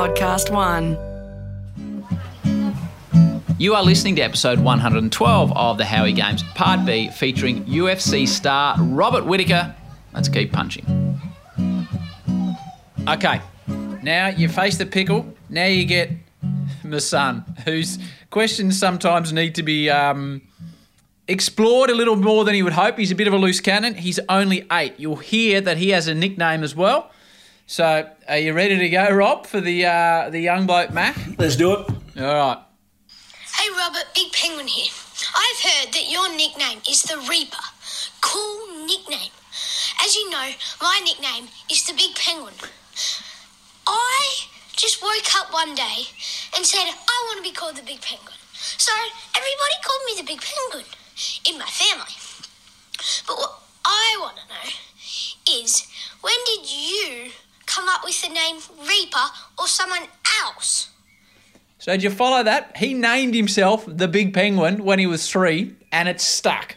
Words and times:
Podcast 0.00 0.50
One. 0.50 0.96
You 3.58 3.74
are 3.74 3.82
listening 3.82 4.16
to 4.16 4.22
episode 4.22 4.58
112 4.58 5.52
of 5.54 5.76
the 5.76 5.84
Howie 5.84 6.14
Games, 6.14 6.42
Part 6.54 6.86
B, 6.86 7.10
featuring 7.10 7.66
UFC 7.66 8.26
star 8.26 8.76
Robert 8.80 9.26
Whittaker. 9.26 9.74
Let's 10.14 10.30
keep 10.30 10.54
punching. 10.54 11.20
Okay, 13.08 13.42
now 14.02 14.28
you 14.28 14.48
face 14.48 14.78
the 14.78 14.86
pickle. 14.86 15.34
Now 15.50 15.66
you 15.66 15.84
get 15.84 16.12
my 16.82 16.96
son, 16.96 17.44
whose 17.66 17.98
questions 18.30 18.78
sometimes 18.78 19.34
need 19.34 19.54
to 19.56 19.62
be 19.62 19.90
um, 19.90 20.40
explored 21.28 21.90
a 21.90 21.94
little 21.94 22.16
more 22.16 22.46
than 22.46 22.54
he 22.54 22.62
would 22.62 22.72
hope. 22.72 22.96
He's 22.96 23.10
a 23.10 23.14
bit 23.14 23.26
of 23.26 23.34
a 23.34 23.38
loose 23.38 23.60
cannon. 23.60 23.96
He's 23.96 24.18
only 24.30 24.66
eight. 24.72 24.94
You'll 24.96 25.16
hear 25.16 25.60
that 25.60 25.76
he 25.76 25.90
has 25.90 26.08
a 26.08 26.14
nickname 26.14 26.64
as 26.64 26.74
well. 26.74 27.10
So, 27.70 28.04
are 28.26 28.38
you 28.38 28.52
ready 28.52 28.76
to 28.78 28.88
go, 28.88 29.08
Rob, 29.14 29.46
for 29.46 29.60
the 29.60 29.86
uh, 29.86 30.28
the 30.28 30.40
young 30.40 30.66
bloke 30.66 30.92
Mac? 30.92 31.14
Let's 31.38 31.54
do 31.54 31.70
it. 31.70 31.86
All 32.18 32.34
right. 32.34 32.58
Hey 33.54 33.70
Robert, 33.78 34.10
Big 34.12 34.32
Penguin 34.32 34.66
here. 34.66 34.90
I've 34.90 35.60
heard 35.62 35.92
that 35.94 36.10
your 36.10 36.34
nickname 36.34 36.80
is 36.90 37.04
the 37.04 37.16
Reaper. 37.30 37.62
Cool 38.22 38.86
nickname. 38.86 39.30
As 40.04 40.16
you 40.16 40.28
know, 40.30 40.50
my 40.82 41.00
nickname 41.04 41.46
is 41.70 41.86
the 41.86 41.94
Big 41.94 42.16
Penguin. 42.16 42.54
I 43.86 44.50
just 44.74 45.00
woke 45.00 45.30
up 45.38 45.52
one 45.52 45.76
day 45.76 46.10
and 46.56 46.66
said 46.66 46.90
I 46.90 47.24
want 47.28 47.38
to 47.38 47.48
be 47.48 47.54
called 47.54 47.76
the 47.76 47.86
Big 47.86 48.00
Penguin. 48.00 48.34
So 48.52 48.90
everybody 49.38 49.76
called 49.86 50.02
me 50.06 50.20
the 50.20 50.26
Big 50.26 50.42
Penguin 50.42 50.90
in 51.48 51.56
my 51.56 51.70
family. 51.70 52.18
But 53.28 53.38
what 53.38 53.62
I 53.84 54.18
want 54.18 54.38
to 54.38 54.48
know 54.50 55.62
is 55.62 55.86
when 56.20 56.34
did 56.46 56.66
you 56.66 57.30
come 57.70 57.88
up 57.88 58.02
with 58.04 58.20
the 58.22 58.28
name 58.28 58.56
Reaper 58.80 59.26
or 59.58 59.66
someone 59.66 60.02
else? 60.42 60.90
So 61.78 61.92
did 61.92 62.02
you 62.02 62.10
follow 62.10 62.42
that? 62.42 62.76
He 62.76 62.92
named 62.92 63.34
himself 63.34 63.84
the 63.86 64.08
Big 64.08 64.34
Penguin 64.34 64.84
when 64.84 64.98
he 64.98 65.06
was 65.06 65.30
three, 65.30 65.74
and 65.92 66.08
it 66.08 66.20
stuck. 66.20 66.76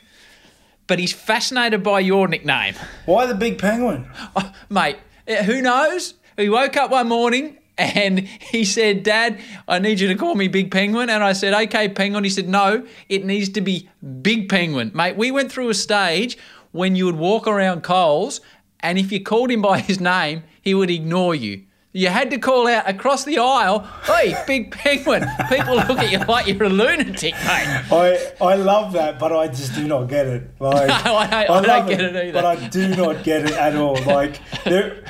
But 0.88 1.00
he's 1.00 1.14
fascinated 1.14 1.84
by 1.84 2.00
your 2.02 2.28
nickname. 2.28 2.76
Why 3.06 3.26
the 3.26 3.36
big 3.36 3.58
penguin? 3.58 4.08
Oh, 4.36 4.52
mate, 4.70 4.98
eh, 5.28 5.44
who 5.44 5.62
knows? 5.62 6.16
He 6.38 6.50
woke 6.50 6.76
up 6.78 6.92
one 6.92 7.08
morning 7.08 7.58
and 7.78 8.20
he 8.20 8.66
said, 8.66 9.04
Dad, 9.04 9.40
I 9.68 9.80
need 9.80 10.00
you 10.00 10.08
to 10.10 10.16
call 10.16 10.36
me 10.36 10.48
Big 10.48 10.72
Penguin. 10.72 11.10
And 11.10 11.24
I 11.24 11.34
said, 11.34 11.54
Okay, 11.54 11.90
Penguin. 11.90 12.24
He 12.24 12.30
said, 12.30 12.48
No, 12.48 12.86
it 13.10 13.26
needs 13.26 13.50
to 13.50 13.62
be 13.62 13.90
Big 14.22 14.50
Penguin. 14.50 14.92
Mate, 14.94 15.16
we 15.16 15.32
went 15.32 15.52
through 15.52 15.70
a 15.70 15.74
stage 15.74 16.38
when 16.72 16.96
you 16.96 17.06
would 17.06 17.16
walk 17.16 17.48
around 17.48 17.84
Coles, 17.84 18.42
and 18.84 18.98
if 19.00 19.12
you 19.12 19.22
called 19.24 19.50
him 19.50 19.62
by 19.64 19.80
his 19.80 20.00
name, 20.00 20.44
he 20.62 20.74
would 20.76 20.92
ignore 20.92 21.34
you. 21.34 21.64
You 21.96 22.08
had 22.10 22.32
to 22.32 22.40
call 22.40 22.68
out 22.68 22.90
across 22.90 23.24
the 23.24 23.38
aisle, 23.38 23.88
Hey, 24.06 24.36
Big 24.48 24.72
Penguin. 24.72 25.26
People 25.48 25.76
look 25.76 26.00
at 26.00 26.12
you 26.12 26.18
like 26.26 26.48
you're 26.48 26.64
a 26.64 26.70
lunatic, 26.70 27.34
mate. 27.36 27.84
I 27.92 28.32
I 28.42 28.56
love 28.56 28.94
that, 28.94 29.20
but 29.20 29.32
I 29.32 29.48
just 29.48 29.76
do 29.76 29.88
not 29.88 30.06
get 30.10 30.26
it. 30.26 30.50
Like 30.60 30.88
No, 31.06 31.16
I 31.16 31.28
don't- 31.28 31.34
I 31.34 31.46
don't 31.46 31.68
love 31.68 31.88
get 31.90 32.02
it 32.02 32.16
either. 32.16 32.34
but 32.34 32.46
I 32.46 32.68
do 32.68 32.88
not 32.96 33.24
get 33.24 33.46
it 33.46 33.52
at 33.52 33.76
all. 33.76 33.96
Like 34.04 34.40
there. 34.64 35.04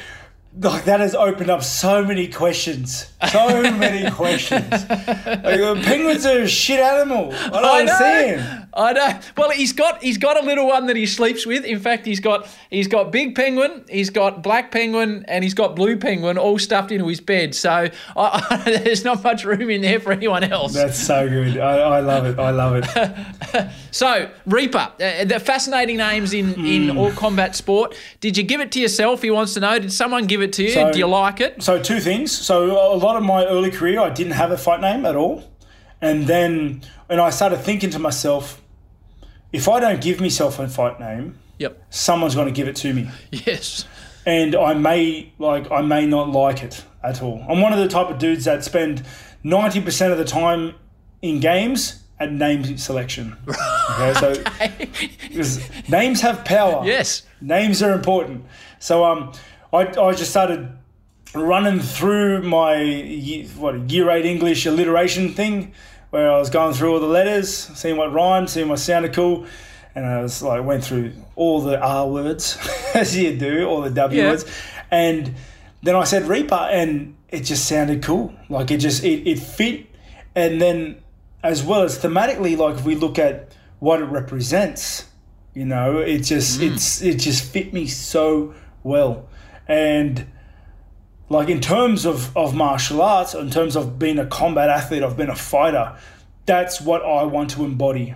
Like 0.60 0.84
that 0.86 1.00
has 1.00 1.16
opened 1.16 1.50
up 1.50 1.64
so 1.64 2.04
many 2.06 2.28
questions, 2.28 3.12
so 3.32 3.64
many 3.72 4.12
questions. 4.12 4.70
Like, 4.88 5.84
penguins 5.84 6.28
are 6.28 6.42
a 6.42 6.48
shit 6.48 6.80
animal. 6.80 7.34
I 7.34 7.50
don't 7.50 7.66
I 7.66 7.80
understand. 7.80 8.38
know. 8.60 8.63
I 8.76 8.94
know. 8.94 9.20
Well, 9.38 9.52
he's 9.52 9.72
got 9.72 10.02
he's 10.02 10.18
got 10.18 10.42
a 10.42 10.46
little 10.46 10.68
one 10.68 10.88
that 10.88 10.96
he 10.96 11.06
sleeps 11.06 11.46
with. 11.46 11.64
In 11.64 11.80
fact, 11.80 12.06
he's 12.06 12.20
got 12.20 12.48
he's 12.72 12.88
got 12.88 13.12
big 13.12 13.36
penguin, 13.36 13.86
he's 13.90 14.10
got 14.10 14.42
black 14.42 14.72
penguin, 14.72 15.26
and 15.28 15.44
he's 15.44 15.54
got 15.54 15.76
blue 15.76 15.96
penguin 15.98 16.38
all 16.40 16.58
stuffed 16.58 16.92
into 16.92 17.08
his 17.08 17.22
bed. 17.22 17.54
So 17.54 17.70
I, 17.72 17.90
I, 18.16 18.72
there's 18.84 19.04
not 19.04 19.24
much 19.24 19.46
room 19.46 19.70
in 19.70 19.82
there 19.82 20.00
for 20.00 20.12
anyone 20.12 20.44
else. 20.44 20.74
That's 20.74 20.98
so 21.00 21.30
good. 21.30 21.60
I, 21.60 21.78
I 21.78 22.00
love 22.00 22.26
it. 22.26 22.40
I 22.40 22.50
love 22.50 22.76
it. 22.84 23.68
So 23.92 24.28
Reaper, 24.48 24.92
uh, 25.00 25.26
the 25.26 25.40
fascinating 25.40 25.98
names 25.98 26.34
in 26.34 26.54
in 26.66 26.90
Hmm. 26.90 26.98
all 26.98 27.12
combat 27.12 27.56
sport. 27.56 27.96
Did 28.22 28.36
you 28.38 28.44
give 28.44 28.60
it 28.60 28.72
to 28.72 28.80
yourself? 28.80 29.22
He 29.22 29.30
wants 29.30 29.54
to 29.54 29.60
know. 29.60 29.78
Did 29.78 29.94
someone 29.94 30.26
give 30.26 30.42
it 30.42 30.52
to 30.54 30.64
you? 30.64 30.72
So- 30.72 30.92
Do 30.92 30.98
you 30.98 31.06
like 31.06 31.40
it? 31.40 31.62
So 31.62 31.80
two 31.80 32.00
things. 32.00 32.32
So 32.32 32.72
a 32.72 32.98
lot 32.98 33.18
of 33.18 33.24
my 33.24 33.46
early 33.46 33.70
career, 33.70 34.00
I 34.00 34.10
didn't 34.10 34.34
have 34.34 34.50
a 34.52 34.58
fight 34.58 34.82
name 34.82 35.06
at 35.06 35.16
all, 35.16 35.44
and 36.02 36.26
then 36.26 36.82
and 37.08 37.22
I 37.22 37.30
started 37.30 37.58
thinking 37.58 37.92
to 37.92 38.00
myself, 38.00 38.60
if 39.54 39.70
I 39.70 39.80
don't 39.80 40.02
give 40.02 40.20
myself 40.20 40.60
a 40.60 40.68
fight 40.68 41.00
name, 41.00 41.38
Yep. 41.60 41.82
someone's 41.92 42.36
going 42.36 42.48
to 42.48 42.54
give 42.54 42.68
it 42.68 42.76
to 42.78 42.94
me, 42.94 43.10
Yes. 43.32 43.86
and 44.26 44.56
I 44.56 44.74
may 44.74 45.32
like 45.40 45.72
I 45.72 45.82
may 45.82 46.06
not 46.06 46.30
like 46.30 46.64
it 46.64 46.84
at 47.04 47.22
all. 47.22 47.46
I'm 47.48 47.62
one 47.62 47.72
of 47.74 47.80
the 47.80 47.88
type 47.88 48.08
of 48.10 48.18
dudes 48.18 48.46
that 48.46 48.64
spend 48.64 49.04
ninety 49.44 49.80
percent 49.80 50.12
of 50.12 50.18
the 50.18 50.26
time 50.26 50.74
in 51.22 51.40
games 51.40 52.04
at 52.20 52.32
name 52.34 52.78
selection. 52.78 53.36
Okay, 53.94 54.14
so 54.14 54.34
because 55.28 55.60
names 55.90 56.22
have 56.22 56.44
power. 56.46 56.84
Yes. 56.86 57.24
names 57.42 57.84
are 57.84 57.92
important. 57.92 58.46
So 58.80 59.04
um, 59.04 59.34
I, 59.74 59.80
I 59.82 60.14
just 60.14 60.32
started 60.32 60.70
running 61.36 61.80
through 61.82 62.44
my 62.44 62.82
ye- 62.82 63.46
what 63.58 63.92
year 63.92 64.10
eight 64.10 64.26
English 64.26 64.66
alliteration 64.66 65.34
thing, 65.34 65.74
where 66.14 66.32
I 66.32 66.38
was 66.38 66.52
going 66.52 66.76
through 66.76 66.94
all 66.94 67.00
the 67.00 67.08
letters, 67.08 67.52
seeing 67.52 67.98
what 67.98 68.14
rhymed, 68.14 68.48
seeing 68.48 68.68
what 68.70 68.78
sounded 68.78 69.14
cool, 69.14 69.48
and 69.96 70.06
I 70.06 70.22
was 70.22 70.44
like 70.44 70.64
went 70.64 70.84
through 70.84 71.12
all 71.36 71.60
the 71.60 71.82
R 71.82 72.08
words 72.08 72.56
as 72.94 73.18
you 73.18 73.36
do, 73.36 73.66
all 73.66 73.82
the 73.82 73.90
W 73.90 74.22
Yeah. 74.22 74.30
words, 74.30 74.46
and 74.92 75.34
then 75.82 75.96
I 75.96 76.04
said 76.04 76.28
Reaper, 76.28 76.54
and 76.54 77.16
it 77.30 77.40
just 77.40 77.66
sounded 77.66 78.04
cool. 78.04 78.32
Like 78.48 78.70
it 78.70 78.78
just 78.78 79.04
it, 79.04 79.28
it 79.28 79.40
fit, 79.40 79.88
and 80.36 80.62
then 80.62 81.02
as 81.42 81.64
well 81.64 81.82
as 81.82 81.98
thematically, 81.98 82.56
like 82.60 82.76
if 82.76 82.86
we 82.86 82.94
look 82.94 83.18
at 83.18 83.52
what 83.80 84.00
it 84.00 84.06
represents, 84.06 85.08
you 85.56 85.66
know, 85.66 85.98
it 85.98 86.20
just 86.20 86.60
mm. 86.60 86.72
it's 86.72 87.02
it 87.02 87.16
just 87.16 87.44
fit 87.44 87.74
me 87.74 87.88
so 87.88 88.54
well, 88.84 89.28
and 89.68 90.28
like 91.30 91.50
in 91.50 91.62
terms 91.62 92.06
of 92.06 92.36
of 92.36 92.54
martial 92.56 93.02
arts, 93.02 93.34
in 93.34 93.50
terms 93.50 93.76
of 93.76 93.98
being 93.98 94.20
a 94.20 94.26
combat 94.26 94.70
athlete, 94.70 95.04
I've 95.04 95.18
been 95.18 95.30
a 95.30 95.36
fighter. 95.36 95.98
That's 96.46 96.82
what 96.82 97.04
I 97.04 97.24
want 97.24 97.52
to 97.52 97.64
embody. 97.64 98.16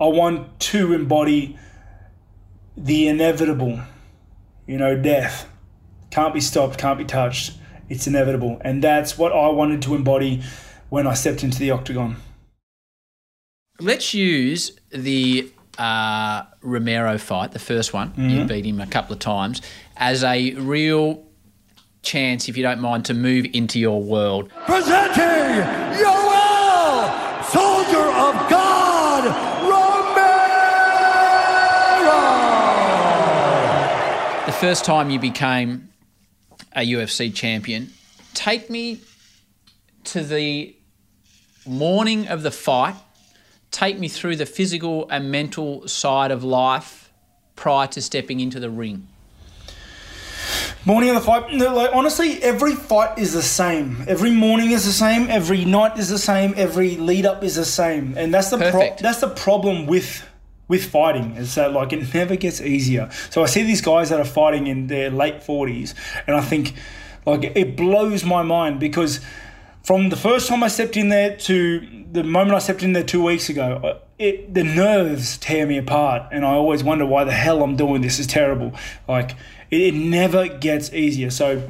I 0.00 0.06
want 0.06 0.58
to 0.60 0.92
embody 0.92 1.58
the 2.76 3.06
inevitable, 3.06 3.80
you 4.66 4.76
know, 4.78 4.96
death 5.00 5.48
can't 6.10 6.34
be 6.34 6.40
stopped, 6.40 6.78
can't 6.78 6.98
be 6.98 7.04
touched. 7.04 7.54
It's 7.88 8.06
inevitable, 8.06 8.60
and 8.62 8.82
that's 8.82 9.18
what 9.18 9.32
I 9.32 9.48
wanted 9.48 9.82
to 9.82 9.94
embody 9.94 10.42
when 10.88 11.06
I 11.06 11.14
stepped 11.14 11.44
into 11.44 11.58
the 11.58 11.70
octagon. 11.70 12.16
Let's 13.80 14.14
use 14.14 14.78
the 14.90 15.50
uh, 15.76 16.44
Romero 16.62 17.18
fight, 17.18 17.52
the 17.52 17.58
first 17.58 17.92
one. 17.92 18.10
Mm-hmm. 18.10 18.28
You 18.30 18.44
beat 18.44 18.64
him 18.64 18.80
a 18.80 18.86
couple 18.86 19.12
of 19.12 19.18
times, 19.18 19.60
as 19.96 20.24
a 20.24 20.54
real 20.54 21.24
chance, 22.04 22.48
if 22.48 22.56
you 22.56 22.62
don't 22.62 22.80
mind, 22.80 23.04
to 23.06 23.14
move 23.14 23.46
into 23.52 23.78
your 23.80 24.02
world. 24.02 24.50
Presenting 24.66 25.64
Yoel, 25.98 27.44
Soldier 27.44 28.06
of 28.10 28.34
God, 28.48 29.24
Romero. 29.62 30.04
The 34.46 34.52
first 34.52 34.84
time 34.84 35.10
you 35.10 35.18
became 35.18 35.88
a 36.76 36.80
UFC 36.80 37.34
champion, 37.34 37.92
take 38.34 38.68
me 38.70 39.00
to 40.04 40.22
the 40.22 40.76
morning 41.66 42.28
of 42.28 42.42
the 42.42 42.50
fight. 42.50 42.94
Take 43.70 43.98
me 43.98 44.06
through 44.08 44.36
the 44.36 44.46
physical 44.46 45.08
and 45.10 45.32
mental 45.32 45.88
side 45.88 46.30
of 46.30 46.44
life 46.44 47.10
prior 47.56 47.86
to 47.88 48.02
stepping 48.02 48.40
into 48.40 48.60
the 48.60 48.70
ring. 48.70 49.08
Morning 50.86 51.08
of 51.08 51.14
the 51.16 51.22
fight. 51.22 51.50
no, 51.52 51.74
Like 51.74 51.90
honestly, 51.94 52.42
every 52.42 52.74
fight 52.74 53.18
is 53.18 53.32
the 53.32 53.42
same. 53.42 54.04
Every 54.06 54.30
morning 54.30 54.70
is 54.70 54.84
the 54.84 54.92
same. 54.92 55.30
Every 55.30 55.64
night 55.64 55.98
is 55.98 56.10
the 56.10 56.18
same. 56.18 56.52
Every 56.56 56.96
lead 56.96 57.24
up 57.24 57.42
is 57.42 57.56
the 57.56 57.64
same. 57.64 58.14
And 58.18 58.34
that's 58.34 58.50
the 58.50 58.58
pro- 58.58 58.94
that's 59.00 59.20
the 59.20 59.28
problem 59.28 59.86
with 59.86 60.26
with 60.68 60.84
fighting 60.90 61.36
is 61.36 61.54
that 61.54 61.72
like 61.72 61.92
it 61.92 62.12
never 62.12 62.36
gets 62.36 62.60
easier. 62.60 63.10
So 63.30 63.42
I 63.42 63.46
see 63.46 63.62
these 63.62 63.80
guys 63.80 64.10
that 64.10 64.20
are 64.20 64.26
fighting 64.26 64.66
in 64.66 64.86
their 64.88 65.10
late 65.10 65.42
forties, 65.42 65.94
and 66.26 66.36
I 66.36 66.42
think 66.42 66.74
like 67.24 67.44
it 67.44 67.76
blows 67.76 68.24
my 68.24 68.42
mind 68.42 68.78
because 68.78 69.20
from 69.82 70.10
the 70.10 70.16
first 70.16 70.48
time 70.48 70.62
I 70.62 70.68
stepped 70.68 70.96
in 70.98 71.08
there 71.08 71.36
to 71.36 72.04
the 72.12 72.24
moment 72.24 72.56
I 72.56 72.58
stepped 72.58 72.82
in 72.82 72.92
there 72.92 73.04
two 73.04 73.22
weeks 73.22 73.48
ago, 73.48 74.00
it 74.18 74.54
the 74.54 74.64
nerves 74.64 75.38
tear 75.38 75.66
me 75.66 75.78
apart, 75.78 76.28
and 76.32 76.44
I 76.44 76.50
always 76.50 76.84
wonder 76.84 77.06
why 77.06 77.24
the 77.24 77.32
hell 77.32 77.62
I'm 77.62 77.76
doing 77.76 78.02
this. 78.02 78.18
is 78.18 78.26
terrible. 78.26 78.72
Like 79.08 79.32
it, 79.70 79.80
it 79.80 79.94
never 79.94 80.48
gets 80.48 80.92
easier. 80.92 81.30
So. 81.30 81.68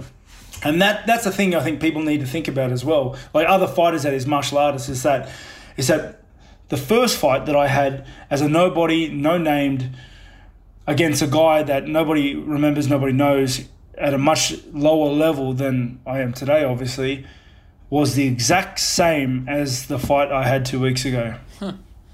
And 0.62 0.80
that 0.80 1.06
that's 1.06 1.24
the 1.24 1.30
thing 1.30 1.54
I 1.54 1.60
think 1.60 1.78
people 1.78 2.00
need 2.00 2.20
to 2.20 2.26
think 2.26 2.48
about 2.48 2.72
as 2.72 2.86
well. 2.86 3.18
Like 3.34 3.46
other 3.46 3.66
fighters 3.66 4.04
that 4.04 4.14
is 4.14 4.26
martial 4.26 4.56
artists 4.56 4.88
is 4.88 5.02
that 5.02 5.28
is 5.76 5.88
that 5.88 6.24
the 6.68 6.76
first 6.78 7.18
fight 7.18 7.44
that 7.46 7.56
I 7.56 7.68
had 7.68 8.06
as 8.30 8.40
a 8.40 8.48
nobody, 8.48 9.08
no 9.08 9.36
named, 9.36 9.94
against 10.86 11.22
a 11.22 11.26
guy 11.26 11.62
that 11.62 11.86
nobody 11.86 12.34
remembers, 12.34 12.88
nobody 12.88 13.12
knows, 13.12 13.64
at 13.96 14.14
a 14.14 14.18
much 14.18 14.54
lower 14.72 15.10
level 15.10 15.52
than 15.52 16.00
I 16.06 16.20
am 16.20 16.32
today, 16.32 16.64
obviously, 16.64 17.26
was 17.90 18.14
the 18.14 18.26
exact 18.26 18.80
same 18.80 19.46
as 19.48 19.86
the 19.86 19.98
fight 19.98 20.32
I 20.32 20.46
had 20.46 20.64
two 20.64 20.80
weeks 20.80 21.04
ago. 21.04 21.34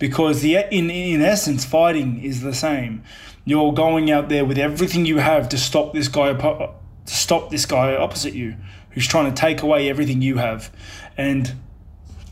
Because 0.00 0.40
the 0.40 0.56
in 0.56 0.90
in 0.90 1.22
essence, 1.22 1.64
fighting 1.64 2.20
is 2.24 2.40
the 2.40 2.52
same. 2.54 3.04
You're 3.44 3.72
going 3.72 4.10
out 4.10 4.28
there 4.28 4.44
with 4.44 4.58
everything 4.58 5.06
you 5.06 5.18
have 5.18 5.48
to 5.50 5.58
stop 5.58 5.92
this 5.92 6.08
guy 6.08 6.32
to 6.32 6.72
stop 7.04 7.50
this 7.50 7.66
guy 7.66 7.94
opposite 7.94 8.34
you, 8.34 8.56
who's 8.90 9.06
trying 9.06 9.32
to 9.32 9.40
take 9.40 9.62
away 9.62 9.88
everything 9.88 10.22
you 10.22 10.36
have, 10.38 10.74
and 11.16 11.54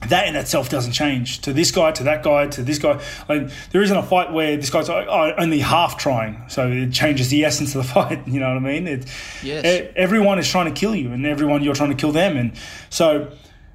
that 0.08 0.28
in 0.28 0.36
itself 0.36 0.68
doesn't 0.70 0.92
change 0.92 1.40
to 1.40 1.52
this 1.52 1.70
guy, 1.72 1.90
to 1.90 2.04
that 2.04 2.22
guy, 2.22 2.46
to 2.46 2.62
this 2.62 2.78
guy. 2.78 3.00
Like 3.28 3.50
there 3.70 3.82
isn't 3.82 3.96
a 3.96 4.02
fight 4.02 4.32
where 4.32 4.56
this 4.56 4.70
guy's 4.70 4.88
oh, 4.88 5.34
only 5.36 5.58
half 5.58 5.98
trying, 5.98 6.44
so 6.48 6.68
it 6.70 6.92
changes 6.92 7.28
the 7.30 7.44
essence 7.44 7.74
of 7.74 7.86
the 7.86 7.92
fight. 7.92 8.26
You 8.26 8.40
know 8.40 8.48
what 8.48 8.56
I 8.56 8.60
mean? 8.60 8.86
It, 8.86 9.06
Yes. 9.42 9.64
e- 9.64 9.92
everyone 9.96 10.38
is 10.38 10.48
trying 10.48 10.72
to 10.72 10.78
kill 10.80 10.94
you, 10.94 11.12
and 11.12 11.26
everyone 11.26 11.62
you're 11.62 11.74
trying 11.74 11.90
to 11.90 11.96
kill 11.96 12.12
them, 12.12 12.36
and 12.36 12.52
so 12.90 13.30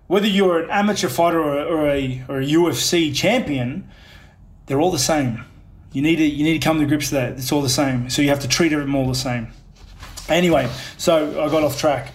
whether 0.07 0.27
you're 0.27 0.59
an 0.59 0.69
amateur 0.69 1.09
fighter 1.09 1.41
or, 1.41 1.59
or 1.63 1.89
a 1.89 2.23
or 2.27 2.39
a 2.39 2.45
UFC 2.45 3.13
champion, 3.15 3.89
they're 4.65 4.81
all 4.81 4.91
the 4.91 4.99
same. 4.99 5.43
You 5.91 6.01
need 6.01 6.17
to 6.17 6.25
you 6.25 6.43
need 6.43 6.61
to 6.61 6.65
come 6.65 6.79
to 6.79 6.85
grips 6.85 7.11
with 7.11 7.19
that. 7.19 7.33
It's 7.33 7.51
all 7.51 7.61
the 7.61 7.69
same. 7.69 8.09
So 8.09 8.21
you 8.21 8.29
have 8.29 8.39
to 8.41 8.47
treat 8.47 8.73
everyone 8.73 8.95
all 8.95 9.07
the 9.07 9.15
same. 9.15 9.47
Anyway, 10.29 10.69
so 10.97 11.43
I 11.43 11.49
got 11.49 11.63
off 11.63 11.77
track. 11.79 12.11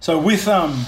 So 0.00 0.18
with 0.18 0.48
um 0.48 0.86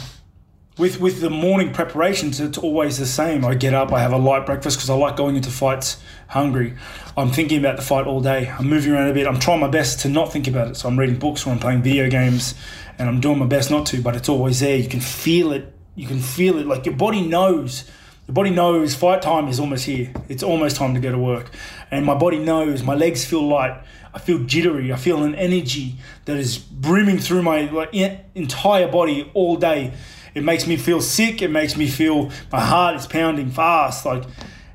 with 0.79 1.01
with 1.01 1.21
the 1.21 1.31
morning 1.31 1.73
preparations, 1.73 2.41
it's 2.41 2.59
always 2.59 2.99
the 2.99 3.07
same. 3.07 3.45
I 3.45 3.55
get 3.55 3.75
up, 3.75 3.93
I 3.93 4.01
have 4.01 4.13
a 4.13 4.19
light 4.19 4.47
breakfast 4.47 4.79
because 4.79 4.91
I 4.91 4.95
like 4.95 5.17
going 5.17 5.37
into 5.37 5.51
fights 5.51 6.03
hungry. 6.29 6.75
I'm 7.17 7.31
thinking 7.31 7.59
about 7.59 7.77
the 7.77 7.83
fight 7.83 8.07
all 8.07 8.21
day. 8.21 8.49
I'm 8.49 8.69
moving 8.69 8.93
around 8.93 9.09
a 9.09 9.13
bit. 9.13 9.27
I'm 9.27 9.39
trying 9.39 9.61
my 9.61 9.69
best 9.69 10.01
to 10.01 10.09
not 10.09 10.33
think 10.33 10.49
about 10.49 10.69
it. 10.69 10.77
So 10.77 10.89
I'm 10.89 10.99
reading 10.99 11.19
books 11.19 11.47
or 11.47 11.51
I'm 11.51 11.59
playing 11.59 11.83
video 11.83 12.09
games, 12.09 12.55
and 12.99 13.09
I'm 13.09 13.21
doing 13.21 13.39
my 13.39 13.47
best 13.47 13.71
not 13.71 13.87
to. 13.87 14.01
But 14.01 14.17
it's 14.17 14.29
always 14.29 14.61
there. 14.61 14.77
You 14.77 14.89
can 14.89 15.01
feel 15.01 15.53
it. 15.53 15.73
You 15.95 16.07
can 16.07 16.21
feel 16.21 16.59
it. 16.59 16.67
Like 16.67 16.87
your 16.87 16.97
body 16.97 17.27
knows. 17.27 17.85
The 18.27 18.33
body 18.33 18.51
knows 18.51 18.95
fight 18.95 19.21
time 19.21 19.49
is 19.49 19.59
almost 19.59 19.85
here. 19.85 20.13
It's 20.29 20.43
almost 20.43 20.77
time 20.77 20.95
to 20.95 21.01
go 21.01 21.11
to 21.11 21.19
work, 21.19 21.51
and 21.91 22.07
my 22.07 22.15
body 22.15 22.39
knows. 22.39 22.83
My 22.83 22.95
legs 22.95 23.25
feel 23.25 23.47
light. 23.47 23.83
I 24.15 24.19
feel 24.19 24.39
jittery. 24.45 24.93
I 24.93 24.97
feel 24.97 25.23
an 25.25 25.35
energy 25.35 25.97
that 26.27 26.37
is 26.37 26.59
brimming 26.59 27.19
through 27.19 27.43
my 27.43 27.63
like 27.71 27.91
en- 27.95 28.21
entire 28.35 28.89
body 28.89 29.31
all 29.35 29.57
day. 29.57 29.93
It 30.35 30.45
makes 30.45 30.67
me 30.67 30.77
feel 30.77 31.01
sick. 31.01 31.43
It 31.43 31.51
makes 31.51 31.77
me 31.77 31.89
feel 31.89 32.31
my 32.51 32.61
heart 32.61 32.97
is 32.97 33.07
pounding 33.07 33.51
fast. 33.51 34.07
Like 34.07 34.25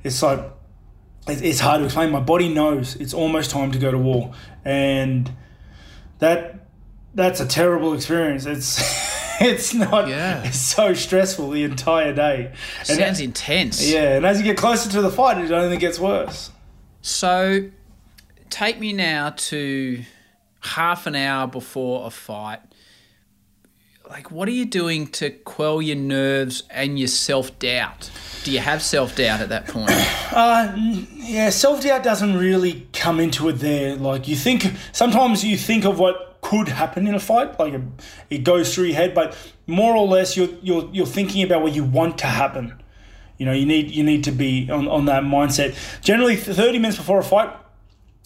it's 0.03 0.21
like 0.21 0.41
it's 1.27 1.59
hard 1.59 1.79
to 1.79 1.85
explain. 1.85 2.11
My 2.11 2.19
body 2.19 2.53
knows 2.53 2.95
it's 2.95 3.13
almost 3.13 3.49
time 3.51 3.71
to 3.71 3.79
go 3.79 3.91
to 3.91 3.97
war, 3.97 4.33
and 4.65 5.31
that 6.19 6.67
that's 7.13 7.39
a 7.39 7.47
terrible 7.47 7.93
experience. 7.93 8.45
It's 8.45 8.77
it's 9.41 9.73
not. 9.73 10.07
Yeah. 10.07 10.43
It's 10.43 10.57
so 10.59 10.93
stressful 10.93 11.49
the 11.51 11.63
entire 11.63 12.13
day. 12.13 12.53
And 12.79 12.87
Sounds 12.99 13.19
intense. 13.19 13.89
yeah, 13.89 14.15
and 14.17 14.25
as 14.25 14.37
you 14.39 14.43
get 14.43 14.57
closer 14.57 14.89
to 14.91 15.01
the 15.01 15.11
fight, 15.11 15.37
it 15.37 15.51
only 15.51 15.77
gets 15.77 15.99
worse. 15.99 16.51
So, 17.01 17.69
take 18.49 18.79
me 18.79 18.93
now 18.93 19.31
to 19.31 20.03
half 20.61 21.07
an 21.07 21.15
hour 21.15 21.47
before 21.47 22.07
a 22.07 22.09
fight. 22.09 22.59
Like, 24.09 24.31
what 24.31 24.47
are 24.47 24.51
you 24.51 24.65
doing 24.65 25.07
to 25.07 25.29
quell 25.31 25.81
your 25.81 25.97
nerves 25.97 26.63
and 26.69 26.97
your 26.97 27.09
self 27.09 27.57
doubt? 27.59 28.09
Do 28.43 28.51
you 28.53 28.59
have 28.59 28.81
self 28.81 29.15
doubt 29.17 29.41
at 29.41 29.49
that 29.49 29.67
point? 29.67 29.91
Uh, 30.29 30.71
yeah, 31.15 31.49
self 31.49 31.81
doubt 31.81 32.03
doesn't 32.03 32.37
really 32.37 32.87
come 32.93 33.19
into 33.19 33.47
it 33.49 33.53
there. 33.53 33.95
Like 33.95 34.27
you 34.27 34.35
think 34.35 34.71
sometimes 34.91 35.43
you 35.43 35.57
think 35.57 35.83
of 35.83 35.97
what 35.97 36.26
could 36.47 36.69
happen 36.69 37.07
in 37.07 37.13
a 37.13 37.19
fight, 37.19 37.59
like 37.59 37.73
it, 37.73 37.81
it 38.29 38.43
goes 38.45 38.73
through 38.73 38.85
your 38.85 38.95
head, 38.95 39.13
but 39.13 39.35
more 39.67 39.97
or 39.97 40.07
less 40.07 40.37
you're 40.37 40.47
you're 40.61 40.89
you're 40.93 41.05
thinking 41.05 41.43
about 41.43 41.61
what 41.61 41.75
you 41.75 41.83
want 41.83 42.17
to 42.19 42.27
happen. 42.27 42.73
You 43.37 43.45
know, 43.45 43.51
you 43.51 43.65
need 43.65 43.91
you 43.91 44.01
need 44.01 44.23
to 44.23 44.31
be 44.31 44.71
on, 44.71 44.87
on 44.87 45.05
that 45.05 45.23
mindset. 45.23 45.75
Generally, 46.01 46.37
thirty 46.37 46.79
minutes 46.79 46.97
before 46.97 47.19
a 47.19 47.23
fight, 47.23 47.53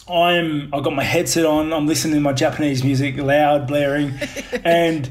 I'm 0.07 0.71
I've 0.71 0.83
got 0.83 0.94
my 0.94 1.03
headset 1.03 1.45
on. 1.45 1.73
I'm 1.73 1.88
listening 1.88 2.13
to 2.13 2.19
my 2.19 2.33
Japanese 2.33 2.83
music 2.83 3.18
loud, 3.18 3.65
blaring, 3.65 4.13
and 4.63 5.09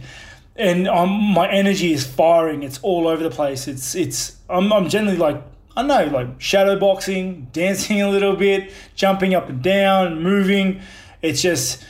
and 0.55 0.87
um, 0.87 1.11
my 1.11 1.51
energy 1.51 1.93
is 1.93 2.07
firing. 2.07 2.63
It's 2.63 2.79
all 2.81 3.09
over 3.09 3.25
the 3.25 3.31
place. 3.31 3.67
It's 3.67 3.97
it's 3.97 4.37
I'm 4.49 4.73
I'm 4.73 4.89
generally 4.89 5.19
like 5.19 5.43
I 5.77 5.83
know 5.83 6.05
like 6.07 6.41
shadow 6.41 6.79
boxing, 6.79 7.49
dancing 7.53 8.03
a 8.03 8.09
little 8.09 8.37
bit, 8.37 8.73
jumping 8.95 9.35
up 9.35 9.49
and 9.49 9.61
down, 9.61 10.23
moving. 10.23 10.81
It's 11.23 11.43
just 11.43 11.85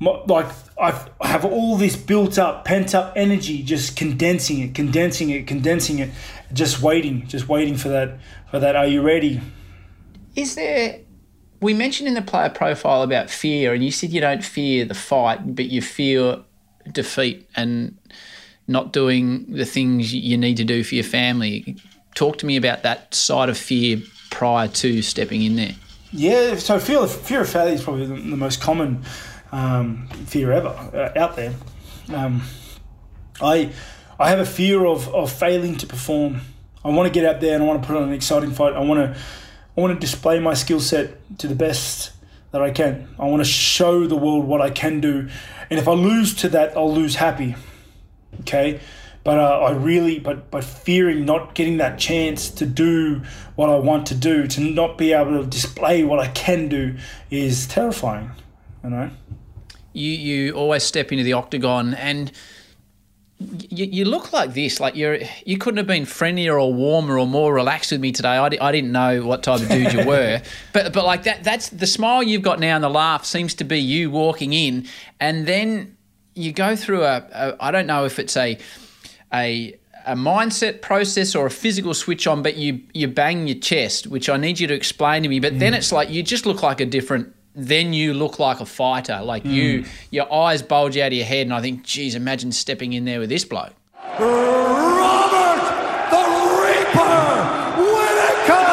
like 0.00 0.46
I've, 0.80 1.10
I 1.20 1.28
have 1.28 1.44
all 1.44 1.76
this 1.76 1.94
built 1.94 2.38
up, 2.38 2.64
pent 2.64 2.94
up 2.94 3.12
energy, 3.16 3.62
just 3.62 3.96
condensing 3.96 4.60
it, 4.60 4.74
condensing 4.74 5.30
it, 5.30 5.46
condensing 5.46 5.98
it, 5.98 6.10
just 6.52 6.80
waiting, 6.80 7.26
just 7.26 7.48
waiting 7.48 7.76
for 7.76 7.88
that 7.90 8.18
for 8.50 8.58
that. 8.58 8.76
Are 8.76 8.86
you 8.86 9.02
ready? 9.02 9.40
Is 10.34 10.54
there. 10.54 11.00
We 11.60 11.74
mentioned 11.74 12.08
in 12.08 12.14
the 12.14 12.22
player 12.22 12.48
profile 12.48 13.02
about 13.02 13.28
fear, 13.28 13.74
and 13.74 13.84
you 13.84 13.90
said 13.90 14.10
you 14.10 14.20
don't 14.22 14.42
fear 14.42 14.86
the 14.86 14.94
fight, 14.94 15.54
but 15.54 15.66
you 15.66 15.82
fear 15.82 16.38
defeat 16.90 17.46
and 17.54 17.98
not 18.66 18.94
doing 18.94 19.44
the 19.52 19.66
things 19.66 20.14
you 20.14 20.38
need 20.38 20.56
to 20.56 20.64
do 20.64 20.82
for 20.82 20.94
your 20.94 21.04
family. 21.04 21.76
Talk 22.14 22.38
to 22.38 22.46
me 22.46 22.56
about 22.56 22.82
that 22.84 23.14
side 23.14 23.50
of 23.50 23.58
fear 23.58 23.98
prior 24.30 24.68
to 24.68 25.02
stepping 25.02 25.42
in 25.42 25.56
there. 25.56 25.74
Yeah, 26.12 26.56
so 26.56 26.78
fear 26.78 27.06
fear 27.06 27.42
of 27.42 27.50
failure 27.50 27.74
is 27.74 27.84
probably 27.84 28.06
the, 28.06 28.14
the 28.14 28.36
most 28.36 28.62
common 28.62 29.04
um, 29.52 30.08
fear 30.26 30.52
ever 30.52 30.68
uh, 30.68 31.18
out 31.18 31.36
there. 31.36 31.54
Um, 32.12 32.42
I 33.40 33.72
I 34.18 34.30
have 34.30 34.38
a 34.38 34.46
fear 34.46 34.84
of, 34.84 35.08
of 35.14 35.32
failing 35.32 35.76
to 35.78 35.86
perform. 35.86 36.40
I 36.84 36.88
want 36.90 37.06
to 37.06 37.12
get 37.12 37.24
out 37.24 37.40
there 37.40 37.54
and 37.54 37.62
I 37.62 37.66
want 37.66 37.82
to 37.82 37.86
put 37.86 37.96
on 37.96 38.04
an 38.04 38.12
exciting 38.12 38.52
fight. 38.52 38.74
I 38.74 38.80
want 38.80 39.00
to 39.00 39.20
I 39.76 39.80
want 39.80 39.94
to 39.94 40.00
display 40.00 40.40
my 40.40 40.54
skill 40.54 40.80
set 40.80 41.38
to 41.38 41.46
the 41.46 41.54
best 41.54 42.12
that 42.50 42.62
I 42.62 42.70
can. 42.70 43.08
I 43.18 43.26
want 43.26 43.40
to 43.40 43.48
show 43.48 44.06
the 44.06 44.16
world 44.16 44.44
what 44.44 44.60
I 44.60 44.70
can 44.70 45.00
do, 45.00 45.28
and 45.70 45.78
if 45.78 45.88
I 45.88 45.92
lose 45.92 46.34
to 46.36 46.48
that, 46.50 46.76
I'll 46.76 46.92
lose 46.92 47.14
happy. 47.14 47.54
Okay. 48.40 48.80
But 49.22 49.38
uh, 49.38 49.60
I 49.60 49.72
really, 49.72 50.18
but 50.18 50.50
but 50.50 50.64
fearing 50.64 51.26
not 51.26 51.54
getting 51.54 51.76
that 51.76 51.98
chance 51.98 52.48
to 52.52 52.66
do 52.66 53.22
what 53.54 53.68
I 53.68 53.78
want 53.78 54.06
to 54.06 54.14
do, 54.14 54.46
to 54.46 54.60
not 54.60 54.96
be 54.96 55.12
able 55.12 55.42
to 55.42 55.46
display 55.46 56.04
what 56.04 56.20
I 56.20 56.28
can 56.28 56.68
do, 56.68 56.96
is 57.30 57.66
terrifying. 57.66 58.30
You 58.82 58.90
know. 58.90 59.10
You 59.92 60.10
you 60.10 60.52
always 60.52 60.82
step 60.82 61.12
into 61.12 61.24
the 61.24 61.32
octagon 61.32 61.94
and 61.94 62.32
you, 63.70 63.86
you 63.86 64.04
look 64.04 64.32
like 64.32 64.52
this 64.52 64.80
like 64.80 64.94
you're 64.94 65.18
you 65.46 65.56
couldn't 65.56 65.78
have 65.78 65.86
been 65.86 66.04
friendlier 66.04 66.58
or 66.58 66.72
warmer 66.72 67.18
or 67.18 67.26
more 67.26 67.54
relaxed 67.54 67.90
with 67.90 68.00
me 68.00 68.12
today 68.12 68.36
I, 68.36 68.48
di- 68.50 68.60
I 68.60 68.70
didn't 68.70 68.92
know 68.92 69.24
what 69.24 69.42
type 69.42 69.62
of 69.62 69.68
dude 69.68 69.92
you 69.92 70.04
were 70.06 70.42
but 70.72 70.92
but 70.92 71.04
like 71.04 71.22
that 71.22 71.42
that's 71.42 71.70
the 71.70 71.86
smile 71.86 72.22
you've 72.22 72.42
got 72.42 72.60
now 72.60 72.74
and 72.74 72.84
the 72.84 72.90
laugh 72.90 73.24
seems 73.24 73.54
to 73.54 73.64
be 73.64 73.80
you 73.80 74.10
walking 74.10 74.52
in 74.52 74.86
and 75.18 75.46
then 75.46 75.96
you 76.34 76.52
go 76.52 76.76
through 76.76 77.04
a, 77.04 77.26
a 77.32 77.56
I 77.60 77.70
don't 77.70 77.86
know 77.86 78.04
if 78.04 78.18
it's 78.18 78.36
a 78.36 78.58
a 79.32 79.80
a 80.06 80.14
mindset 80.14 80.80
process 80.80 81.34
or 81.34 81.46
a 81.46 81.50
physical 81.50 81.94
switch 81.94 82.26
on, 82.26 82.42
but 82.42 82.56
you 82.56 82.80
you 82.94 83.08
bang 83.08 83.46
your 83.46 83.58
chest, 83.58 84.06
which 84.06 84.28
I 84.28 84.36
need 84.36 84.60
you 84.60 84.66
to 84.66 84.74
explain 84.74 85.22
to 85.22 85.28
me. 85.28 85.40
But 85.40 85.58
then 85.58 85.72
mm. 85.72 85.76
it's 85.76 85.92
like 85.92 86.10
you 86.10 86.22
just 86.22 86.46
look 86.46 86.62
like 86.62 86.80
a 86.80 86.86
different. 86.86 87.34
Then 87.54 87.92
you 87.92 88.14
look 88.14 88.38
like 88.38 88.60
a 88.60 88.66
fighter. 88.66 89.20
Like 89.22 89.44
you, 89.44 89.84
your 90.10 90.32
eyes 90.32 90.62
bulge 90.62 90.96
out 90.96 91.08
of 91.08 91.12
your 91.12 91.26
head, 91.26 91.46
and 91.46 91.54
I 91.54 91.60
think, 91.60 91.82
geez, 91.84 92.14
imagine 92.14 92.52
stepping 92.52 92.92
in 92.92 93.04
there 93.04 93.18
with 93.18 93.28
this 93.28 93.44
bloke. 93.44 93.74
Robert 94.18 95.62
the 96.10 96.22
Reaper 96.62 97.20
Whittaker! 97.80 98.66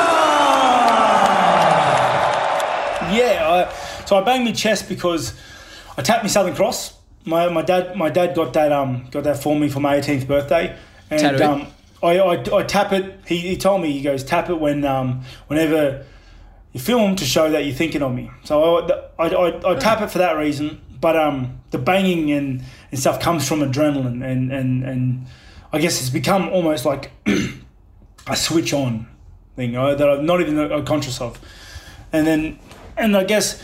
Yeah, 3.15 3.47
I, 3.69 4.05
so 4.05 4.17
I 4.17 4.23
banged 4.23 4.45
my 4.45 4.51
chest 4.51 4.87
because 4.89 5.33
I 5.97 6.01
tapped 6.01 6.23
my 6.23 6.29
Southern 6.29 6.55
Cross. 6.55 6.93
My, 7.25 7.49
my 7.49 7.61
dad 7.61 7.95
my 7.97 8.09
dad 8.09 8.35
got 8.35 8.53
that 8.53 8.71
um 8.71 9.07
got 9.11 9.23
that 9.25 9.41
for 9.43 9.53
me 9.55 9.67
for 9.69 9.79
my 9.81 9.99
18th 9.99 10.27
birthday, 10.27 10.77
and 11.09 11.41
um 11.41 11.67
I, 12.01 12.19
I, 12.19 12.57
I 12.59 12.63
tap 12.63 12.93
it. 12.93 13.19
He, 13.27 13.37
he 13.39 13.57
told 13.57 13.81
me 13.81 13.91
he 13.91 14.01
goes 14.01 14.23
tap 14.23 14.49
it 14.49 14.59
when 14.59 14.85
um 14.85 15.23
whenever 15.47 16.05
film 16.79 17.15
to 17.15 17.25
show 17.25 17.49
that 17.51 17.65
you're 17.65 17.75
thinking 17.75 18.01
of 18.01 18.13
me. 18.13 18.29
So 18.43 18.79
I, 19.19 19.27
I, 19.27 19.27
I, 19.27 19.71
I 19.71 19.75
tap 19.75 20.01
it 20.01 20.11
for 20.11 20.17
that 20.19 20.33
reason. 20.33 20.81
But 20.99 21.15
um 21.15 21.61
the 21.69 21.77
banging 21.77 22.31
and, 22.31 22.63
and 22.91 22.99
stuff 22.99 23.19
comes 23.19 23.47
from 23.47 23.59
adrenaline 23.59 24.25
and 24.25 24.51
and 24.51 24.83
and 24.83 25.27
I 25.71 25.79
guess 25.79 25.99
it's 25.99 26.09
become 26.09 26.49
almost 26.49 26.85
like 26.85 27.11
a 28.27 28.35
switch 28.35 28.73
on 28.73 29.07
thing 29.55 29.75
uh, 29.75 29.95
that 29.95 30.09
I'm 30.09 30.25
not 30.25 30.39
even 30.41 30.57
uh, 30.57 30.81
conscious 30.83 31.19
of. 31.19 31.39
And 32.13 32.25
then, 32.25 32.59
and 32.95 33.17
I 33.17 33.25
guess 33.25 33.61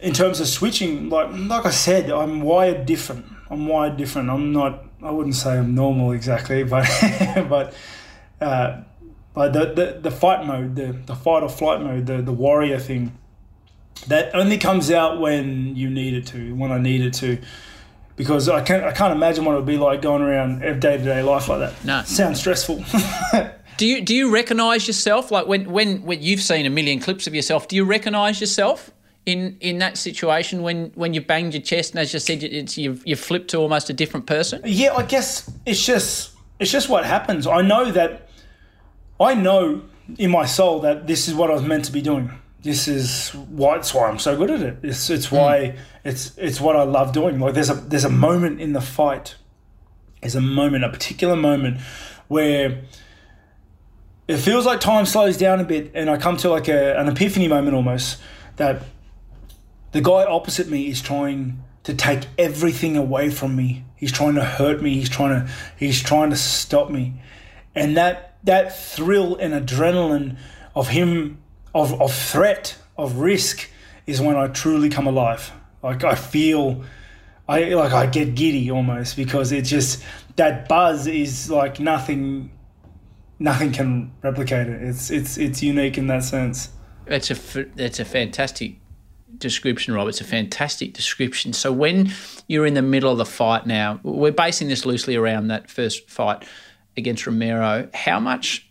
in 0.00 0.14
terms 0.14 0.40
of 0.40 0.48
switching, 0.48 1.10
like 1.10 1.28
like 1.32 1.66
I 1.66 1.70
said, 1.70 2.10
I'm 2.10 2.40
wired 2.40 2.86
different. 2.86 3.26
I'm 3.50 3.66
wired 3.66 3.96
different. 3.98 4.30
I'm 4.30 4.52
not. 4.52 4.84
I 5.02 5.10
wouldn't 5.10 5.34
say 5.34 5.58
I'm 5.58 5.74
normal 5.74 6.12
exactly, 6.12 6.64
but 6.74 6.86
but 7.48 7.74
uh, 8.40 8.82
but 9.34 9.52
the, 9.52 9.72
the 9.74 9.98
the 10.00 10.10
fight 10.10 10.46
mode, 10.46 10.76
the 10.76 10.92
the 11.06 11.14
fight 11.14 11.42
or 11.42 11.48
flight 11.48 11.80
mode, 11.80 12.06
the 12.06 12.22
the 12.22 12.32
warrior 12.32 12.78
thing, 12.78 13.16
that 14.08 14.34
only 14.34 14.58
comes 14.58 14.90
out 14.90 15.20
when 15.20 15.76
you 15.76 15.88
need 15.90 16.14
it 16.14 16.26
to. 16.28 16.54
When 16.54 16.72
I 16.72 16.78
need 16.78 17.00
it 17.02 17.14
to. 17.14 17.38
because 18.16 18.48
I 18.48 18.60
can't 18.62 18.84
I 18.84 18.92
can't 18.92 19.12
imagine 19.14 19.44
what 19.44 19.52
it 19.52 19.56
would 19.56 19.66
be 19.66 19.78
like 19.78 20.02
going 20.02 20.20
around 20.22 20.60
day 20.80 20.98
to 20.98 21.04
day 21.04 21.22
life 21.22 21.48
like 21.48 21.60
that. 21.60 21.84
No. 21.84 22.02
sounds 22.02 22.38
stressful. 22.40 22.84
Do 23.76 23.86
you 23.86 24.02
do 24.02 24.14
you 24.14 24.30
recognise 24.30 24.86
yourself 24.86 25.30
like 25.30 25.46
when, 25.46 25.70
when 25.70 26.02
when 26.02 26.20
you've 26.20 26.42
seen 26.42 26.66
a 26.66 26.70
million 26.70 27.00
clips 27.00 27.26
of 27.26 27.34
yourself? 27.34 27.66
Do 27.66 27.76
you 27.76 27.84
recognise 27.84 28.38
yourself 28.38 28.90
in 29.24 29.56
in 29.60 29.78
that 29.78 29.96
situation 29.96 30.60
when 30.60 30.92
when 30.96 31.14
you 31.14 31.22
banged 31.22 31.54
your 31.54 31.62
chest 31.62 31.92
and 31.92 32.00
as 32.00 32.12
you 32.12 32.18
said 32.18 32.42
it's 32.42 32.76
you've 32.76 33.02
you 33.06 33.16
flipped 33.16 33.48
to 33.52 33.56
almost 33.56 33.88
a 33.88 33.94
different 33.94 34.26
person? 34.26 34.60
yeah, 34.66 34.92
I 34.94 35.02
guess 35.04 35.50
it's 35.64 35.82
just 35.82 36.32
it's 36.58 36.70
just 36.70 36.90
what 36.90 37.06
happens. 37.06 37.46
I 37.46 37.62
know 37.62 37.90
that 37.90 38.28
I 39.20 39.34
know 39.34 39.82
in 40.18 40.30
my 40.30 40.46
soul 40.46 40.80
that 40.80 41.06
this 41.06 41.28
is 41.28 41.34
what 41.34 41.50
I 41.50 41.54
was 41.54 41.62
meant 41.62 41.84
to 41.84 41.92
be 41.92 42.00
doing. 42.00 42.32
This 42.62 42.88
is 42.88 43.30
why 43.30 43.76
it's 43.76 43.94
why 43.94 44.08
I'm 44.08 44.18
so 44.18 44.36
good 44.36 44.50
at 44.50 44.60
it. 44.60 44.78
It's 44.82 45.08
it's 45.10 45.26
hmm. 45.26 45.36
why 45.36 45.76
it's 46.04 46.36
it's 46.36 46.60
what 46.60 46.76
I 46.76 46.82
love 46.82 47.12
doing. 47.12 47.38
Like 47.38 47.54
there's 47.54 47.70
a 47.70 47.74
there's 47.74 48.04
a 48.04 48.10
moment 48.10 48.60
in 48.60 48.72
the 48.72 48.80
fight. 48.80 49.36
There's 50.20 50.34
a 50.34 50.40
moment, 50.40 50.84
a 50.84 50.90
particular 50.90 51.36
moment 51.36 51.80
where 52.28 52.82
it 54.28 54.36
feels 54.36 54.66
like 54.66 54.80
time 54.80 55.06
slows 55.06 55.36
down 55.36 55.60
a 55.60 55.64
bit 55.64 55.90
and 55.94 56.10
I 56.10 56.18
come 56.18 56.36
to 56.38 56.50
like 56.50 56.68
a, 56.68 56.98
an 56.98 57.08
epiphany 57.08 57.48
moment 57.48 57.74
almost 57.74 58.20
that 58.56 58.82
the 59.92 60.00
guy 60.00 60.24
opposite 60.24 60.68
me 60.68 60.88
is 60.88 61.00
trying 61.00 61.64
to 61.82 61.94
take 61.94 62.26
everything 62.38 62.96
away 62.96 63.30
from 63.30 63.56
me. 63.56 63.84
He's 63.96 64.12
trying 64.12 64.34
to 64.34 64.44
hurt 64.44 64.82
me. 64.82 64.94
He's 64.94 65.08
trying 65.08 65.30
to 65.30 65.52
he's 65.76 66.02
trying 66.02 66.30
to 66.30 66.36
stop 66.36 66.90
me. 66.90 67.20
And 67.74 67.96
that 67.96 68.29
that 68.44 68.76
thrill 68.78 69.36
and 69.36 69.54
adrenaline 69.54 70.36
of 70.74 70.88
him 70.88 71.38
of, 71.74 72.00
of 72.00 72.12
threat, 72.12 72.76
of 72.96 73.16
risk 73.16 73.68
is 74.06 74.20
when 74.20 74.36
I 74.36 74.48
truly 74.48 74.88
come 74.88 75.06
alive. 75.06 75.52
Like 75.82 76.04
I 76.04 76.14
feel 76.14 76.84
I 77.48 77.64
like 77.74 77.92
I 77.92 78.06
get 78.06 78.34
giddy 78.34 78.70
almost 78.70 79.16
because 79.16 79.52
it's 79.52 79.68
just 79.68 80.02
that 80.36 80.68
buzz 80.68 81.06
is 81.06 81.50
like 81.50 81.80
nothing 81.80 82.50
nothing 83.38 83.72
can 83.72 84.12
replicate 84.22 84.68
it. 84.68 84.82
It's 84.82 85.10
it's 85.10 85.38
it's 85.38 85.62
unique 85.62 85.98
in 85.98 86.06
that 86.08 86.24
sense. 86.24 86.70
That's 87.06 87.30
a 87.30 87.64
that's 87.74 87.98
a 87.98 88.04
fantastic 88.04 88.76
description, 89.38 89.94
Rob. 89.94 90.08
It's 90.08 90.20
a 90.20 90.24
fantastic 90.24 90.92
description. 90.92 91.52
So 91.52 91.72
when 91.72 92.12
you're 92.46 92.66
in 92.66 92.74
the 92.74 92.82
middle 92.82 93.10
of 93.10 93.18
the 93.18 93.24
fight 93.24 93.66
now, 93.66 94.00
we're 94.02 94.32
basing 94.32 94.68
this 94.68 94.84
loosely 94.84 95.16
around 95.16 95.48
that 95.48 95.70
first 95.70 96.08
fight 96.08 96.44
against 96.96 97.26
Romero. 97.26 97.88
How 97.94 98.20
much 98.20 98.70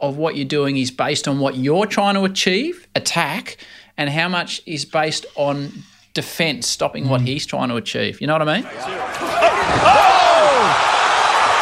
of 0.00 0.16
what 0.16 0.36
you're 0.36 0.44
doing 0.44 0.76
is 0.76 0.90
based 0.90 1.26
on 1.28 1.38
what 1.38 1.56
you're 1.56 1.86
trying 1.86 2.14
to 2.14 2.24
achieve, 2.24 2.86
attack, 2.94 3.56
and 3.96 4.10
how 4.10 4.28
much 4.28 4.60
is 4.66 4.84
based 4.84 5.24
on 5.36 5.72
defense, 6.12 6.66
stopping 6.66 7.08
what 7.08 7.22
mm. 7.22 7.28
he's 7.28 7.46
trying 7.46 7.68
to 7.68 7.76
achieve? 7.76 8.20
You 8.20 8.26
know 8.26 8.34
what 8.34 8.48
I 8.48 8.60
mean? 8.60 8.66
Oh! 8.66 10.04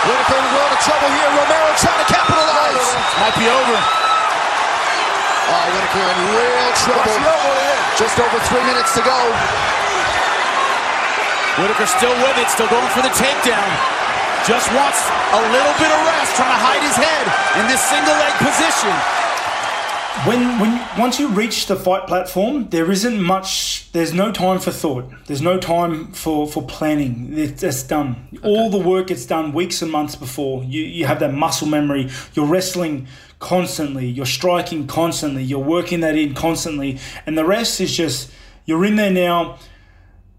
Whittaker 0.03 0.35
in 0.35 0.43
a 0.43 0.53
world 0.59 0.73
of 0.75 0.81
trouble 0.83 1.11
here. 1.15 1.31
Romero 1.31 1.71
trying 1.79 2.03
to 2.03 2.09
capitalize. 2.11 2.89
Might 3.23 3.37
be 3.39 3.47
over. 3.47 3.79
Oh, 5.47 5.67
Whittaker 5.71 6.03
in 6.03 6.19
real 6.35 6.69
trouble. 6.83 7.19
Just 7.95 8.19
over 8.19 8.39
three 8.51 8.65
minutes 8.67 8.95
to 8.99 9.03
go. 9.07 9.19
Whittaker 11.63 11.87
still 11.87 12.17
with 12.27 12.39
it, 12.39 12.49
still 12.49 12.69
going 12.69 12.89
for 12.91 13.03
the 13.03 13.13
takedown. 13.15 14.02
Just 14.47 14.73
wants 14.75 14.99
a 15.33 15.41
little 15.55 15.75
bit 15.79 15.87
of 15.87 16.01
rest, 16.05 16.35
trying 16.35 16.51
to 16.51 16.59
hide 16.59 16.83
his 16.83 16.97
head 16.97 17.27
in 17.63 17.69
this 17.71 17.81
single 17.81 18.13
leg 18.13 18.35
position. 18.43 18.91
When 20.27 20.59
when 20.59 20.99
once 20.99 21.21
you 21.21 21.29
reach 21.29 21.67
the 21.67 21.77
fight 21.77 22.09
platform, 22.09 22.69
there 22.71 22.91
isn't 22.91 23.23
much. 23.23 23.91
There's 23.93 24.13
no 24.13 24.33
time 24.33 24.59
for 24.59 24.73
thought. 24.73 25.05
There's 25.27 25.43
no 25.43 25.59
time 25.59 26.13
for 26.13 26.49
for 26.49 26.61
planning. 26.61 27.39
It's, 27.39 27.63
it's 27.63 27.85
done. 27.85 28.29
All 28.43 28.69
the 28.69 28.79
work 28.79 29.07
gets 29.07 29.27
done 29.27 29.53
weeks 29.53 29.81
and 29.81 29.93
months 29.93 30.17
before. 30.17 30.65
You 30.65 30.83
you 30.83 31.07
have 31.07 31.21
that 31.21 31.33
muscle 31.33 31.69
memory. 31.69 32.11
You're 32.35 32.47
wrestling 32.47 33.07
constantly. 33.39 34.09
You're 34.09 34.27
striking 34.27 34.89
constantly. 34.89 35.45
You're 35.45 35.61
working 35.61 36.01
that 36.01 36.17
in 36.17 36.35
constantly, 36.35 36.99
and 37.27 37.39
the 37.39 37.45
rest 37.45 37.81
is 37.81 37.97
just 37.97 38.29
you're 38.65 38.85
in 38.85 38.97
there 38.97 39.13
now. 39.13 39.59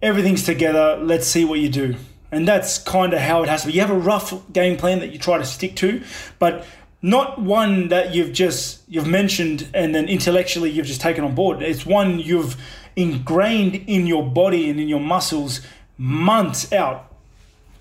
Everything's 0.02 0.44
together. 0.44 0.98
Let's 1.02 1.26
see 1.26 1.46
what 1.46 1.60
you 1.60 1.70
do. 1.70 1.96
And 2.34 2.48
that's 2.48 2.78
kind 2.78 3.14
of 3.14 3.20
how 3.20 3.44
it 3.44 3.50
has 3.50 3.62
to 3.62 3.68
be. 3.68 3.74
You 3.74 3.82
have 3.82 3.90
a 3.90 3.98
rough 3.98 4.34
game 4.52 4.78
plan 4.78 5.00
that 5.00 5.12
you 5.12 5.20
try 5.20 5.38
to 5.38 5.46
stick 5.46 5.76
to, 5.78 6.02
but 6.40 6.66
not 7.02 7.40
one 7.40 7.90
that 7.90 8.16
you've 8.16 8.32
just 8.32 8.82
you've 8.88 9.08
mentioned 9.08 9.68
and 9.74 9.94
then 9.94 10.08
intellectually 10.08 10.70
you've 10.70 10.86
just 10.86 11.02
taken 11.02 11.24
on 11.24 11.36
board. 11.36 11.62
It's 11.62 11.86
one 11.86 12.20
you've 12.20 12.56
ingrained 12.96 13.76
in 13.76 14.08
your 14.08 14.26
body 14.26 14.70
and 14.70 14.80
in 14.80 14.88
your 14.88 15.00
muscles 15.00 15.62
months 15.98 16.72
out 16.72 17.14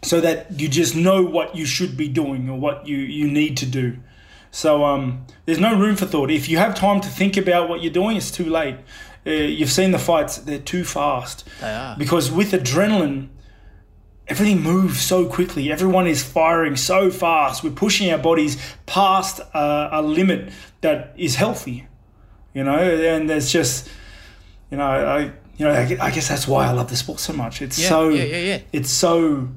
so 0.02 0.20
that 0.20 0.60
you 0.60 0.68
just 0.68 0.96
know 0.96 1.22
what 1.22 1.54
you 1.54 1.64
should 1.64 1.96
be 1.96 2.08
doing 2.08 2.48
or 2.48 2.58
what 2.58 2.86
you, 2.86 2.96
you 2.96 3.30
need 3.30 3.56
to 3.58 3.66
do. 3.66 3.96
So 4.50 4.84
um, 4.84 5.26
there's 5.46 5.60
no 5.60 5.78
room 5.78 5.96
for 5.96 6.06
thought. 6.06 6.30
If 6.30 6.48
you 6.48 6.58
have 6.58 6.74
time 6.74 7.00
to 7.00 7.08
think 7.08 7.36
about 7.36 7.68
what 7.68 7.82
you're 7.82 7.92
doing, 7.92 8.16
it's 8.16 8.30
too 8.30 8.50
late. 8.50 8.76
Uh, 9.24 9.30
you've 9.30 9.70
seen 9.70 9.92
the 9.92 9.98
fights; 9.98 10.38
they're 10.38 10.58
too 10.58 10.84
fast. 10.84 11.48
They 11.60 11.72
are. 11.72 11.96
because 11.96 12.30
with 12.30 12.50
adrenaline, 12.50 13.28
everything 14.28 14.62
moves 14.62 15.00
so 15.00 15.26
quickly. 15.26 15.70
Everyone 15.70 16.06
is 16.06 16.22
firing 16.22 16.76
so 16.76 17.10
fast. 17.10 17.64
We're 17.64 17.70
pushing 17.70 18.10
our 18.10 18.18
bodies 18.18 18.56
past 18.86 19.40
a, 19.54 19.88
a 19.92 20.02
limit 20.02 20.52
that 20.80 21.12
is 21.16 21.36
healthy. 21.36 21.86
You 22.54 22.64
know, 22.64 22.78
and 22.78 23.28
there's 23.28 23.50
just, 23.50 23.88
you 24.70 24.76
know, 24.76 24.84
I, 24.84 25.32
you 25.56 25.66
know, 25.66 25.72
I, 25.72 25.96
I 26.00 26.10
guess 26.10 26.28
that's 26.28 26.46
why 26.46 26.66
I 26.66 26.72
love 26.72 26.90
the 26.90 26.96
sport 26.96 27.18
so 27.18 27.32
much. 27.32 27.62
It's 27.62 27.78
Yeah, 27.78 27.88
so, 27.88 28.08
yeah, 28.10 28.24
yeah, 28.24 28.38
yeah. 28.38 28.58
it's 28.72 28.90
so. 28.90 29.48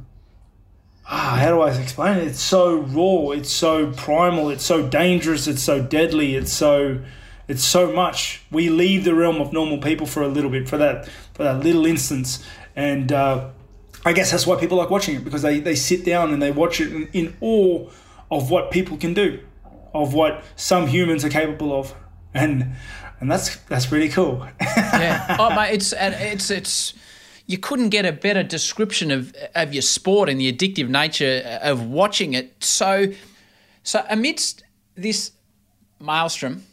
Ah, 1.07 1.37
how 1.39 1.49
do 1.49 1.61
I 1.61 1.71
explain 1.71 2.17
it? 2.17 2.27
It's 2.27 2.41
so 2.41 2.77
raw. 2.77 3.31
It's 3.31 3.51
so 3.51 3.91
primal. 3.91 4.49
It's 4.49 4.65
so 4.65 4.87
dangerous. 4.87 5.45
It's 5.47 5.61
so 5.61 5.81
deadly. 5.81 6.35
It's 6.35 6.51
so, 6.51 7.01
it's 7.47 7.63
so 7.63 7.91
much. 7.91 8.41
We 8.49 8.69
leave 8.69 9.03
the 9.03 9.13
realm 9.13 9.39
of 9.39 9.53
normal 9.53 9.77
people 9.77 10.07
for 10.07 10.23
a 10.23 10.27
little 10.27 10.49
bit, 10.49 10.67
for 10.67 10.77
that, 10.77 11.07
for 11.33 11.43
that 11.43 11.63
little 11.63 11.85
instance, 11.85 12.43
and. 12.75 13.11
Uh, 13.11 13.49
I 14.05 14.13
guess 14.13 14.29
that's 14.31 14.45
why 14.45 14.55
people 14.55 14.77
like 14.77 14.91
watching 14.91 15.15
it 15.15 15.23
because 15.23 15.41
they, 15.41 15.59
they 15.59 15.75
sit 15.75 16.05
down 16.05 16.31
and 16.31 16.41
they 16.41 16.51
watch 16.51 16.79
it 16.79 16.93
in, 16.93 17.07
in 17.11 17.37
awe 17.41 17.89
of 18.29 18.51
what 18.51 18.69
people 18.69 18.97
can 18.97 19.15
do, 19.15 19.39
of 19.93 20.13
what 20.13 20.43
some 20.55 20.87
humans 20.87 21.25
are 21.25 21.29
capable 21.29 21.77
of, 21.77 21.93
and 22.33 22.75
and 23.19 23.31
that's 23.31 23.57
that's 23.63 23.87
pretty 23.87 24.09
cool. 24.09 24.47
yeah. 24.61 25.35
Oh, 25.39 25.55
mate, 25.55 25.73
it's 25.73 25.91
and 25.91 26.13
it's 26.13 26.51
it's 26.51 26.93
you 27.47 27.57
couldn't 27.57 27.89
get 27.89 28.05
a 28.05 28.11
better 28.11 28.43
description 28.43 29.09
of 29.09 29.35
of 29.55 29.73
your 29.73 29.81
sport 29.81 30.29
and 30.29 30.39
the 30.39 30.51
addictive 30.51 30.87
nature 30.87 31.59
of 31.63 31.87
watching 31.87 32.33
it. 32.33 32.63
So, 32.63 33.07
so 33.83 34.05
amidst 34.09 34.63
this 34.95 35.31
maelstrom, 35.99 36.63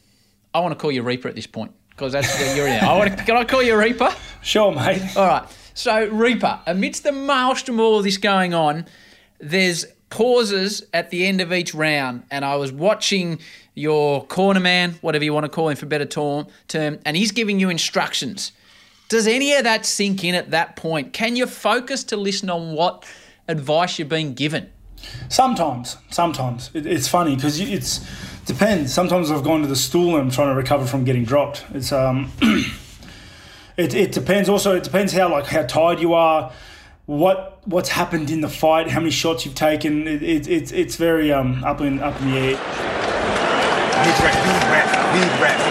I 0.53 0.61
want 0.61 0.73
to 0.73 0.79
call 0.79 0.93
you 0.93 1.03
Reaper 1.03 1.29
at 1.29 1.35
this 1.35 1.47
point 1.47 1.73
because 1.91 2.13
that's 2.13 2.39
where 2.39 2.57
you're 2.57 2.67
in. 2.67 2.85
I 2.85 2.97
want 2.97 3.17
to, 3.17 3.25
can 3.25 3.37
I 3.37 3.45
call 3.45 3.63
you 3.63 3.77
Reaper? 3.79 4.15
sure, 4.43 4.73
mate. 4.75 5.17
All 5.17 5.27
right. 5.27 5.45
So, 5.75 6.07
Reaper, 6.09 6.61
amidst 6.67 7.03
the 7.03 7.13
maelstrom 7.13 7.79
of 7.79 7.85
all 7.85 8.03
this 8.03 8.19
going 8.19 8.55
on, 8.55 8.87
there's 9.39 9.87
pauses 10.11 10.85
at 10.93 11.11
the 11.11 11.27
end 11.27 11.41
of 11.41 11.53
each 11.53 11.75
round. 11.75 12.25
And 12.31 12.45
I 12.45 12.57
was 12.57 12.71
watching 12.71 13.39
your 13.75 14.25
corner 14.27 14.61
man, 14.61 14.93
whatever 15.01 15.25
you 15.25 15.33
want 15.33 15.45
to 15.45 15.49
call 15.49 15.69
him 15.69 15.77
for 15.77 15.87
better 15.87 16.05
term, 16.05 16.47
and 17.05 17.17
he's 17.17 17.33
giving 17.33 17.59
you 17.59 17.71
instructions. 17.71 18.53
Does 19.09 19.27
any 19.27 19.55
of 19.55 19.65
that 19.65 19.87
sink 19.87 20.25
in 20.25 20.35
at 20.35 20.51
that 20.51 20.77
point? 20.77 21.13
Can 21.13 21.37
you 21.37 21.47
focus 21.47 22.05
to 22.05 22.17
listen 22.17 22.51
on 22.51 22.75
what 22.75 23.07
advice 23.49 23.99
you're 23.99 24.09
being 24.09 24.35
given? 24.35 24.71
Sometimes, 25.29 25.97
sometimes 26.11 26.71
it, 26.75 26.87
it's 26.87 27.09
funny 27.09 27.35
because 27.35 27.59
it's 27.59 28.07
depends. 28.47 28.93
Sometimes 28.93 29.31
I've 29.31 29.43
gone 29.43 29.63
to 29.63 29.67
the 29.67 29.77
stool 29.77 30.17
and 30.17 30.27
I'm 30.27 30.31
trying 30.31 30.49
to 30.49 30.55
recover 30.55 30.87
from 30.87 31.05
getting 31.05 31.25
dropped. 31.25 31.65
It's 31.75 31.93
um, 31.93 32.31
it, 33.77 33.95
it 33.95 34.13
depends. 34.13 34.49
Also, 34.49 34.77
it 34.77 34.85
depends 34.85 35.13
how 35.13 35.31
like 35.31 35.47
how 35.47 35.63
tired 35.63 36.01
you 36.01 36.15
are, 36.15 36.53
what 37.07 37.61
what's 37.65 37.89
happened 37.91 38.31
in 38.31 38.41
the 38.41 38.49
fight, 38.49 38.89
how 38.89 39.01
many 39.01 39.11
shots 39.11 39.45
you've 39.45 39.55
taken. 39.55 40.07
It, 40.07 40.23
it, 40.23 40.49
it's 40.49 40.73
it's 40.73 40.97
very 40.97 41.33
um 41.33 41.63
up 41.65 41.81
in 41.81 42.01
up 42.01 42.21
in 42.21 42.31
the 42.31 42.39
air. 42.39 42.57
Need 44.03 44.17
breath, 44.19 44.41
need 44.47 44.63
breath, 44.69 45.15
need 45.15 45.39
breath. 45.39 45.63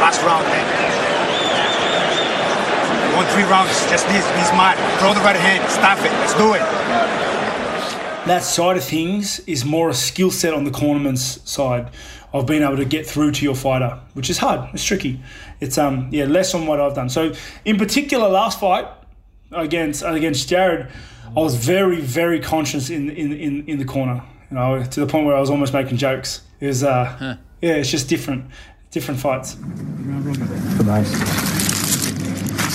Last 0.00 0.22
round, 0.22 0.44
man. 0.46 0.66
Want 3.14 3.28
three 3.28 3.44
rounds, 3.44 3.70
just 3.90 4.06
this, 4.08 4.26
be 4.32 4.42
smart. 4.48 4.78
Throw 4.98 5.14
the 5.14 5.20
right 5.20 5.36
hand, 5.36 5.68
stop 5.70 5.98
it, 5.98 6.12
let's 6.20 6.34
do 6.34 6.54
it. 6.54 6.79
That 8.30 8.44
side 8.44 8.76
of 8.76 8.84
things 8.84 9.40
is 9.40 9.64
more 9.64 9.90
a 9.90 9.94
skill 9.94 10.30
set 10.30 10.54
on 10.54 10.62
the 10.62 10.70
cornerman's 10.70 11.40
side 11.50 11.90
of 12.32 12.46
being 12.46 12.62
able 12.62 12.76
to 12.76 12.84
get 12.84 13.04
through 13.04 13.32
to 13.32 13.44
your 13.44 13.56
fighter, 13.56 13.98
which 14.14 14.30
is 14.30 14.38
hard. 14.38 14.70
It's 14.72 14.84
tricky. 14.84 15.20
It's 15.60 15.76
um 15.78 16.08
yeah 16.12 16.26
less 16.26 16.54
on 16.54 16.66
what 16.68 16.80
I've 16.80 16.94
done. 16.94 17.08
So 17.08 17.32
in 17.64 17.76
particular, 17.76 18.28
last 18.28 18.60
fight 18.60 18.86
against 19.50 20.04
against 20.04 20.48
Jared, 20.48 20.86
I 21.36 21.40
was 21.40 21.56
very 21.56 22.00
very 22.00 22.38
conscious 22.38 22.88
in 22.88 23.10
in 23.10 23.32
in, 23.32 23.64
in 23.66 23.78
the 23.78 23.84
corner. 23.84 24.22
You 24.50 24.56
know, 24.56 24.84
to 24.84 25.00
the 25.00 25.06
point 25.06 25.26
where 25.26 25.36
I 25.36 25.40
was 25.40 25.50
almost 25.50 25.72
making 25.72 25.96
jokes. 25.96 26.42
It 26.60 26.68
was 26.68 26.84
uh 26.84 27.36
yeah, 27.60 27.80
it's 27.80 27.90
just 27.90 28.08
different, 28.08 28.44
different 28.92 29.20
fights. 29.20 29.56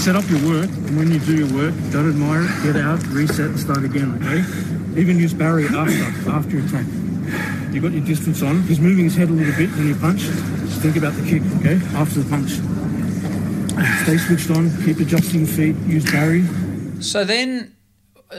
set 0.06 0.16
up 0.16 0.30
your 0.30 0.44
work, 0.48 0.70
and 0.70 0.98
when 0.98 1.10
you 1.12 1.20
do 1.20 1.36
your 1.36 1.52
work, 1.56 1.74
don't 1.92 2.08
admire 2.08 2.44
it, 2.44 2.52
get 2.62 2.76
out, 2.76 3.02
reset, 3.08 3.48
and 3.48 3.60
start 3.60 3.84
again, 3.84 4.14
okay? 4.22 4.75
Even 4.98 5.20
use 5.20 5.34
Barry 5.34 5.66
after, 5.66 6.32
after 6.32 6.58
your 6.58 6.66
attack. 6.66 6.86
You 7.74 7.82
got 7.82 7.92
your 7.92 8.06
distance 8.06 8.42
on. 8.42 8.62
He's 8.64 8.80
moving 8.80 9.04
his 9.04 9.16
head 9.16 9.30
a 9.30 9.32
little 9.34 9.54
bit 9.56 9.70
when 9.72 9.88
you 9.88 9.96
punch. 9.96 10.22
Just 10.22 10.82
think 10.82 10.96
about 10.96 11.14
the 11.14 11.24
kick, 11.28 11.42
okay? 11.60 11.76
After 11.98 12.22
the 12.22 12.30
punch. 12.30 12.52
Stay 14.04 14.18
switched 14.18 14.50
on, 14.52 14.72
keep 14.86 15.00
adjusting 15.00 15.42
your 15.42 15.50
feet, 15.50 15.76
use 15.86 16.10
Barry. 16.10 16.46
So 17.02 17.26
then, 17.26 17.76
uh, 18.32 18.38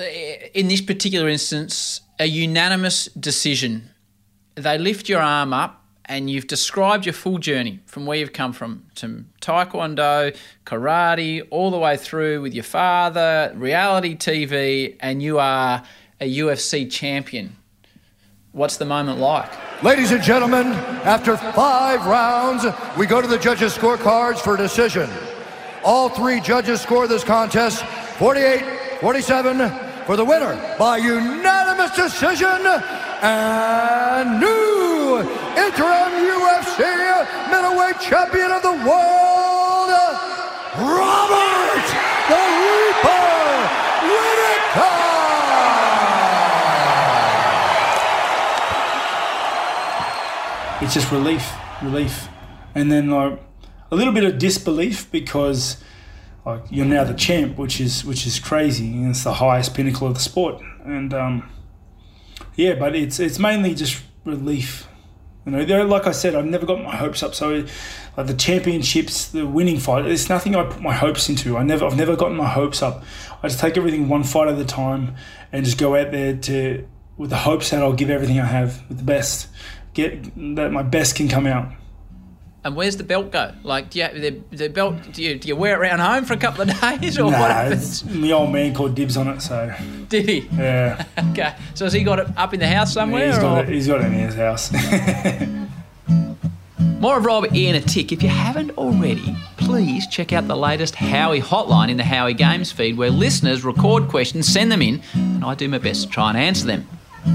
in 0.54 0.68
this 0.68 0.80
particular 0.80 1.28
instance, 1.28 2.00
a 2.18 2.26
unanimous 2.26 3.06
decision. 3.06 3.90
They 4.54 4.78
lift 4.78 5.10
your 5.10 5.20
arm 5.20 5.52
up, 5.52 5.84
and 6.06 6.30
you've 6.30 6.46
described 6.46 7.04
your 7.04 7.12
full 7.12 7.38
journey 7.38 7.80
from 7.84 8.06
where 8.06 8.16
you've 8.16 8.32
come 8.32 8.54
from 8.54 8.86
to 8.94 9.25
taekwondo, 9.42 10.34
karate, 10.64 11.46
all 11.50 11.70
the 11.70 11.78
way 11.78 11.98
through 11.98 12.40
with 12.40 12.54
your 12.54 12.64
father, 12.64 13.52
reality 13.54 14.16
TV, 14.16 14.96
and 15.00 15.22
you 15.22 15.38
are 15.38 15.82
a 16.20 16.38
UFC 16.38 16.90
champion. 16.90 17.56
What's 18.52 18.78
the 18.78 18.87
moment 18.87 19.18
like? 19.18 19.50
Ladies 19.82 20.12
and 20.12 20.23
gentlemen, 20.23 20.68
after 21.04 21.37
five 21.37 22.06
rounds, 22.06 22.64
we 22.96 23.06
go 23.06 23.20
to 23.20 23.28
the 23.28 23.38
judges' 23.38 23.76
scorecards 23.76 24.38
for 24.38 24.56
decision. 24.56 25.11
All 25.85 26.08
three 26.08 26.40
judges 26.40 26.80
score 26.80 27.06
this 27.06 27.23
contest 27.23 27.85
48 28.18 29.00
47 29.00 29.70
for 30.06 30.16
the 30.16 30.25
winner 30.25 30.56
by 30.78 30.96
unanimous 30.96 31.94
decision 31.94 32.64
and 33.23 34.40
new 34.40 35.18
interim 35.56 36.12
UFC 36.16 36.80
middleweight 37.50 38.00
champion 38.00 38.50
of 38.52 38.62
the 38.62 38.73
world, 38.73 39.90
Robert 40.78 41.87
the 42.28 42.42
Reaper 42.64 43.26
Whittaker! 44.08 45.05
It's 50.87 50.95
just 50.95 51.11
relief, 51.11 51.52
relief, 51.83 52.28
and 52.76 52.93
then 52.93 53.11
like 53.11 53.40
a 53.90 53.97
little 53.97 54.12
bit 54.12 54.23
of 54.23 54.38
disbelief 54.38 55.11
because 55.11 55.83
like 56.45 56.62
you're 56.71 56.87
now 56.87 57.02
the 57.02 57.14
champ, 57.14 57.59
which 57.59 57.81
is 57.81 58.05
which 58.05 58.25
is 58.25 58.38
crazy, 58.38 58.93
and 58.93 59.11
it's 59.11 59.25
the 59.25 59.35
highest 59.35 59.75
pinnacle 59.75 60.07
of 60.07 60.14
the 60.14 60.21
sport, 60.21 60.62
and 60.85 61.12
um, 61.12 61.50
yeah, 62.55 62.76
but 62.76 62.95
it's 62.95 63.19
it's 63.19 63.40
mainly 63.40 63.75
just 63.75 64.00
relief. 64.25 64.87
You 65.45 65.52
know, 65.52 65.87
like 65.87 66.07
I 66.07 66.12
said, 66.12 66.37
I've 66.37 66.47
never 66.47 66.66
got 66.66 66.81
my 66.81 66.95
hopes 66.95 67.21
up. 67.25 67.35
So, 67.35 67.64
like 68.16 68.28
the 68.28 68.35
championships, 68.35 69.26
the 69.28 69.45
winning 69.45 69.78
fight, 69.78 70.07
it's 70.07 70.28
nothing 70.28 70.55
I 70.55 70.64
put 70.64 70.83
my 70.83 70.95
hopes 70.95 71.28
into. 71.28 71.57
I 71.57 71.64
never, 71.64 71.85
I've 71.85 71.97
never 71.97 72.14
gotten 72.14 72.37
my 72.37 72.49
hopes 72.49 72.81
up. 72.81 73.02
I 73.43 73.49
just 73.49 73.59
take 73.59 73.76
everything 73.76 74.09
one 74.09 74.23
fight 74.23 74.47
at 74.47 74.57
a 74.57 74.64
time, 74.64 75.16
and 75.50 75.64
just 75.64 75.78
go 75.78 75.97
out 75.97 76.12
there 76.12 76.37
to 76.37 76.87
with 77.16 77.31
the 77.31 77.37
hopes 77.37 77.71
that 77.71 77.83
I'll 77.83 77.93
give 77.93 78.11
everything 78.11 78.38
I 78.38 78.45
have 78.45 78.87
with 78.88 78.99
the 78.99 79.05
best, 79.05 79.49
get 79.96 80.56
that 80.56 80.70
my 80.70 80.82
best 80.82 81.16
can 81.16 81.28
come 81.28 81.46
out. 81.46 81.72
And 82.64 82.74
where's 82.74 82.96
the 82.96 83.04
belt 83.04 83.30
go? 83.30 83.52
Like, 83.62 83.90
do 83.90 84.00
you, 84.00 84.08
the, 84.08 84.40
the 84.56 84.68
belt, 84.68 84.96
do 85.12 85.22
you, 85.22 85.38
do 85.38 85.46
you 85.46 85.54
wear 85.54 85.74
it 85.74 85.78
around 85.78 86.00
home 86.00 86.24
for 86.24 86.32
a 86.34 86.36
couple 86.36 86.62
of 86.62 86.80
days 87.00 87.16
or 87.16 87.24
what 87.26 87.30
Nah, 87.32 87.38
happens? 87.46 88.02
it's, 88.02 88.12
my 88.12 88.32
old 88.32 88.50
man 88.52 88.74
called 88.74 88.96
dibs 88.96 89.16
on 89.16 89.28
it, 89.28 89.40
so 89.40 89.72
Did 90.08 90.28
he? 90.28 90.40
yeah, 90.56 91.04
Okay. 91.30 91.54
So 91.74 91.84
has 91.84 91.92
he 91.92 92.02
got 92.02 92.18
it 92.18 92.26
up 92.36 92.52
in 92.54 92.58
the 92.60 92.66
house 92.66 92.92
somewhere? 92.92 93.26
he's 93.28 93.38
or? 93.38 93.42
got 93.42 93.64
it. 93.64 93.68
He's 93.68 93.86
got 93.86 94.00
it 94.00 94.06
in 94.06 94.12
his 94.14 94.34
house. 94.34 94.72
More 96.98 97.18
of 97.18 97.24
Rob 97.24 97.54
Ian 97.54 97.76
a 97.76 97.80
tick. 97.80 98.10
If 98.10 98.20
you 98.22 98.30
haven't 98.30 98.70
already, 98.78 99.36
please 99.58 100.06
check 100.08 100.32
out 100.32 100.48
the 100.48 100.56
latest 100.56 100.96
Howie 100.96 101.40
hotline 101.42 101.88
in 101.90 101.98
the 101.98 102.04
Howie 102.04 102.34
Games 102.34 102.72
feed 102.72 102.96
where 102.96 103.10
listeners 103.10 103.64
record 103.64 104.08
questions, 104.08 104.48
send 104.48 104.72
them 104.72 104.82
in, 104.82 105.00
and 105.14 105.44
I 105.44 105.54
do 105.54 105.68
my 105.68 105.78
best 105.78 106.02
to 106.04 106.08
try 106.08 106.30
and 106.30 106.38
answer 106.38 106.66
them. 106.66 106.88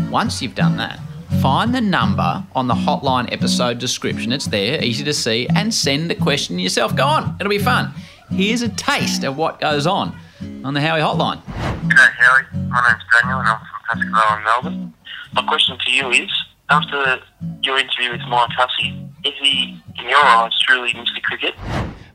Once 0.10 0.42
you've 0.42 0.56
done 0.56 0.76
that, 0.78 1.00
find 1.42 1.74
the 1.74 1.82
number 1.82 2.46
on 2.54 2.68
the 2.68 2.74
hotline 2.76 3.32
episode 3.34 3.80
description. 3.80 4.32
It's 4.32 4.46
there, 4.46 4.84
easy 4.84 5.04
to 5.04 5.14
see, 5.14 5.48
and 5.56 5.74
send 5.74 6.08
the 6.08 6.14
question 6.14 6.60
yourself. 6.60 6.96
Go 6.96 7.04
on, 7.04 7.36
it'll 7.40 7.50
be 7.50 7.58
fun. 7.58 7.92
Here's 8.30 8.62
a 8.62 8.70
taste 8.70 9.24
of 9.24 9.38
what 9.38 9.60
goes 9.60 9.88
on 9.88 10.16
on 10.64 10.76
the 10.76 10.82
Howie 10.82 11.00
hotline. 11.00 11.42
G'day, 11.88 12.12
Howie. 12.12 12.44
My 12.70 12.88
name's 12.88 13.04
Daniel, 13.12 13.40
and 13.40 13.48
I'm 13.48 13.58
from 13.58 14.12
Pascoe 14.12 14.38
in 14.38 14.44
Melbourne. 14.44 14.94
My 15.34 15.42
question 15.48 15.80
to 15.84 15.92
you 15.92 16.12
is: 16.12 16.30
After 16.70 17.20
your 17.64 17.80
interview 17.80 18.12
with 18.12 18.22
Mike 18.30 18.52
Hussey, 18.52 19.04
is 19.26 19.34
he, 19.42 19.82
in 19.98 20.10
your 20.10 20.24
eyes, 20.24 20.52
truly 20.68 20.94
Mr. 20.94 21.24
Cricket? 21.24 21.56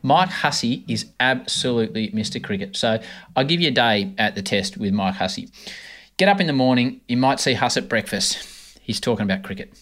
Mike 0.03 0.31
Hussey 0.31 0.85
is 0.87 1.07
absolutely 1.19 2.11
Mr. 2.13 2.43
Cricket. 2.43 2.77
So 2.77 3.01
I'll 3.35 3.45
give 3.45 3.61
you 3.61 3.69
a 3.69 3.73
day 3.73 4.15
at 4.19 4.37
the 4.37 4.43
test 4.43 4.77
with 4.77 4.93
Mike 4.93 5.17
Hussey. 5.17 5.49
Get 6.17 6.29
up 6.29 6.41
in 6.41 6.47
the 6.47 6.53
morning, 6.53 7.01
you 7.09 7.17
might 7.17 7.41
see 7.41 7.55
Huss 7.55 7.77
at 7.77 7.89
breakfast. 7.89 8.56
He's 8.87 9.01
talking 9.01 9.25
about 9.25 9.43
cricket. 9.43 9.77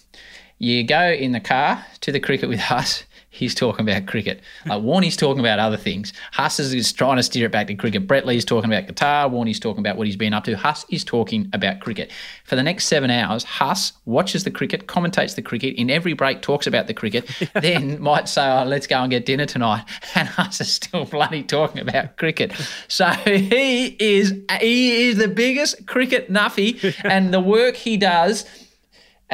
You 0.58 0.82
go 0.82 1.10
in 1.10 1.32
the 1.32 1.40
car 1.40 1.84
to 2.00 2.10
the 2.10 2.20
cricket 2.20 2.48
with 2.48 2.60
Huss, 2.70 3.04
he's 3.28 3.54
talking 3.54 3.86
about 3.86 4.06
cricket. 4.06 4.40
Like 4.64 4.82
Warney's 4.82 5.16
talking 5.16 5.40
about 5.40 5.58
other 5.58 5.76
things. 5.76 6.12
Huss 6.32 6.58
is- 6.58 6.72
is 6.72 6.90
trying 6.92 7.16
to 7.16 7.22
steer 7.22 7.46
it 7.46 7.52
back 7.52 7.66
to 7.66 7.74
cricket. 7.74 8.06
Brett 8.06 8.24
Lee's 8.24 8.44
talking 8.46 8.72
about 8.72 8.86
guitar. 8.86 9.28
Warney's 9.28 9.58
talking 9.60 9.80
about 9.80 9.96
what 9.98 10.06
he's 10.06 10.16
been 10.16 10.32
up 10.32 10.44
to. 10.44 10.56
Huss 10.56 10.86
is 10.88 11.04
talking 11.04 11.50
about 11.52 11.80
cricket. 11.80 12.10
For 12.44 12.54
the 12.56 12.62
next 12.62 12.86
seven 12.86 13.10
hours, 13.10 13.42
Huss 13.44 13.92
watches 14.06 14.44
the 14.44 14.50
cricket, 14.52 14.86
commentates 14.86 15.34
the 15.34 15.42
cricket, 15.42 15.74
in 15.74 15.90
every 15.90 16.12
break 16.14 16.40
talks 16.40 16.66
about 16.66 16.86
the 16.86 16.94
cricket, 16.94 17.28
then 17.60 18.00
might 18.00 18.28
say, 18.28 18.48
oh, 18.48 18.64
let's 18.64 18.86
go 18.86 19.02
and 19.02 19.10
get 19.10 19.26
dinner 19.26 19.44
tonight. 19.46 19.84
And 20.14 20.28
Huss 20.28 20.60
is 20.60 20.72
still 20.72 21.04
bloody 21.04 21.42
talking 21.42 21.82
about 21.82 22.16
cricket. 22.16 22.52
So 22.86 23.06
he 23.08 23.96
is 23.98 24.32
he 24.60 25.08
is 25.08 25.16
the 25.18 25.26
biggest 25.28 25.86
cricket 25.88 26.32
nuffy 26.32 26.94
and 27.04 27.34
the 27.34 27.40
work 27.40 27.74
he 27.74 27.96
does 27.96 28.44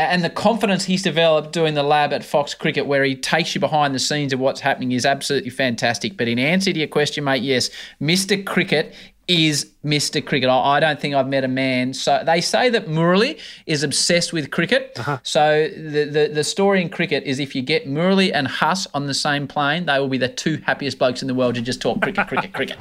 and 0.01 0.25
the 0.25 0.31
confidence 0.31 0.85
he's 0.85 1.03
developed 1.03 1.53
doing 1.53 1.75
the 1.75 1.83
lab 1.83 2.13
at 2.13 2.25
Fox 2.25 2.55
Cricket, 2.55 2.87
where 2.87 3.05
he 3.05 3.15
takes 3.15 3.55
you 3.55 3.61
behind 3.61 3.95
the 3.95 3.99
scenes 3.99 4.33
of 4.33 4.41
what's 4.41 4.61
happening, 4.61 4.93
is 4.93 5.05
absolutely 5.05 5.51
fantastic. 5.51 6.17
But 6.17 6.29
in 6.29 6.39
answer 6.39 6.73
to 6.73 6.79
your 6.79 6.89
question, 6.89 7.25
mate, 7.25 7.43
yes, 7.43 7.71
Mr. 8.01 8.45
Cricket 8.45 8.95
is 9.29 9.71
Mr. 9.85 10.25
Cricket. 10.25 10.49
I 10.49 10.81
don't 10.81 11.01
think 11.01 11.15
I've 11.15 11.29
met 11.29 11.45
a 11.45 11.49
man. 11.49 11.95
So 11.95 12.23
they 12.27 12.41
say 12.41 12.69
that 12.71 12.89
Murali 12.89 13.39
is 13.67 13.85
obsessed 13.85 14.33
with 14.33 14.51
cricket. 14.51 14.93
Uh-huh. 14.99 15.19
So 15.23 15.69
the, 15.69 16.05
the 16.05 16.31
the 16.35 16.45
story 16.45 16.83
in 16.83 16.89
cricket 16.89 17.23
is 17.25 17.39
if 17.39 17.55
you 17.55 17.63
get 17.63 17.87
Murali 17.87 18.33
and 18.35 18.49
Huss 18.49 18.89
on 18.93 19.07
the 19.07 19.15
same 19.15 19.47
plane, 19.47 19.87
they 19.87 20.01
will 20.01 20.09
be 20.09 20.19
the 20.19 20.29
two 20.29 20.57
happiest 20.67 20.99
blokes 20.99 21.23
in 21.23 21.29
the 21.29 21.35
world 21.35 21.55
to 21.55 21.63
just 21.63 21.81
talk 21.81 22.03
cricket, 22.03 22.27
cricket, 22.27 22.53
cricket. 22.53 22.79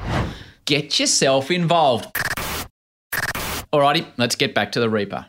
Get 0.65 0.99
yourself 0.99 1.51
involved. 1.51 2.05
Alrighty, 3.71 4.07
let's 4.17 4.35
get 4.35 4.55
back 4.55 4.71
to 4.71 4.79
the 4.79 4.89
Reaper 4.89 5.27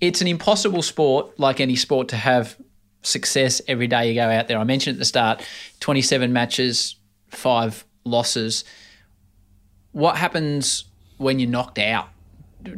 it's 0.00 0.20
an 0.20 0.26
impossible 0.26 0.82
sport, 0.82 1.38
like 1.38 1.60
any 1.60 1.76
sport, 1.76 2.08
to 2.08 2.16
have 2.16 2.56
success 3.02 3.60
every 3.66 3.86
day 3.86 4.08
you 4.08 4.14
go 4.14 4.28
out 4.28 4.48
there. 4.48 4.58
I 4.58 4.64
mentioned 4.64 4.96
at 4.96 4.98
the 4.98 5.04
start 5.04 5.46
27 5.80 6.32
matches, 6.32 6.96
five 7.28 7.84
losses. 8.04 8.64
What 9.92 10.16
happens 10.16 10.84
when 11.18 11.38
you're 11.38 11.50
knocked 11.50 11.78
out? 11.78 12.08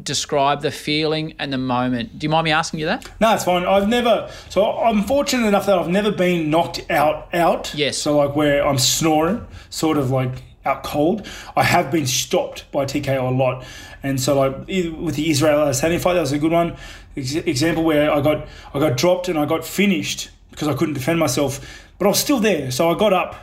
Describe 0.03 0.63
the 0.63 0.71
feeling 0.71 1.35
and 1.41 1.53
the 1.53 1.59
moment. 1.59 2.19
Do 2.19 2.25
you 2.25 2.31
mind 2.31 2.45
me 2.45 2.53
asking 2.53 2.79
you 2.81 2.87
that? 2.87 3.11
No, 3.21 3.35
it's 3.35 3.45
fine. 3.45 3.65
I've 3.65 3.89
never. 3.89 4.31
So 4.49 4.65
I'm 4.65 5.03
fortunate 5.03 5.47
enough 5.47 5.67
that 5.67 5.77
I've 5.77 5.89
never 5.89 6.13
been 6.13 6.51
knocked 6.51 6.89
out. 6.89 7.35
Out. 7.35 7.75
Yes. 7.75 7.99
So 7.99 8.17
like 8.17 8.37
where 8.37 8.65
I'm 8.65 8.79
snoring, 8.79 9.45
sort 9.71 9.99
of 9.99 10.13
like 10.13 10.43
out 10.65 10.85
cold. 10.85 11.27
I 11.57 11.65
have 11.65 11.91
been 11.91 12.07
stopped 12.07 12.71
by 12.71 12.85
TKO 12.85 13.29
a 13.29 13.35
lot, 13.35 13.65
and 14.03 14.21
so 14.21 14.39
like 14.39 14.57
with 14.67 15.15
the 15.17 15.31
Israel 15.31 15.61
Adesanya 15.67 16.01
fight, 16.01 16.15
that 16.15 16.21
was 16.21 16.33
a 16.33 16.39
good 16.39 16.53
one. 16.53 16.77
Ex- 17.17 17.35
example 17.35 17.85
where 17.85 18.11
I 18.11 18.21
got 18.21 18.47
I 18.75 18.79
got 18.79 18.97
dropped 18.97 19.29
and 19.29 19.39
I 19.39 19.45
got 19.47 19.65
finished 19.65 20.31
because 20.51 20.69
I 20.69 20.75
couldn't 20.75 20.95
defend 20.95 21.19
myself, 21.19 21.61
but 21.99 22.07
I 22.07 22.09
was 22.09 22.19
still 22.19 22.39
there. 22.41 22.71
So 22.71 22.91
I 22.91 22.99
got 22.99 23.13
up. 23.13 23.37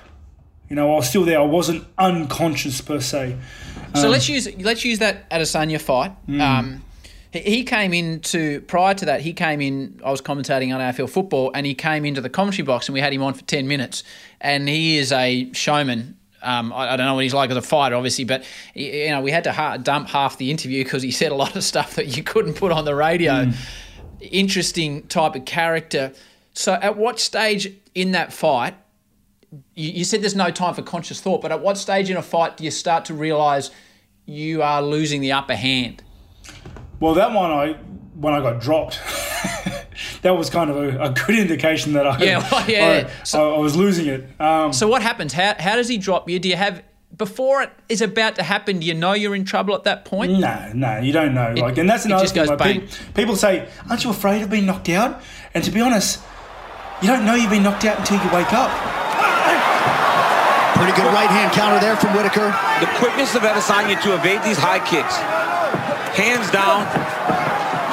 You 0.70 0.76
know, 0.76 0.92
I 0.94 0.96
was 0.98 1.10
still 1.10 1.26
there. 1.26 1.40
I 1.40 1.44
wasn't 1.44 1.84
unconscious 1.98 2.80
per 2.82 3.00
se. 3.00 3.36
So 3.96 4.08
let's 4.10 4.30
use 4.30 4.48
let's 4.60 4.86
use 4.86 5.00
that 5.00 5.28
Adesanya 5.32 5.82
fight. 5.82 6.12
Um, 6.28 6.84
he- 7.32 7.40
he 7.40 7.64
came 7.64 7.92
into 7.94 8.62
prior 8.62 8.94
to 8.96 9.06
that. 9.06 9.22
He 9.22 9.34
came 9.34 9.62
in. 9.62 10.00
I 10.06 10.12
was 10.12 10.22
commentating 10.22 10.74
on 10.74 10.80
AFL 10.82 11.08
football, 11.10 11.52
and 11.56 11.66
he 11.66 11.74
came 11.74 12.06
into 12.06 12.22
the 12.22 12.30
commentary 12.30 12.66
box, 12.66 12.88
and 12.88 12.94
we 12.94 13.00
had 13.00 13.14
him 13.14 13.24
on 13.24 13.34
for 13.34 13.44
ten 13.46 13.68
minutes. 13.68 14.04
And 14.42 14.68
he 14.70 14.98
is 14.98 15.12
a 15.12 15.50
showman. 15.54 16.16
Um, 16.42 16.72
I, 16.74 16.94
I 16.94 16.96
don't 16.98 17.06
know 17.06 17.16
what 17.16 17.24
he's 17.24 17.34
like 17.34 17.50
as 17.50 17.58
a 17.58 17.62
fighter, 17.62 17.96
obviously, 17.96 18.26
but 18.26 18.44
you 18.74 19.10
know 19.10 19.22
we 19.22 19.32
had 19.32 19.44
to 19.46 19.52
ha- 19.52 19.78
dump 19.78 20.08
half 20.10 20.38
the 20.38 20.52
interview 20.52 20.84
because 20.84 21.04
he 21.04 21.12
said 21.12 21.32
a 21.32 21.36
lot 21.36 21.56
of 21.56 21.64
stuff 21.64 21.96
that 21.96 22.18
you 22.18 22.24
couldn't 22.24 22.54
put 22.56 22.72
on 22.72 22.86
the 22.86 22.96
radio. 22.96 23.52
Interesting 24.22 25.08
type 25.08 25.36
of 25.36 25.46
character. 25.46 26.14
So, 26.54 26.74
at 26.74 26.98
what 26.98 27.20
stage 27.20 27.74
in 27.96 28.12
that 28.12 28.34
fight 28.34 28.76
you, 29.74 29.92
you 29.92 30.04
said 30.04 30.22
there's 30.22 30.36
no 30.36 30.52
time 30.52 30.74
for 30.74 30.82
conscious 30.82 31.22
thought, 31.22 31.42
but 31.42 31.52
at 31.52 31.62
what 31.62 31.78
stage 31.78 32.10
in 32.10 32.18
a 32.18 32.22
fight 32.22 32.58
do 32.58 32.64
you 32.64 32.72
start 32.72 33.06
to 33.06 33.14
realise 33.14 33.72
you 34.26 34.62
are 34.62 34.82
losing 34.82 35.22
the 35.22 35.32
upper 35.32 35.56
hand? 35.56 36.04
Well, 37.00 37.14
that 37.16 37.32
one 37.32 37.52
I 37.52 37.74
when 38.16 38.34
I 38.34 38.42
got 38.42 38.60
dropped, 38.60 38.96
that 40.22 40.38
was 40.38 40.50
kind 40.50 40.70
of 40.70 40.78
a, 40.78 41.00
a 41.04 41.10
good 41.12 41.38
indication 41.38 41.94
that 41.94 42.06
I 42.08 42.18
Yeah, 42.24 42.40
well, 42.52 42.70
yeah, 42.70 42.78
I, 42.86 42.98
yeah. 43.00 43.10
So- 43.24 43.54
I, 43.54 43.58
I 43.58 43.60
was 43.60 43.76
losing 43.76 44.08
it. 44.08 44.42
Um, 44.42 44.74
So 44.74 44.88
what 44.88 45.02
happens? 45.02 45.34
How, 45.34 45.56
how 45.60 45.76
does 45.76 45.88
he 45.88 45.98
drop 45.98 46.30
you? 46.30 46.40
Do 46.40 46.50
you 46.50 46.56
have 46.56 46.84
before 47.18 47.64
it 47.64 47.72
is 47.90 48.02
about 48.02 48.36
to 48.36 48.44
happen, 48.44 48.80
do 48.80 48.86
you 48.86 48.94
know 48.94 49.14
you're 49.14 49.36
in 49.36 49.44
trouble 49.44 49.74
at 49.76 49.84
that 49.84 50.06
point? 50.06 50.32
No, 50.40 50.72
no, 50.76 51.00
you 51.00 51.12
don't 51.12 51.34
know. 51.34 51.54
like, 51.58 51.78
and 51.78 51.90
that's 51.90 52.06
it 52.06 52.10
another 52.10 52.24
just 52.24 52.34
thing. 52.36 52.46
goes 52.46 52.50
like, 52.60 52.60
people, 52.82 52.88
people 53.16 53.36
say, 53.36 53.68
"Aren't 53.90 54.04
you 54.04 54.12
afraid 54.12 54.44
of 54.44 54.50
being 54.52 54.68
knocked 54.68 54.90
out?" 54.90 55.22
And 55.56 55.64
to 55.64 55.72
be 55.72 55.82
honest, 55.82 56.22
you 57.02 57.08
don't 57.08 57.26
know 57.26 57.34
you've 57.34 57.50
been 57.50 57.64
knocked 57.64 57.84
out 57.86 57.98
until 58.00 58.24
you 58.24 58.30
wake 58.32 58.54
up. 58.54 58.70
Pretty 60.78 60.94
good 60.96 61.12
right 61.12 61.28
hand 61.30 61.52
counter 61.52 61.80
there 61.82 61.98
from 61.98 62.16
Whittaker. 62.16 62.56
The 62.80 62.86
quickness 63.00 63.36
of 63.36 63.42
Adesanya 63.42 64.02
to 64.04 64.14
evade 64.16 64.42
these 64.44 64.58
high 64.58 64.80
kicks, 64.80 65.18
hands 66.16 66.50
down, 66.52 66.86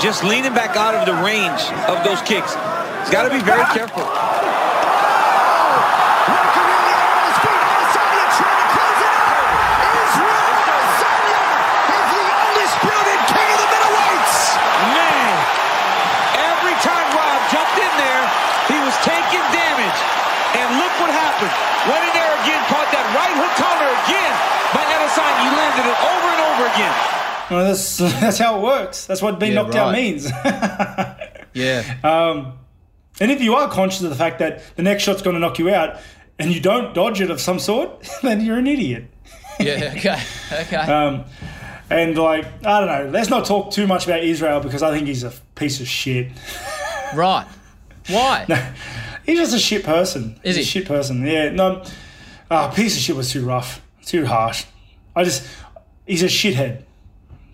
just 0.00 0.24
leaning 0.24 0.54
back 0.54 0.76
out 0.76 0.94
of 0.94 1.06
the 1.06 1.14
range 1.24 1.62
of 1.88 2.04
those 2.04 2.20
kicks. 2.22 2.52
He's 3.00 3.10
got 3.10 3.28
to 3.28 3.30
be 3.30 3.42
very 3.42 3.64
careful. 3.72 4.15
Well, 27.50 27.64
that's 27.64 27.98
that's 27.98 28.38
how 28.38 28.58
it 28.58 28.62
works. 28.62 29.06
That's 29.06 29.22
what 29.22 29.38
being 29.38 29.52
Yeah, 29.52 29.62
knocked 29.62 29.74
out 29.74 29.92
means. 29.92 30.30
Yeah. 31.54 31.96
um, 32.04 32.52
and 33.18 33.30
if 33.30 33.40
you 33.40 33.54
are 33.54 33.70
conscious 33.70 34.02
of 34.02 34.10
the 34.10 34.16
fact 34.16 34.40
that 34.40 34.62
the 34.76 34.82
next 34.82 35.04
shot's 35.04 35.22
going 35.22 35.32
to 35.34 35.40
knock 35.40 35.58
you 35.58 35.70
out, 35.70 35.98
and 36.38 36.52
you 36.52 36.60
don't 36.60 36.92
dodge 36.94 37.22
it 37.22 37.30
of 37.30 37.40
some 37.40 37.58
sort, 37.58 38.06
then 38.22 38.42
you're 38.42 38.58
an 38.58 38.66
idiot. 38.66 39.04
yeah. 39.58 39.94
Okay. 39.96 40.20
Okay. 40.52 40.76
Um, 40.76 41.24
and 41.88 42.18
like 42.18 42.44
I 42.66 42.80
don't 42.80 42.88
know, 42.88 43.10
let's 43.10 43.30
not 43.30 43.46
talk 43.46 43.70
too 43.72 43.86
much 43.86 44.04
about 44.06 44.22
Israel 44.22 44.60
because 44.60 44.82
I 44.82 44.90
think 44.90 45.06
he's 45.06 45.24
a 45.24 45.32
piece 45.54 45.80
of 45.80 45.88
shit. 45.88 46.28
right. 47.14 47.46
Why? 48.08 48.44
No, 48.48 48.72
He's 49.24 49.38
just 49.38 49.54
a 49.54 49.58
shit 49.58 49.82
person. 49.82 50.38
Is 50.44 50.56
He's 50.56 50.56
he? 50.56 50.62
a 50.62 50.64
shit 50.82 50.86
person? 50.88 51.26
Yeah. 51.26 51.48
No. 51.50 51.82
Ah, 52.50 52.70
piece 52.70 52.96
of 52.96 53.02
shit 53.02 53.16
was 53.16 53.30
too 53.30 53.44
rough, 53.46 53.80
too 54.04 54.26
harsh. 54.26 54.64
I 55.16 55.24
just, 55.24 55.44
he's 56.06 56.22
a 56.22 56.26
shithead. 56.26 56.82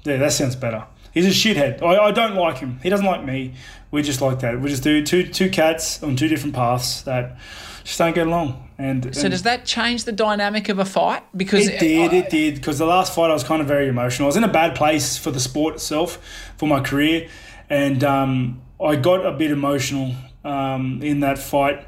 Yeah, 0.04 0.16
that 0.16 0.32
sounds 0.32 0.56
better. 0.56 0.86
He's 1.12 1.26
a 1.26 1.30
shithead. 1.30 1.82
I, 1.82 2.06
I 2.06 2.10
don't 2.10 2.34
like 2.34 2.58
him. 2.58 2.80
He 2.82 2.88
doesn't 2.88 3.04
like 3.06 3.24
me. 3.24 3.54
We 3.90 4.02
just 4.02 4.20
like 4.20 4.40
that. 4.40 4.60
We 4.60 4.70
just 4.70 4.82
do 4.82 5.04
two 5.04 5.26
two 5.26 5.50
cats 5.50 6.02
on 6.02 6.16
two 6.16 6.28
different 6.28 6.54
paths 6.54 7.02
that 7.02 7.36
just 7.84 7.98
don't 7.98 8.14
get 8.14 8.26
along. 8.26 8.70
And 8.78 9.14
So 9.14 9.22
and 9.22 9.30
does 9.30 9.42
that 9.42 9.64
change 9.66 10.04
the 10.04 10.12
dynamic 10.12 10.68
of 10.68 10.78
a 10.78 10.84
fight? 10.84 11.22
Because 11.36 11.68
it 11.68 11.78
did, 11.78 12.12
it 12.12 12.30
did. 12.30 12.54
Because 12.54 12.78
the 12.78 12.86
last 12.86 13.14
fight, 13.14 13.30
I 13.30 13.34
was 13.34 13.44
kind 13.44 13.60
of 13.60 13.68
very 13.68 13.88
emotional. 13.88 14.26
I 14.26 14.28
was 14.28 14.36
in 14.36 14.44
a 14.44 14.52
bad 14.52 14.74
place 14.74 15.16
for 15.16 15.30
the 15.30 15.40
sport 15.40 15.74
itself, 15.74 16.18
for 16.56 16.66
my 16.66 16.80
career, 16.80 17.28
and 17.68 18.02
um, 18.02 18.62
I 18.82 18.96
got 18.96 19.24
a 19.26 19.32
bit 19.32 19.50
emotional 19.50 20.14
um, 20.44 21.00
in 21.02 21.20
that 21.20 21.38
fight, 21.38 21.86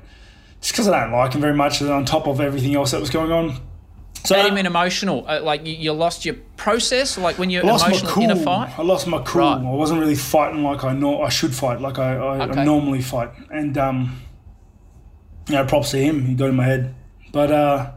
just 0.61 0.73
because 0.73 0.87
I 0.87 1.01
don't 1.01 1.13
like 1.13 1.33
him 1.33 1.41
very 1.41 1.55
much. 1.55 1.81
And 1.81 1.91
on 1.91 2.05
top 2.05 2.27
of 2.29 2.41
everything 2.41 2.75
else 2.75 2.91
that 2.91 3.01
was 3.01 3.11
going 3.11 3.33
on, 3.33 3.61
so 4.25 4.35
How 4.37 4.43
do 4.43 4.49
you 4.49 4.55
mean 4.55 4.67
emotional? 4.67 5.25
Uh, 5.29 5.43
like 5.43 5.67
you, 5.67 5.75
you 5.75 5.93
lost 5.93 6.25
your 6.25 6.37
process? 6.57 7.19
Like 7.19 7.39
when 7.39 7.51
you're 7.51 7.65
I 7.65 7.69
lost 7.69 7.85
my 7.85 7.89
emotional 7.89 8.13
cool. 8.13 8.25
in 8.25 8.31
a 8.31 8.37
fight? 8.37 8.79
I 8.79 8.83
lost 8.83 9.07
my 9.07 9.21
cool. 9.23 9.43
Right. 9.43 9.59
I 9.59 9.71
wasn't 9.71 10.01
really 10.01 10.15
fighting 10.15 10.63
like 10.63 10.83
I 10.83 10.95
know 10.95 11.23
I 11.23 11.29
should 11.29 11.55
fight, 11.55 11.81
like 11.81 11.99
I, 11.99 12.15
I, 12.17 12.49
Okay. 12.49 12.61
I 12.61 12.65
normally 12.65 13.03
fight. 13.03 13.31
And 13.51 13.77
um, 13.77 14.21
you 15.49 15.55
know, 15.57 15.65
props 15.67 15.91
to 15.91 15.99
him. 15.99 16.25
He 16.25 16.35
got 16.35 16.49
in 16.49 16.57
my 16.57 16.65
head. 16.65 16.95
But 17.33 17.51
uh, 17.51 17.91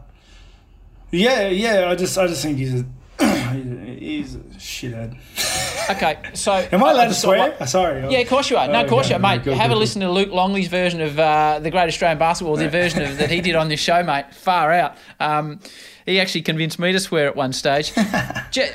yeah, 1.10 1.48
yeah. 1.48 1.88
I 1.88 1.94
just 1.94 2.18
I 2.18 2.26
just 2.26 2.42
think 2.42 2.58
he's 2.58 2.74
a 2.80 2.84
he's 3.98 4.34
a 4.34 4.38
shithead. 4.58 5.16
Okay, 5.90 6.18
so 6.34 6.52
Am 6.52 6.84
I 6.84 6.90
allowed 6.90 7.06
to 7.06 7.14
swear? 7.14 7.66
Sorry. 7.66 8.02
Yeah, 8.12 8.18
of 8.18 8.28
course 8.28 8.50
you 8.50 8.58
are. 8.58 8.68
No, 8.68 8.82
of 8.82 8.90
course 8.90 9.08
you 9.08 9.16
are, 9.16 9.18
mate. 9.18 9.38
Go, 9.42 9.52
go, 9.52 9.56
Have 9.56 9.70
a 9.70 9.74
go. 9.74 9.80
listen 9.80 10.02
to 10.02 10.10
Luke 10.12 10.28
Longley's 10.28 10.68
version 10.68 11.00
of 11.00 11.18
uh, 11.18 11.60
the 11.60 11.70
Great 11.70 11.88
Australian 11.88 12.18
Basketball, 12.18 12.56
the 12.56 12.68
version 12.82 13.00
of 13.00 13.16
that 13.16 13.30
he 13.30 13.40
did 13.40 13.54
on 13.54 13.68
this 13.68 13.80
show, 13.80 14.02
mate. 14.02 14.34
Far 14.34 14.70
out. 14.70 14.98
Um, 15.18 15.60
he 16.08 16.20
actually 16.20 16.42
convinced 16.42 16.78
me 16.78 16.92
to 16.92 17.00
swear 17.00 17.26
at 17.26 17.36
one 17.36 17.52
stage. 17.52 17.92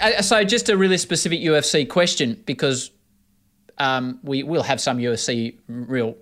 Uh, 0.02 0.22
so, 0.22 0.44
just 0.46 0.70
a 0.70 0.78
really 0.78 0.98
specific 0.98 1.42
UFC 1.42 1.90
question 1.90 2.42
because 2.46 2.92
um, 3.80 4.20
we 4.24 4.44
will 4.44 4.64
have 4.64 4.80
some 4.80 4.98
UFC 4.98 5.58
real 5.68 6.16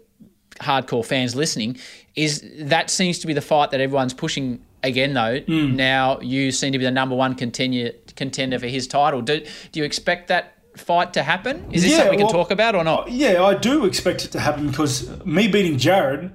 hardcore 0.62 1.06
fans 1.06 1.36
listening. 1.36 1.78
Is 2.16 2.44
that 2.60 2.90
seems 2.90 3.20
to 3.20 3.28
be 3.28 3.34
the 3.34 3.42
fight 3.42 3.72
that 3.72 3.82
everyone's 3.82 4.14
pushing 4.14 4.64
again? 4.84 5.14
Though 5.14 5.42
Hmm. 5.42 5.76
now 5.76 6.20
you 6.22 6.52
seem 6.52 6.72
to 6.72 6.80
be 6.80 6.86
the 6.86 6.92
number 6.92 7.14
one 7.16 7.36
contender 7.36 7.92
contender 8.16 8.58
for 8.58 8.68
his 8.68 8.88
title. 8.88 9.22
Do 9.22 9.42
do 9.72 9.80
you 9.80 9.84
expect 9.86 10.30
that 10.30 10.54
fight 10.78 11.14
to 11.14 11.22
happen? 11.24 11.66
Is 11.72 11.84
this 11.84 11.92
Yeah, 11.92 11.98
something 11.98 12.12
we 12.12 12.18
can 12.18 12.26
well, 12.28 12.44
talk 12.46 12.52
about 12.52 12.74
or 12.74 12.84
not? 12.84 13.12
Yeah, 13.12 13.44
I 13.44 13.54
do 13.56 13.86
expect 13.86 14.24
it 14.26 14.32
to 14.32 14.40
happen 14.40 14.68
because 14.72 15.10
me 15.26 15.48
beating 15.50 15.78
Jared 15.78 16.32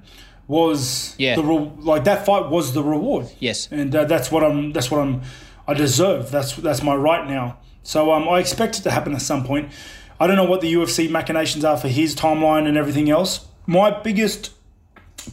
was 0.47 1.15
Yeah. 1.17 1.35
the 1.35 1.43
re- 1.43 1.71
like 1.79 2.03
that 2.05 2.25
fight 2.25 2.49
was 2.49 2.73
the 2.73 2.83
reward. 2.83 3.27
Yes. 3.39 3.67
and 3.71 3.93
uh, 3.95 4.05
that's 4.05 4.31
what 4.31 4.43
I'm. 4.43 4.71
That's 4.73 4.89
what 4.91 5.01
I'm. 5.01 5.21
I 5.67 5.73
deserve. 5.73 6.31
That's 6.31 6.55
that's 6.55 6.81
my 6.81 6.95
right 6.95 7.27
now. 7.27 7.57
So 7.83 8.11
um, 8.13 8.27
I 8.29 8.39
expect 8.39 8.77
it 8.79 8.83
to 8.83 8.91
happen 8.91 9.13
at 9.13 9.21
some 9.21 9.43
point. 9.43 9.71
I 10.19 10.27
don't 10.27 10.35
know 10.35 10.45
what 10.45 10.61
the 10.61 10.73
UFC 10.73 11.09
machinations 11.09 11.63
are 11.63 11.77
for 11.77 11.89
his 11.89 12.15
timeline 12.15 12.67
and 12.67 12.77
everything 12.77 13.09
else. 13.09 13.45
My 13.65 13.91
biggest 13.91 14.51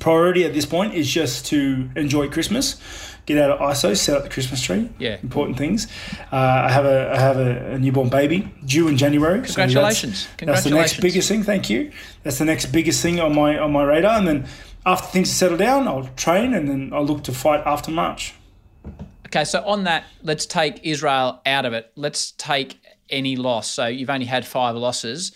priority 0.00 0.44
at 0.44 0.53
this 0.55 0.66
point 0.66 0.94
is 0.94 1.11
just 1.11 1.46
to 1.46 1.88
enjoy 1.96 2.29
Christmas, 2.29 2.77
get 3.27 3.38
out 3.38 3.50
of 3.53 3.61
ISO, 3.61 3.96
set 3.96 4.16
up 4.16 4.24
the 4.24 4.29
Christmas 4.29 4.61
tree. 4.61 4.90
Yeah. 4.98 5.16
important 5.22 5.57
things. 5.57 5.87
Uh, 6.33 6.37
I 6.37 6.68
have 6.70 6.85
a 6.85 7.12
I 7.12 7.18
have 7.20 7.37
a, 7.38 7.72
a 7.74 7.79
newborn 7.79 8.09
baby 8.09 8.53
due 8.64 8.88
in 8.88 8.96
January. 8.96 9.38
so 9.46 9.55
that's- 9.55 9.72
Congratulations. 9.72 10.29
That's, 10.38 10.64
the 10.64 10.70
next 10.70 11.00
biggest 11.00 11.29
thing. 11.29 11.44
Thank 11.44 11.70
you. 11.70 11.92
That's 12.24 12.38
the 12.38 12.44
next 12.44 12.66
biggest 12.66 13.00
thing 13.03 13.20
on 13.20 13.35
my 13.35 13.57
on 13.59 13.72
my 13.72 13.85
radar. 13.85 14.18
And 14.18 14.27
then 14.27 14.46
after 14.87 15.07
things 15.09 15.31
settle 15.31 15.57
down, 15.57 15.88
I'll 15.88 16.09
train 16.16 16.53
and 16.55 16.68
then 16.68 16.90
I'll 16.92 17.07
look 17.07 17.25
to 17.25 17.33
fight 17.33 17.62
after 17.64 17.90
March. 17.90 18.35
Okay, 19.27 19.44
so 19.44 19.64
on 19.64 19.85
that, 19.85 20.05
let's 20.23 20.47
take 20.47 20.81
Israel 20.85 21.40
out 21.47 21.64
of 21.64 21.73
it. 21.73 21.90
Let's 21.97 22.33
take 22.33 22.79
any 23.11 23.37
loss. 23.37 23.68
So 23.70 23.87
you've 23.87 24.11
only 24.11 24.27
had 24.27 24.47
five 24.47 24.77
losses. 24.77 25.33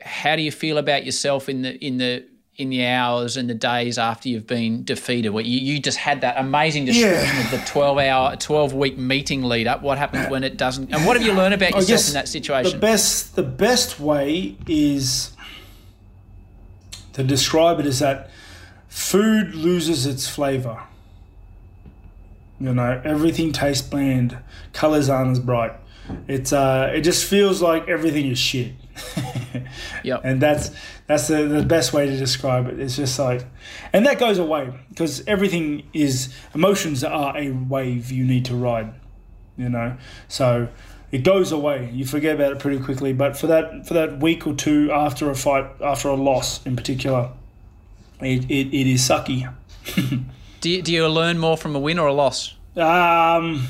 How 0.00 0.34
do 0.36 0.42
you 0.42 0.50
feel 0.50 0.78
about 0.78 1.04
yourself 1.04 1.48
in 1.48 1.62
the 1.62 1.76
in 1.84 1.98
the 1.98 2.26
in 2.56 2.68
the 2.68 2.84
hours 2.84 3.36
and 3.36 3.48
the 3.48 3.54
days 3.54 3.96
after 3.98 4.28
you've 4.28 4.46
been 4.48 4.82
defeated? 4.84 5.28
Where 5.30 5.44
you, 5.44 5.60
you 5.60 5.80
just 5.80 5.98
had 5.98 6.22
that 6.22 6.36
amazing 6.38 6.86
description 6.86 7.36
Yeah. 7.36 7.44
of 7.44 7.50
the 7.52 7.58
twelve 7.66 7.98
hour, 7.98 8.34
twelve 8.36 8.72
week 8.74 8.98
meeting 8.98 9.44
lead 9.44 9.68
up. 9.68 9.82
What 9.82 9.98
happens 9.98 10.28
when 10.28 10.42
it 10.42 10.56
doesn't? 10.56 10.92
And 10.92 11.06
what 11.06 11.16
have 11.16 11.24
you 11.24 11.32
learned 11.32 11.54
about 11.54 11.74
yourself 11.76 12.08
in 12.08 12.14
that 12.14 12.28
situation? 12.28 12.72
The 12.72 12.78
best 12.78 13.36
the 13.36 13.44
best 13.44 14.00
way 14.00 14.56
is 14.66 15.30
to 17.12 17.22
describe 17.22 17.80
it 17.80 17.86
is 17.86 17.98
that 17.98 18.30
food 18.88 19.54
loses 19.54 20.06
its 20.06 20.28
flavor. 20.28 20.82
You 22.60 22.74
know, 22.74 23.00
everything 23.04 23.52
tastes 23.52 23.86
bland, 23.86 24.38
colors 24.72 25.08
aren't 25.08 25.32
as 25.32 25.40
bright. 25.40 25.72
It's 26.28 26.52
uh, 26.52 26.92
it 26.94 27.02
just 27.02 27.24
feels 27.24 27.60
like 27.62 27.88
everything 27.88 28.26
is 28.26 28.38
shit. 28.38 28.74
Yep. 30.04 30.22
And 30.24 30.40
that's 30.40 30.70
that's 31.06 31.28
the, 31.28 31.44
the 31.44 31.62
best 31.62 31.92
way 31.92 32.06
to 32.06 32.16
describe 32.16 32.68
it. 32.68 32.80
It's 32.80 32.96
just 32.96 33.18
like, 33.18 33.44
and 33.92 34.06
that 34.06 34.18
goes 34.18 34.38
away 34.38 34.72
because 34.88 35.22
everything 35.26 35.88
is 35.92 36.34
emotions 36.54 37.04
are 37.04 37.36
a 37.36 37.50
wave 37.50 38.10
you 38.10 38.24
need 38.24 38.44
to 38.46 38.54
ride. 38.54 38.92
You 39.56 39.68
know, 39.68 39.96
so 40.28 40.68
it 41.12 41.24
goes 41.24 41.52
away. 41.52 41.90
You 41.92 42.06
forget 42.06 42.34
about 42.34 42.52
it 42.52 42.58
pretty 42.58 42.82
quickly. 42.82 43.12
But 43.12 43.36
for 43.36 43.46
that 43.46 43.86
for 43.86 43.94
that 43.94 44.18
week 44.18 44.46
or 44.46 44.54
two 44.54 44.90
after 44.90 45.30
a 45.30 45.34
fight, 45.34 45.66
after 45.80 46.08
a 46.08 46.14
loss 46.14 46.64
in 46.66 46.74
particular, 46.74 47.30
it, 48.20 48.50
it, 48.50 48.74
it 48.74 48.86
is 48.86 49.02
sucky. 49.02 49.52
do, 50.60 50.70
you, 50.70 50.82
do 50.82 50.92
you 50.92 51.06
learn 51.08 51.38
more 51.38 51.56
from 51.56 51.76
a 51.76 51.78
win 51.78 51.98
or 51.98 52.08
a 52.08 52.14
loss? 52.14 52.54
Um, 52.76 53.68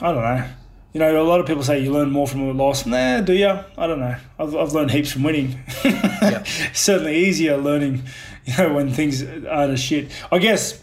I 0.00 0.12
don't 0.12 0.22
know. 0.22 0.48
You 0.92 1.00
know, 1.00 1.22
a 1.22 1.24
lot 1.24 1.40
of 1.40 1.46
people 1.46 1.62
say 1.62 1.80
you 1.80 1.92
learn 1.92 2.10
more 2.10 2.26
from 2.26 2.42
a 2.42 2.52
loss. 2.52 2.86
Nah, 2.86 3.20
do 3.20 3.32
you? 3.32 3.48
I 3.48 3.86
don't 3.86 4.00
know. 4.00 4.16
I've, 4.38 4.54
I've 4.54 4.72
learned 4.72 4.92
heaps 4.92 5.12
from 5.12 5.24
winning. 5.24 5.58
Certainly 6.72 7.16
easier 7.16 7.56
learning, 7.56 8.04
you 8.44 8.56
know, 8.56 8.72
when 8.72 8.92
things 8.92 9.22
aren't 9.22 9.72
a 9.72 9.76
shit. 9.76 10.10
I 10.32 10.38
guess 10.38 10.82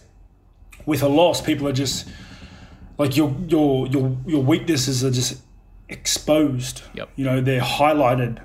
with 0.86 1.02
a 1.02 1.08
loss, 1.08 1.42
people 1.42 1.68
are 1.68 1.74
just 1.74 2.08
like 2.98 3.16
your 3.18 3.36
your 3.48 3.88
your 3.88 4.18
your 4.26 4.44
weaknesses 4.44 5.04
are 5.04 5.12
just 5.12 5.42
exposed. 5.90 6.82
Yep. 6.94 7.10
You 7.16 7.26
know, 7.26 7.42
they're 7.42 7.62
highlighted, 7.62 8.42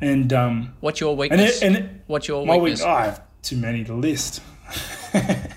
and 0.00 0.32
um, 0.32 0.74
What's 0.80 1.00
your 1.00 1.10
and 1.10 1.18
weakness? 1.18 1.62
it, 1.62 1.66
and 1.66 1.76
it, 1.76 1.90
What's 2.06 2.28
your 2.28 2.46
my 2.46 2.56
weakness? 2.56 2.80
weak- 2.80 2.88
I 2.88 3.04
have 3.06 3.22
too 3.42 3.56
many 3.56 3.84
to 3.84 3.94
list. 3.94 4.42
I 5.14 5.48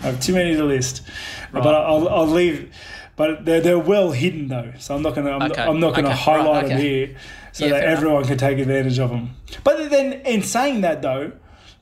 have 0.00 0.20
too 0.20 0.34
many 0.34 0.54
to 0.56 0.64
list, 0.64 1.02
but 1.52 1.66
I'll, 1.66 2.08
I'll 2.08 2.26
leave. 2.26 2.72
But 3.16 3.44
they're, 3.44 3.60
they're 3.60 3.78
well 3.78 4.10
hidden 4.12 4.48
though, 4.48 4.72
so 4.78 4.94
I'm 4.96 5.02
not 5.02 5.14
gonna 5.14 5.30
I'm, 5.30 5.50
Okay, 5.52 5.62
I'm 5.62 5.80
not 5.80 5.94
gonna 5.94 6.08
okay, 6.08 6.16
highlight 6.16 6.46
right, 6.62 6.68
them 6.68 6.78
okay. 6.78 6.82
here, 7.06 7.16
so 7.52 7.64
Yeah, 7.66 7.72
that 7.72 7.80
fair 7.80 7.88
enough. 7.88 7.98
everyone 7.98 8.24
can 8.24 8.38
take 8.38 8.58
advantage 8.58 8.98
of 8.98 9.10
them. 9.10 9.36
But 9.64 9.90
then, 9.90 10.14
in 10.24 10.42
saying 10.42 10.80
that 10.80 11.02
though, 11.02 11.32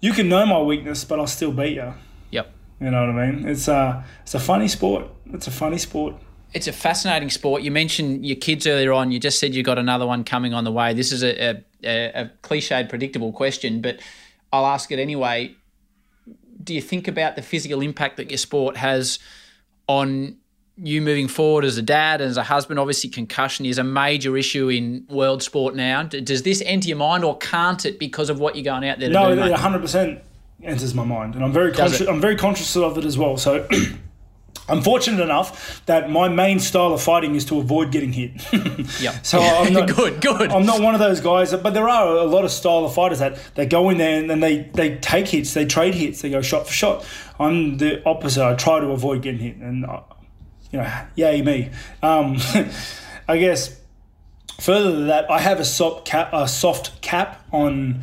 you 0.01 0.12
can 0.12 0.29
know 0.29 0.44
my 0.44 0.61
weakness, 0.61 1.05
but 1.05 1.18
I'll 1.20 1.27
still 1.29 1.53
beat 1.53 1.77
you. 1.77 1.94
You 2.81 2.90
know 2.90 3.07
what 3.07 3.16
I 3.16 3.31
mean? 3.31 3.47
It's 3.49 3.69
a 3.69 4.05
it's 4.23 4.35
a 4.35 4.40
funny 4.40 4.69
sport. 4.69 5.07
It's 5.33 5.47
a 5.47 5.51
funny 5.51 5.79
sport. 5.79 6.14
It's 6.53 6.66
a 6.66 6.73
fascinating 6.73 7.31
sport. 7.31 7.62
You 7.62 7.71
mentioned 7.71 8.27
your 8.27 8.37
kids 8.37 8.66
earlier 8.66 8.93
on. 8.93 9.12
You 9.12 9.21
just 9.21 9.38
said 9.38 9.55
you 9.55 9.62
got 9.62 9.79
another 9.79 10.07
one 10.07 10.25
coming 10.25 10.53
on 10.53 10.64
the 10.64 10.73
way. 10.73 10.95
This 10.95 11.12
is 11.12 11.23
a, 11.23 11.51
a, 11.51 11.64
a, 11.85 12.23
a 12.23 12.31
cliched, 12.43 12.88
predictable 12.88 13.33
question, 13.33 13.81
but 13.81 14.01
I'll 14.53 14.66
ask 14.66 14.90
it 14.90 14.99
anyway. 14.99 15.55
Do 16.62 16.75
you 16.75 16.83
think 16.83 17.07
about 17.07 17.37
the 17.37 17.43
physical 17.43 17.81
impact 17.83 18.16
that 18.16 18.31
your 18.31 18.38
sport 18.38 18.77
has 18.77 19.19
on 19.87 20.37
you 20.77 21.01
moving 21.03 21.29
forward 21.29 21.64
as 21.64 21.77
a 21.79 21.83
dad 21.83 22.21
and 22.21 22.31
as 22.31 22.37
a 22.37 22.43
husband? 22.43 22.81
Obviously, 22.81 23.11
concussion 23.11 23.64
is 23.64 23.79
a 23.79 23.85
major 23.85 24.37
issue 24.37 24.69
in 24.69 25.07
world 25.09 25.43
sport 25.45 25.77
now. 25.77 26.03
Does 26.03 26.43
this 26.43 26.62
enter 26.66 26.88
your 26.88 26.99
mind, 26.99 27.23
or 27.25 27.38
can't 27.38 27.85
it 27.87 27.99
because 27.99 28.29
of 28.29 28.40
what 28.40 28.57
you're 28.57 28.64
going 28.64 28.88
out 28.88 28.99
there 28.99 29.09
to 29.09 29.14
No, 29.14 29.27
do? 29.35 29.40
it 29.40 29.45
mate? 29.45 30.21
100% 30.62 30.68
enters 30.68 30.94
my 30.94 31.05
mind, 31.05 31.35
and 31.35 31.44
I'm 31.44 31.53
very 31.53 31.73
conscious. 31.73 32.07
I'm 32.07 32.20
very 32.20 32.37
conscious 32.37 32.77
of 32.77 32.99
it 32.99 33.05
as 33.05 33.18
well. 33.18 33.37
So. 33.37 33.66
I'm 34.68 34.83
fortunate 34.83 35.20
enough 35.20 35.85
that 35.87 36.11
my 36.11 36.29
main 36.29 36.61
style 36.61 36.92
of 36.92 37.03
fighting 37.03 37.35
is 37.35 37.44
to 37.46 37.59
avoid 37.59 37.90
getting 37.90 38.12
hit. 38.12 38.31
yeah. 39.01 39.20
So 39.23 39.40
I'm 39.40 39.73
not 39.73 39.94
good, 39.94 40.20
good. 40.20 40.53
I'm 40.53 40.64
not 40.64 40.81
one 40.81 40.94
of 40.94 41.01
those 41.01 41.20
guys, 41.20 41.53
but 41.53 41.75
there 41.75 41.88
are 41.88 42.16
a 42.16 42.25
lot 42.25 42.44
of 42.44 42.53
style 42.53 42.85
of 42.85 42.94
fighters 42.94 43.18
that 43.18 43.37
they 43.57 43.66
go 43.66 43.90
in 43.90 43.99
there 43.99 44.20
and 44.20 44.31
then 44.31 44.38
they, 44.38 44.70
they 44.75 44.96
take 44.99 45.27
hits, 45.27 45.55
they 45.55 45.64
trade 45.64 45.94
hits, 45.94 46.23
they 46.23 46.31
go 46.31 46.40
shot 46.40 46.68
for 46.68 46.73
shot. 46.73 47.05
I'm 47.40 47.79
the 47.79 48.05
opposite. 48.07 48.44
I 48.44 48.55
try 48.55 48.79
to 48.79 48.87
avoid 48.88 49.23
getting 49.23 49.40
hit, 49.40 49.57
and 49.57 49.85
uh, 49.85 50.03
you 50.70 50.79
know, 50.79 51.03
yay 51.16 51.42
me. 51.42 51.70
Um, 52.03 52.37
I 53.29 53.38
guess 53.38 53.81
further 54.61 54.92
than 54.92 55.07
that, 55.09 55.31
I 55.31 55.40
have 55.40 55.59
a 55.59 55.64
soft 55.64 56.07
cap, 56.07 56.31
a 56.33 56.46
soft 56.46 57.01
cap 57.01 57.44
on 57.51 58.03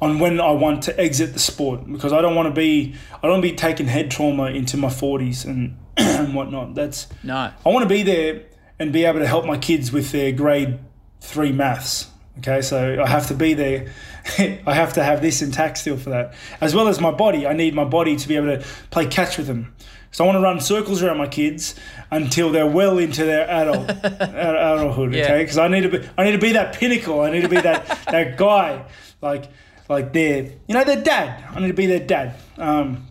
on 0.00 0.18
when 0.18 0.40
I 0.40 0.50
want 0.52 0.82
to 0.84 1.00
exit 1.00 1.32
the 1.32 1.38
sport 1.38 1.90
because 1.90 2.12
I 2.12 2.20
don't 2.20 2.34
want 2.34 2.48
to 2.48 2.54
be 2.54 2.94
I 3.22 3.26
don't 3.26 3.40
be 3.40 3.52
taking 3.52 3.86
head 3.86 4.10
trauma 4.10 4.46
into 4.46 4.76
my 4.76 4.88
40s 4.88 5.44
and 5.44 5.76
and 5.96 6.34
whatnot. 6.34 6.74
That's 6.74 7.08
no. 7.22 7.34
I 7.34 7.68
want 7.68 7.82
to 7.82 7.88
be 7.88 8.02
there 8.02 8.44
and 8.78 8.92
be 8.92 9.04
able 9.04 9.20
to 9.20 9.26
help 9.26 9.44
my 9.44 9.58
kids 9.58 9.92
with 9.92 10.12
their 10.12 10.32
grade 10.32 10.78
three 11.20 11.52
maths. 11.52 12.10
Okay, 12.38 12.62
so 12.62 13.02
I 13.02 13.08
have 13.08 13.26
to 13.28 13.34
be 13.34 13.54
there. 13.54 13.92
I 14.38 14.74
have 14.74 14.92
to 14.92 15.02
have 15.02 15.20
this 15.20 15.42
intact 15.42 15.78
still 15.78 15.96
for 15.96 16.10
that, 16.10 16.34
as 16.60 16.72
well 16.72 16.86
as 16.86 17.00
my 17.00 17.10
body. 17.10 17.48
I 17.48 17.52
need 17.52 17.74
my 17.74 17.84
body 17.84 18.14
to 18.14 18.28
be 18.28 18.36
able 18.36 18.56
to 18.56 18.64
play 18.90 19.06
catch 19.06 19.38
with 19.38 19.48
them. 19.48 19.74
So 20.10 20.24
I 20.24 20.26
want 20.26 20.36
to 20.36 20.42
run 20.42 20.60
circles 20.60 21.02
around 21.02 21.18
my 21.18 21.26
kids 21.26 21.74
until 22.10 22.50
they're 22.50 22.66
well 22.66 22.98
into 22.98 23.24
their 23.24 23.48
adult 23.50 23.90
adulthood. 24.04 25.14
Okay, 25.14 25.42
because 25.42 25.58
I 25.58 25.68
need 25.68 25.82
to 25.82 25.88
be 25.88 26.08
I 26.16 26.24
need 26.24 26.32
to 26.32 26.38
be 26.38 26.52
that 26.52 26.74
pinnacle. 26.74 27.20
I 27.20 27.30
need 27.30 27.42
to 27.42 27.48
be 27.48 27.60
that 27.60 27.86
that 28.10 28.36
guy 28.36 28.84
like 29.20 29.50
like 29.88 30.12
their 30.12 30.44
you 30.66 30.74
know 30.74 30.84
their 30.84 31.02
dad. 31.02 31.44
I 31.50 31.60
need 31.60 31.68
to 31.68 31.74
be 31.74 31.86
their 31.86 32.00
dad. 32.00 32.36
Um, 32.56 33.06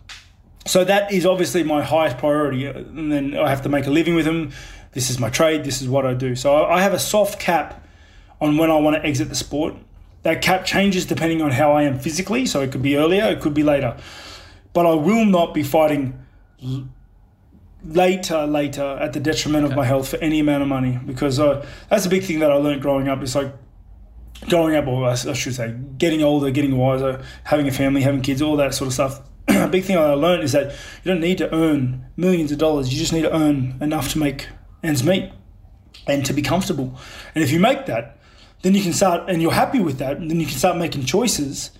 so 0.66 0.84
that 0.84 1.12
is 1.12 1.24
obviously 1.24 1.62
my 1.62 1.82
highest 1.82 2.18
priority, 2.18 2.66
and 2.66 3.10
then 3.10 3.36
I 3.36 3.48
have 3.48 3.62
to 3.62 3.68
make 3.68 3.86
a 3.86 3.90
living 3.90 4.14
with 4.14 4.26
them. 4.26 4.52
This 4.92 5.10
is 5.10 5.18
my 5.18 5.30
trade. 5.30 5.64
This 5.64 5.80
is 5.80 5.88
what 5.88 6.06
I 6.06 6.14
do. 6.14 6.34
So 6.36 6.64
I 6.64 6.80
have 6.80 6.92
a 6.92 6.98
soft 6.98 7.40
cap 7.40 7.86
on 8.40 8.56
when 8.56 8.70
I 8.70 8.76
want 8.76 8.96
to 8.96 9.04
exit 9.04 9.28
the 9.28 9.34
sport. 9.34 9.74
That 10.22 10.42
cap 10.42 10.64
changes 10.64 11.06
depending 11.06 11.40
on 11.42 11.52
how 11.52 11.72
I 11.72 11.84
am 11.84 11.98
physically. 11.98 12.46
So 12.46 12.60
it 12.60 12.72
could 12.72 12.82
be 12.82 12.96
earlier, 12.96 13.24
it 13.24 13.40
could 13.40 13.54
be 13.54 13.62
later. 13.62 13.96
But 14.72 14.86
I 14.86 14.94
will 14.94 15.24
not 15.24 15.54
be 15.54 15.62
fighting 15.62 16.18
later, 17.84 18.46
later 18.46 18.98
at 19.00 19.12
the 19.12 19.20
detriment 19.20 19.64
of 19.64 19.74
my 19.74 19.84
health 19.84 20.08
for 20.08 20.16
any 20.16 20.40
amount 20.40 20.62
of 20.62 20.68
money 20.68 20.98
because 21.06 21.38
uh, 21.38 21.66
that's 21.88 22.06
a 22.06 22.08
big 22.08 22.24
thing 22.24 22.40
that 22.40 22.50
I 22.50 22.54
learned 22.56 22.82
growing 22.82 23.08
up. 23.08 23.22
It's 23.22 23.34
like 23.34 23.52
growing 24.48 24.76
up, 24.76 24.86
or 24.86 25.08
I 25.08 25.14
should 25.14 25.54
say, 25.54 25.74
getting 25.98 26.22
older, 26.22 26.50
getting 26.50 26.76
wiser, 26.76 27.22
having 27.44 27.68
a 27.68 27.72
family, 27.72 28.02
having 28.02 28.22
kids, 28.22 28.42
all 28.42 28.56
that 28.56 28.74
sort 28.74 28.88
of 28.88 28.94
stuff. 28.94 29.20
a 29.48 29.68
big 29.68 29.84
thing 29.84 29.96
I 29.96 30.12
learned 30.14 30.44
is 30.44 30.52
that 30.52 30.72
you 30.72 31.12
don't 31.12 31.20
need 31.20 31.38
to 31.38 31.54
earn 31.54 32.06
millions 32.16 32.52
of 32.52 32.58
dollars. 32.58 32.92
You 32.92 32.98
just 32.98 33.12
need 33.12 33.22
to 33.22 33.34
earn 33.34 33.78
enough 33.80 34.12
to 34.12 34.18
make 34.18 34.48
ends 34.82 35.02
meet 35.02 35.30
and 36.06 36.24
to 36.26 36.32
be 36.32 36.42
comfortable. 36.42 36.98
And 37.34 37.42
if 37.42 37.50
you 37.50 37.60
make 37.60 37.86
that, 37.86 38.18
then 38.62 38.74
you 38.74 38.82
can 38.82 38.92
start, 38.92 39.28
and 39.28 39.40
you're 39.40 39.52
happy 39.52 39.80
with 39.80 39.98
that, 39.98 40.16
and 40.16 40.30
then 40.30 40.40
you 40.40 40.46
can 40.46 40.56
start 40.56 40.76
making 40.76 41.04
choices 41.04 41.70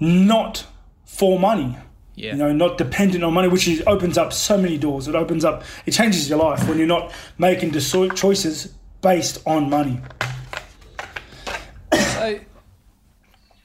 not 0.00 0.66
for 1.04 1.38
money. 1.38 1.76
Yeah. 2.14 2.32
You 2.32 2.38
know, 2.38 2.52
not 2.52 2.78
dependent 2.78 3.24
on 3.24 3.32
money, 3.32 3.48
which 3.48 3.66
is, 3.68 3.82
opens 3.86 4.18
up 4.18 4.32
so 4.32 4.58
many 4.58 4.76
doors. 4.76 5.08
It 5.08 5.14
opens 5.14 5.44
up, 5.44 5.62
it 5.86 5.92
changes 5.92 6.28
your 6.28 6.38
life 6.38 6.68
when 6.68 6.78
you're 6.78 6.86
not 6.86 7.12
making 7.38 7.72
choices 7.72 8.74
based 9.00 9.40
on 9.46 9.70
money. 9.70 10.00
So, 11.92 12.38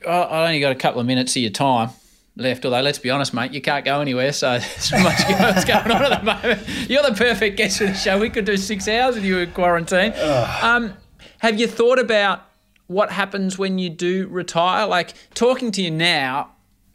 I 0.08 0.22
I 0.22 0.46
only 0.48 0.60
got 0.60 0.72
a 0.72 0.76
couple 0.76 1.00
of 1.02 1.08
minutes 1.08 1.36
of 1.36 1.42
your 1.42 1.52
time 1.52 1.90
left. 2.36 2.66
Although, 2.66 2.82
let's 2.82 3.00
be 3.00 3.10
honest, 3.10 3.34
mate, 3.34 3.52
you 3.52 3.62
can't 3.62 3.84
go 3.84 4.00
anywhere. 4.02 4.32
So, 4.34 4.60
there's 4.60 4.92
much 4.92 5.28
going 5.68 5.92
on 5.92 6.12
at 6.12 6.20
the 6.20 6.26
moment. 6.26 6.90
You're 6.90 7.04
the 7.04 7.16
perfect 7.16 7.58
guest 7.58 7.80
for 7.80 7.86
the 7.86 7.94
show. 7.94 8.20
We 8.20 8.30
could 8.30 8.46
do 8.46 8.58
six 8.58 8.88
hours 8.88 9.16
with 9.16 9.26
you 9.26 9.40
in 9.40 9.52
quarantine. 9.52 10.14
Um, 10.62 10.94
have 11.40 11.60
you 11.60 11.68
thought 11.68 12.00
about 12.00 12.42
what 12.88 13.12
happens 13.12 13.58
when 13.58 13.78
you 13.78 13.90
do 13.90 14.28
retire? 14.28 14.88
Like 14.88 15.14
talking 15.34 15.72
to 15.74 15.82
you 15.82 15.92
now, 15.92 16.52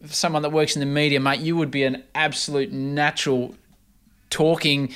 someone 0.07 0.43
that 0.43 0.51
works 0.51 0.75
in 0.75 0.81
the 0.81 0.87
media, 0.87 1.21
mate, 1.21 1.41
you 1.41 1.57
would 1.57 1.71
be 1.71 1.85
an 1.85 2.03
absolute 2.15 2.73
natural 2.73 3.55
talking 4.31 4.93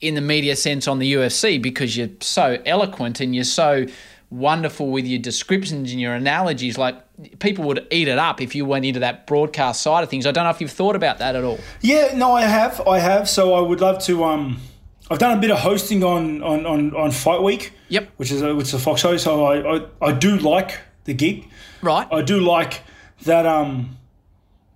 in 0.00 0.14
the 0.14 0.20
media 0.20 0.56
sense 0.56 0.88
on 0.88 0.98
the 0.98 1.14
UFC 1.14 1.60
because 1.60 1.96
you're 1.96 2.10
so 2.20 2.58
eloquent 2.66 3.20
and 3.20 3.34
you're 3.34 3.44
so 3.44 3.86
wonderful 4.30 4.90
with 4.90 5.06
your 5.06 5.20
descriptions 5.20 5.92
and 5.92 6.00
your 6.00 6.14
analogies. 6.14 6.76
Like 6.76 6.96
people 7.38 7.64
would 7.64 7.86
eat 7.90 8.08
it 8.08 8.18
up 8.18 8.40
if 8.40 8.54
you 8.54 8.64
went 8.64 8.84
into 8.84 9.00
that 9.00 9.26
broadcast 9.26 9.82
side 9.82 10.02
of 10.02 10.10
things. 10.10 10.26
I 10.26 10.32
don't 10.32 10.44
know 10.44 10.50
if 10.50 10.60
you've 10.60 10.70
thought 10.70 10.96
about 10.96 11.18
that 11.18 11.36
at 11.36 11.44
all. 11.44 11.58
Yeah, 11.80 12.16
no, 12.16 12.32
I 12.32 12.42
have, 12.42 12.80
I 12.86 12.98
have. 12.98 13.28
So 13.28 13.54
I 13.54 13.60
would 13.60 13.80
love 13.80 14.02
to. 14.04 14.24
Um, 14.24 14.60
I've 15.10 15.18
done 15.18 15.36
a 15.36 15.40
bit 15.40 15.50
of 15.50 15.58
hosting 15.58 16.02
on 16.02 16.42
on 16.42 16.66
on, 16.66 16.94
on 16.96 17.10
Fight 17.10 17.42
Week. 17.42 17.72
Yep. 17.88 18.10
Which 18.16 18.30
is 18.30 18.42
a, 18.42 18.54
which 18.54 18.68
is 18.68 18.74
a 18.74 18.78
Fox 18.78 19.00
show. 19.00 19.16
So 19.16 19.44
I, 19.44 19.76
I 19.76 19.86
I 20.00 20.12
do 20.12 20.38
like 20.38 20.80
the 21.04 21.14
gig. 21.14 21.48
Right. 21.82 22.08
I 22.10 22.22
do 22.22 22.40
like 22.40 22.82
that 23.24 23.46
um 23.46 23.98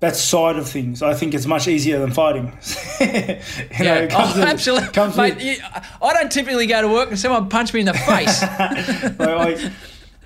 that 0.01 0.15
side 0.15 0.57
of 0.57 0.69
things. 0.69 1.03
I 1.03 1.15
think 1.15 1.35
it's 1.35 1.47
much 1.47 1.67
easier 1.67 1.99
than 1.99 2.13
fighting. 2.13 2.57
You 3.01 3.85
know, 3.85 4.01
Yeah, 4.03 4.09
oh, 4.13 4.43
absolutely. 4.47 5.13
Mate, 5.17 5.41
you, 5.41 5.57
I 6.03 6.13
don't 6.13 6.33
typically 6.33 6.67
go 6.67 6.83
to 6.83 6.89
work 6.89 7.11
and 7.11 7.19
someone 7.19 7.49
punch 7.49 7.73
me 7.73 7.81
in 7.81 7.87
the 7.87 7.95
face. 7.95 8.43
I, 8.43 9.17
I, 9.21 9.73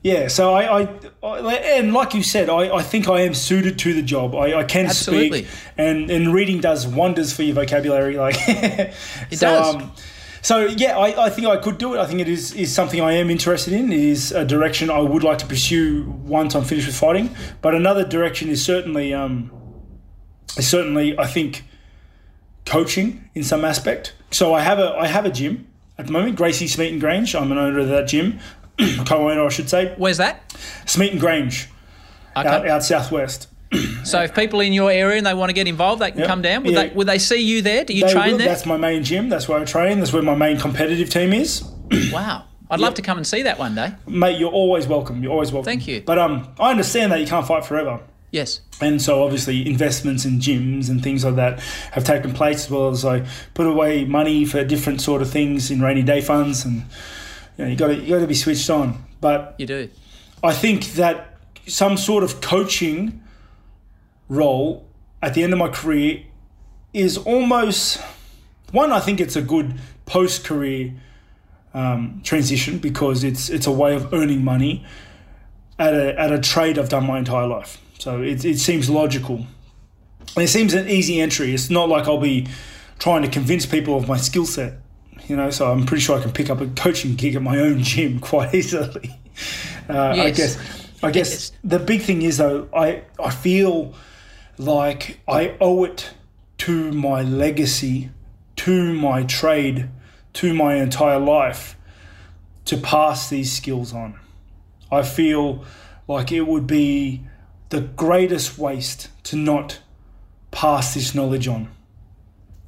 yeah, 0.02 0.28
so 0.28 0.54
I, 0.54 0.82
I, 0.82 0.88
I, 1.22 1.54
and 1.76 1.92
like 1.92 2.14
you 2.14 2.22
said, 2.22 2.48
I, 2.48 2.76
I 2.76 2.82
think 2.82 3.08
I 3.08 3.20
am 3.20 3.35
suited 3.35 3.78
to 3.80 3.94
the 3.94 4.02
job. 4.02 4.35
I, 4.35 4.61
I 4.61 4.64
can 4.64 4.87
Absolutely. 4.87 5.44
speak, 5.44 5.61
and 5.76 6.11
and 6.11 6.32
reading 6.32 6.61
does 6.61 6.87
wonders 6.87 7.32
for 7.32 7.42
your 7.42 7.54
vocabulary. 7.54 8.16
Like 8.16 8.37
it 8.38 8.94
does. 9.38 9.74
Um, 9.74 9.92
so 10.40 10.66
yeah, 10.66 10.98
I, 10.98 11.26
I 11.26 11.30
think 11.30 11.46
I 11.46 11.56
could 11.56 11.78
do 11.78 11.94
it. 11.94 11.98
I 11.98 12.06
think 12.06 12.20
it 12.20 12.28
is 12.28 12.52
is 12.54 12.74
something 12.74 13.00
I 13.00 13.12
am 13.12 13.30
interested 13.30 13.72
in. 13.72 13.92
It 13.92 14.00
is 14.00 14.32
a 14.32 14.44
direction 14.44 14.90
I 14.90 15.00
would 15.00 15.22
like 15.22 15.38
to 15.38 15.46
pursue 15.46 16.11
once 16.24 16.56
I'm 16.56 16.64
finished 16.64 16.88
with 16.88 16.96
fighting. 16.96 17.35
But 17.61 17.76
another 17.76 18.04
direction 18.04 18.48
is 18.48 18.64
certainly 18.64 19.14
um, 19.14 19.52
certainly 20.60 21.18
I 21.18 21.26
think 21.26 21.64
coaching 22.64 23.28
in 23.34 23.42
some 23.44 23.64
aspect. 23.64 24.14
So 24.30 24.54
I 24.54 24.60
have 24.62 24.78
a 24.78 24.94
I 24.98 25.06
have 25.06 25.24
a 25.24 25.30
gym 25.30 25.66
at 25.98 26.06
the 26.06 26.12
moment, 26.12 26.36
Gracie 26.36 26.66
Smeaton 26.66 26.98
Grange. 26.98 27.34
I'm 27.34 27.52
an 27.52 27.58
owner 27.58 27.80
of 27.80 27.88
that 27.88 28.08
gym, 28.08 28.38
co-owner 29.06 29.44
I 29.44 29.48
should 29.48 29.68
say. 29.68 29.94
Where's 29.96 30.16
that? 30.18 30.52
Smeaton 30.86 31.18
Grange, 31.18 31.68
Okay. 32.36 32.48
out, 32.48 32.66
out 32.66 32.84
southwest. 32.84 33.48
So 34.04 34.20
if 34.20 34.34
people 34.34 34.58
in 34.60 34.72
your 34.72 34.90
area 34.90 35.16
and 35.16 35.24
they 35.24 35.32
want 35.32 35.48
to 35.50 35.54
get 35.54 35.68
involved, 35.68 36.02
they 36.02 36.10
can 36.10 36.20
Yep. 36.20 36.28
come 36.28 36.42
down. 36.42 36.64
Would 36.64 36.72
Yeah. 36.74 36.82
they 36.88 36.94
would 36.94 37.06
they 37.06 37.18
see 37.18 37.40
you 37.40 37.62
there? 37.62 37.84
Do 37.84 37.94
you 37.94 38.04
They 38.06 38.12
train 38.12 38.32
will- 38.32 38.38
there? 38.38 38.48
That's 38.48 38.66
my 38.66 38.76
main 38.76 39.04
gym. 39.04 39.28
That's 39.28 39.48
where 39.48 39.60
I 39.60 39.64
train. 39.64 39.98
That's 40.00 40.12
where 40.12 40.22
my 40.22 40.34
main 40.34 40.58
competitive 40.58 41.08
team 41.08 41.32
is. 41.32 41.62
Wow. 42.12 42.44
I'd 42.70 42.80
love 42.80 42.94
to 42.94 43.02
come 43.02 43.18
and 43.18 43.26
see 43.26 43.42
that 43.42 43.58
one 43.58 43.74
day. 43.74 43.92
Mate, 44.06 44.38
you're 44.40 44.50
always 44.50 44.86
welcome. 44.86 45.22
You're 45.22 45.32
always 45.32 45.52
welcome. 45.52 45.66
Thank 45.66 45.86
you. 45.86 46.00
But 46.04 46.18
um, 46.18 46.48
I 46.58 46.70
understand 46.70 47.12
that 47.12 47.20
you 47.20 47.26
can't 47.26 47.46
fight 47.46 47.64
forever. 47.66 48.00
Yes. 48.33 48.62
And 48.81 49.01
so 49.01 49.23
obviously 49.23 49.64
investments 49.68 50.25
in 50.25 50.40
gyms 50.40 50.88
and 50.88 51.03
things 51.03 51.25
like 51.25 51.37
that 51.37 51.61
have 51.92 52.03
taken 52.03 52.33
place 52.33 52.64
as 52.64 52.71
well 52.71 52.88
as 52.88 53.05
I 53.05 53.27
put 53.55 53.66
away 53.66 54.07
money 54.07 54.47
for 54.47 54.64
different 54.64 55.03
sort 55.03 55.23
of 55.23 55.31
things 55.31 55.71
in 55.71 55.81
rainy 55.81 56.03
day 56.03 56.23
funds 56.23 56.64
and 56.64 56.83
you 57.59 57.64
know 57.64 57.71
you 57.71 57.77
got 57.77 57.88
to 57.88 57.95
you 57.95 58.14
got 58.14 58.21
to 58.21 58.27
be 58.27 58.35
switched 58.35 58.68
on. 58.71 59.05
But 59.21 59.55
You 59.59 59.66
do. 59.66 59.90
I 60.42 60.55
think 60.55 60.95
that 60.95 61.37
some 61.66 61.97
sort 61.97 62.25
of 62.25 62.40
coaching 62.40 63.23
role 64.29 64.88
at 65.23 65.35
the 65.35 65.45
end 65.45 65.53
of 65.53 65.59
my 65.59 65.68
career 65.68 66.25
is 66.95 67.18
almost 67.18 68.01
one. 68.73 68.92
I 68.92 69.01
think 69.01 69.21
it's 69.21 69.37
a 69.37 69.42
good 69.42 69.79
post 70.07 70.45
career 70.45 70.95
um, 71.75 72.23
transition 72.25 72.79
because 72.79 73.25
it's 73.25 73.51
it's 73.51 73.66
a 73.66 73.73
way 73.73 73.95
of 73.95 74.12
earning 74.14 74.42
money 74.42 74.85
at 75.79 75.95
a 75.95 76.18
at 76.18 76.33
a 76.33 76.40
trade 76.40 76.79
I've 76.79 76.88
done 76.88 77.07
my 77.07 77.18
entire 77.18 77.47
life. 77.47 77.79
So 78.02 78.20
it 78.20 78.44
it 78.44 78.58
seems 78.58 78.90
logical. 78.90 79.46
And 80.34 80.44
it 80.44 80.48
seems 80.48 80.74
an 80.74 80.88
easy 80.88 81.20
entry. 81.20 81.54
It's 81.54 81.70
not 81.70 81.88
like 81.88 82.08
I'll 82.08 82.18
be 82.34 82.48
trying 82.98 83.22
to 83.22 83.28
convince 83.28 83.64
people 83.64 83.96
of 83.96 84.08
my 84.08 84.16
skill 84.16 84.44
set. 84.46 84.72
You 85.28 85.36
know, 85.36 85.50
so 85.50 85.70
I'm 85.70 85.86
pretty 85.86 86.02
sure 86.02 86.18
I 86.18 86.22
can 86.22 86.32
pick 86.32 86.50
up 86.50 86.60
a 86.60 86.66
coaching 86.66 87.14
gig 87.14 87.36
at 87.36 87.42
my 87.42 87.58
own 87.58 87.80
gym 87.90 88.18
quite 88.18 88.52
easily. 88.54 89.08
Uh, 89.88 90.14
I 90.26 90.30
guess. 90.32 90.58
I 91.00 91.12
guess 91.12 91.30
Yes. 91.30 91.52
the 91.62 91.78
big 91.78 92.02
thing 92.02 92.22
is 92.22 92.38
though, 92.38 92.68
I 92.74 93.02
I 93.22 93.30
feel 93.30 93.94
like 94.58 95.20
I 95.28 95.54
owe 95.60 95.84
it 95.84 96.10
to 96.58 96.90
my 96.90 97.22
legacy, 97.22 98.10
to 98.56 98.92
my 98.94 99.22
trade, 99.22 99.88
to 100.34 100.52
my 100.54 100.74
entire 100.74 101.20
life 101.20 101.76
to 102.64 102.76
pass 102.76 103.28
these 103.28 103.52
skills 103.52 103.92
on. 103.92 104.18
I 104.90 105.02
feel 105.02 105.64
like 106.08 106.32
it 106.32 106.46
would 106.48 106.66
be 106.66 107.22
the 107.72 107.80
greatest 107.80 108.58
waste 108.58 109.08
to 109.24 109.35
not 109.35 109.80
pass 110.50 110.92
this 110.92 111.14
knowledge 111.14 111.48
on. 111.48 111.70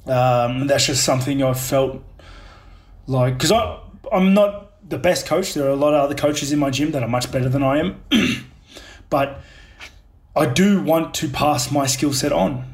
Um, 0.07 0.65
that's 0.65 0.87
just 0.87 1.03
something 1.03 1.43
I've 1.43 1.59
felt 1.59 2.03
like 3.05 3.35
because 3.35 3.51
I 3.51 3.79
I'm 4.11 4.33
not 4.33 4.89
the 4.89 4.97
best 4.97 5.27
coach. 5.27 5.53
There 5.53 5.65
are 5.67 5.69
a 5.69 5.75
lot 5.75 5.93
of 5.93 6.01
other 6.01 6.15
coaches 6.15 6.51
in 6.51 6.57
my 6.57 6.71
gym 6.71 6.89
that 6.91 7.03
are 7.03 7.07
much 7.07 7.31
better 7.31 7.49
than 7.49 7.61
I 7.61 7.77
am, 7.77 8.03
but 9.11 9.41
I 10.35 10.47
do 10.47 10.81
want 10.81 11.13
to 11.15 11.29
pass 11.29 11.71
my 11.71 11.85
skill 11.85 12.11
set 12.11 12.31
on, 12.31 12.73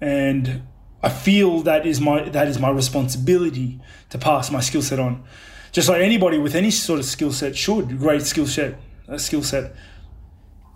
and 0.00 0.62
I 1.02 1.08
feel 1.08 1.62
that 1.62 1.84
is 1.84 2.00
my 2.00 2.28
that 2.28 2.46
is 2.46 2.60
my 2.60 2.70
responsibility 2.70 3.80
to 4.10 4.18
pass 4.18 4.52
my 4.52 4.60
skill 4.60 4.82
set 4.82 5.00
on, 5.00 5.24
just 5.72 5.88
like 5.88 6.00
anybody 6.00 6.38
with 6.38 6.54
any 6.54 6.70
sort 6.70 7.00
of 7.00 7.06
skill 7.06 7.32
set 7.32 7.56
should. 7.56 7.98
Great 7.98 8.22
skill 8.22 8.46
set, 8.46 8.78
a 9.08 9.18
skill 9.18 9.42
set. 9.42 9.74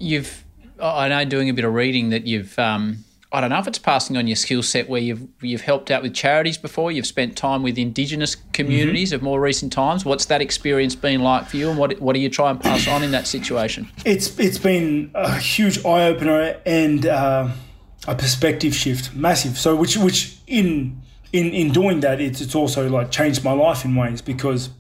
You've, 0.00 0.44
I 0.81 1.09
know, 1.09 1.25
doing 1.25 1.49
a 1.49 1.55
bit 1.55 1.64
of 1.64 1.75
reading 1.75 2.11
that 2.11 2.27
you've. 2.27 2.59
Um, 2.59 3.05
I 3.33 3.40
don't 3.40 3.51
know 3.51 3.59
if 3.59 3.69
it's 3.69 3.79
passing 3.79 4.16
on 4.16 4.27
your 4.27 4.35
skill 4.35 4.62
set 4.62 4.88
where 4.88 5.01
you've 5.01 5.27
you've 5.40 5.61
helped 5.61 5.90
out 5.90 6.03
with 6.03 6.14
charities 6.14 6.59
before. 6.59 6.90
You've 6.90 7.07
spent 7.07 7.37
time 7.37 7.62
with 7.62 7.79
Indigenous 7.79 8.35
communities 8.53 9.12
of 9.12 9.23
more 9.23 9.40
recent 9.40 9.73
times. 9.73 10.05
What's 10.05 10.25
that 10.27 10.40
experience 10.40 10.97
been 10.97 11.23
like 11.23 11.47
for 11.47 11.57
you, 11.57 11.71
and 11.71 11.79
what 11.79 12.01
what 12.01 12.14
do 12.14 12.21
you 12.21 12.29
try 12.29 12.51
and 12.51 12.61
pass 12.61 12.88
on 12.88 13.05
in 13.05 13.12
that 13.12 13.27
situation? 13.27 13.88
It's 14.05 14.37
it's 14.38 14.59
been 14.59 15.12
a 15.14 15.38
huge 15.38 15.85
eye 15.85 16.07
opener 16.07 16.57
and 16.66 17.07
uh, 17.07 17.49
a 18.09 18.14
perspective 18.16 18.75
shift, 18.75 19.14
massive. 19.14 19.57
So 19.59 19.77
which 19.77 19.97
which 19.97 20.38
in 20.49 21.01
in 21.33 21.53
in 21.53 21.73
doing 21.73 22.01
that, 22.01 22.21
it's 22.21 22.40
it's 22.40 22.57
also 22.57 22.88
like 22.88 23.12
changed 23.12 23.45
my 23.45 23.53
life 23.53 23.85
in 23.85 23.95
ways 23.95 24.23
because 24.23 24.71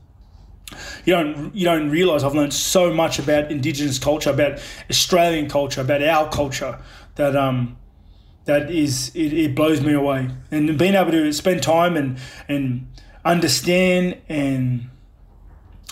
you 1.04 1.14
don't 1.14 1.54
you 1.54 1.64
don't 1.64 1.90
realize 1.90 2.24
I've 2.24 2.34
learned 2.34 2.54
so 2.54 2.92
much 2.92 3.18
about 3.18 3.50
Indigenous 3.50 3.98
culture, 3.98 4.30
about 4.30 4.60
Australian 4.88 5.48
culture, 5.48 5.80
about 5.80 6.02
our 6.02 6.28
culture 6.30 6.78
that 7.16 7.36
um 7.36 7.76
that 8.44 8.70
is 8.70 9.12
it, 9.14 9.32
it 9.32 9.54
blows 9.54 9.80
me 9.80 9.92
away. 9.92 10.28
And 10.50 10.78
being 10.78 10.94
able 10.94 11.12
to 11.12 11.32
spend 11.32 11.62
time 11.62 11.96
and 11.96 12.18
and 12.48 12.88
understand 13.24 14.18
and 14.28 14.88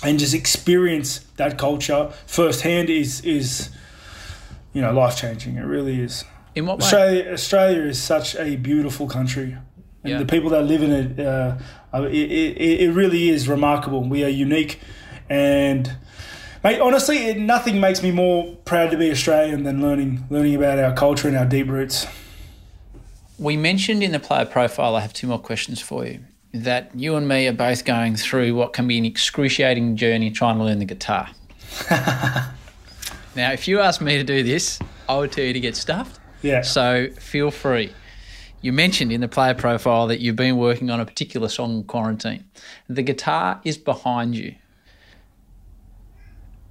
and 0.02 0.18
just 0.18 0.34
experience 0.34 1.20
that 1.36 1.58
culture 1.58 2.12
firsthand 2.26 2.90
is 2.90 3.20
is 3.22 3.70
you 4.72 4.80
know 4.80 4.92
life 4.92 5.16
changing. 5.16 5.56
It 5.56 5.62
really 5.62 6.00
is. 6.00 6.24
In 6.54 6.66
what 6.66 6.78
way? 6.78 6.84
Australia 6.84 7.32
Australia 7.32 7.82
is 7.82 8.00
such 8.00 8.36
a 8.36 8.56
beautiful 8.56 9.08
country. 9.08 9.56
And 10.10 10.20
Yeah. 10.20 10.24
the 10.26 10.30
people 10.32 10.50
that 10.50 10.62
live 10.64 10.82
in 10.82 10.90
it, 10.92 11.20
uh, 11.20 11.56
it, 11.94 12.14
it, 12.14 12.80
it 12.80 12.92
really 12.92 13.28
is 13.28 13.46
remarkable. 13.48 14.02
We 14.02 14.24
are 14.24 14.28
unique, 14.28 14.80
and 15.28 15.92
mate, 16.64 16.80
honestly, 16.80 17.18
it, 17.28 17.38
nothing 17.38 17.78
makes 17.78 18.02
me 18.02 18.10
more 18.10 18.54
proud 18.64 18.90
to 18.92 18.96
be 18.96 19.10
Australian 19.10 19.64
than 19.64 19.82
learning 19.82 20.24
learning 20.30 20.54
about 20.54 20.78
our 20.78 20.94
culture 20.94 21.28
and 21.28 21.36
our 21.36 21.44
deep 21.46 21.68
roots. 21.68 22.06
We 23.38 23.56
mentioned 23.56 24.02
in 24.02 24.12
the 24.12 24.18
player 24.18 24.46
profile, 24.46 24.96
I 24.96 25.00
have 25.00 25.12
two 25.12 25.26
more 25.26 25.38
questions 25.38 25.80
for 25.80 26.06
you. 26.06 26.20
That 26.54 26.90
you 26.94 27.14
and 27.16 27.28
me 27.28 27.46
are 27.46 27.52
both 27.52 27.84
going 27.84 28.16
through 28.16 28.54
what 28.54 28.72
can 28.72 28.88
be 28.88 28.96
an 28.96 29.04
excruciating 29.04 29.96
journey 29.96 30.30
trying 30.30 30.56
to 30.56 30.64
learn 30.64 30.78
the 30.78 30.86
guitar. 30.86 31.28
now, 33.36 33.52
if 33.52 33.68
you 33.68 33.80
asked 33.80 34.00
me 34.00 34.16
to 34.16 34.24
do 34.24 34.42
this, 34.42 34.78
I 35.08 35.18
would 35.18 35.30
tell 35.30 35.44
you 35.44 35.52
to 35.52 35.60
get 35.60 35.76
stuffed. 35.76 36.18
Yeah. 36.42 36.62
So 36.62 37.08
feel 37.18 37.50
free. 37.50 37.92
You 38.60 38.72
mentioned 38.72 39.12
in 39.12 39.20
the 39.20 39.28
player 39.28 39.54
profile 39.54 40.06
that 40.08 40.20
you've 40.20 40.36
been 40.36 40.56
working 40.56 40.90
on 40.90 41.00
a 41.00 41.04
particular 41.06 41.48
song 41.48 41.76
in 41.76 41.84
quarantine. 41.84 42.44
The 42.88 43.02
guitar 43.02 43.60
is 43.64 43.78
behind 43.78 44.34
you. 44.34 44.54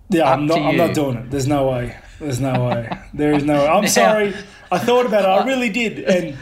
Yeah, 0.10 0.23
Up 0.23 0.38
I'm 0.39 0.45
not. 0.45 0.60
I'm 0.60 0.78
not 0.78 0.93
doing 0.93 1.17
it. 1.17 1.32
There's 1.32 1.47
no 1.47 1.69
way. 1.69 1.95
There's 2.19 2.39
no 2.39 2.65
way. 2.65 2.89
There 3.13 3.34
is 3.34 3.43
no. 3.43 3.56
Way. 3.56 3.67
I'm 3.76 3.84
Now- 3.84 3.88
sorry. 3.89 4.34
I 4.69 4.80
thought 4.80 5.06
about 5.06 5.21
it. 5.23 5.28
I 5.28 5.38
uh, 5.38 5.45
really 5.45 5.69
did, 5.69 6.00
and 6.00 6.38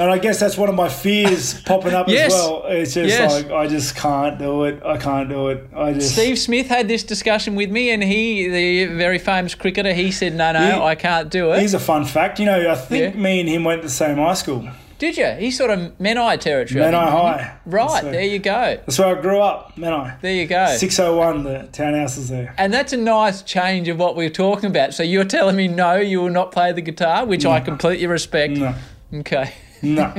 and 0.00 0.10
I 0.10 0.18
guess 0.18 0.40
that's 0.40 0.56
one 0.56 0.68
of 0.68 0.74
my 0.74 0.88
fears 0.88 1.60
popping 1.66 1.94
up 1.94 2.08
Yes. 2.08 2.32
as 2.32 2.40
well. 2.40 2.62
It's 2.66 2.94
just 2.94 3.08
Yes. 3.08 3.32
like 3.32 3.50
I 3.52 3.66
just 3.68 3.94
can't 3.94 4.38
do 4.38 4.64
it. 4.64 4.82
I 4.84 4.96
can't 4.96 5.28
do 5.28 5.48
it. 5.48 5.68
I 5.76 5.92
just. 5.92 6.12
Steve 6.14 6.38
Smith 6.38 6.66
had 6.68 6.88
this 6.88 7.02
discussion 7.04 7.54
with 7.54 7.70
me, 7.70 7.90
and 7.90 8.02
he, 8.02 8.48
the 8.48 8.86
very 8.86 9.18
famous 9.18 9.54
cricketer, 9.54 9.92
he 9.92 10.10
said, 10.10 10.34
"No, 10.34 10.52
no, 10.52 10.84
I 10.84 10.94
can't 10.94 11.30
do 11.30 11.52
it." 11.52 11.58
Here's 11.60 11.74
a 11.74 11.78
fun 11.78 12.04
fact. 12.04 12.40
You 12.40 12.46
know, 12.46 12.70
I 12.70 12.74
think 12.74 13.14
Yeah. 13.14 13.20
me 13.20 13.40
and 13.40 13.48
him 13.48 13.62
went 13.64 13.82
to 13.82 13.88
the 13.88 13.94
same 13.94 14.16
high 14.16 14.34
school. 14.34 14.68
Did 14.98 15.16
you? 15.16 15.28
He's 15.38 15.56
sort 15.56 15.70
of 15.70 15.96
Menai 15.98 16.38
territory. 16.38 16.78
Menai 16.84 16.90
think, 16.90 17.14
wasn't 17.14 17.38
he? 17.38 17.42
High. 17.44 17.52
Right 17.64 18.02
So- 18.02 18.10
there, 18.10 18.22
you 18.22 18.38
go. 18.38 18.76
That's 18.84 18.98
where 18.98 19.16
I 19.16 19.20
grew 19.22 19.40
up. 19.40 19.74
Menai. 19.78 20.20
There 20.20 20.34
you 20.34 20.46
go. 20.46 20.66
601. 20.76 21.42
The 21.44 21.68
townhouse 21.72 22.18
is 22.18 22.28
there. 22.28 22.54
And 22.58 22.70
that's 22.70 22.92
a 22.92 22.98
nice 22.98 23.40
change 23.40 23.88
of 23.88 23.98
what 23.98 24.14
we 24.14 24.24
were 24.24 24.28
talking 24.30 24.68
about. 24.68 24.92
So 24.92 25.02
you're 25.02 25.24
telling 25.24 25.56
me 25.56 25.68
no, 25.68 25.96
you 25.96 26.20
will 26.20 26.28
not 26.28 26.52
play 26.52 26.72
the 26.72 26.82
guitar, 26.82 27.24
which 27.24 27.46
I 27.46 27.60
completely 27.60 28.06
respect. 28.08 28.52
No. 28.58 28.74
Okay. 29.20 29.54
No. 29.82 30.12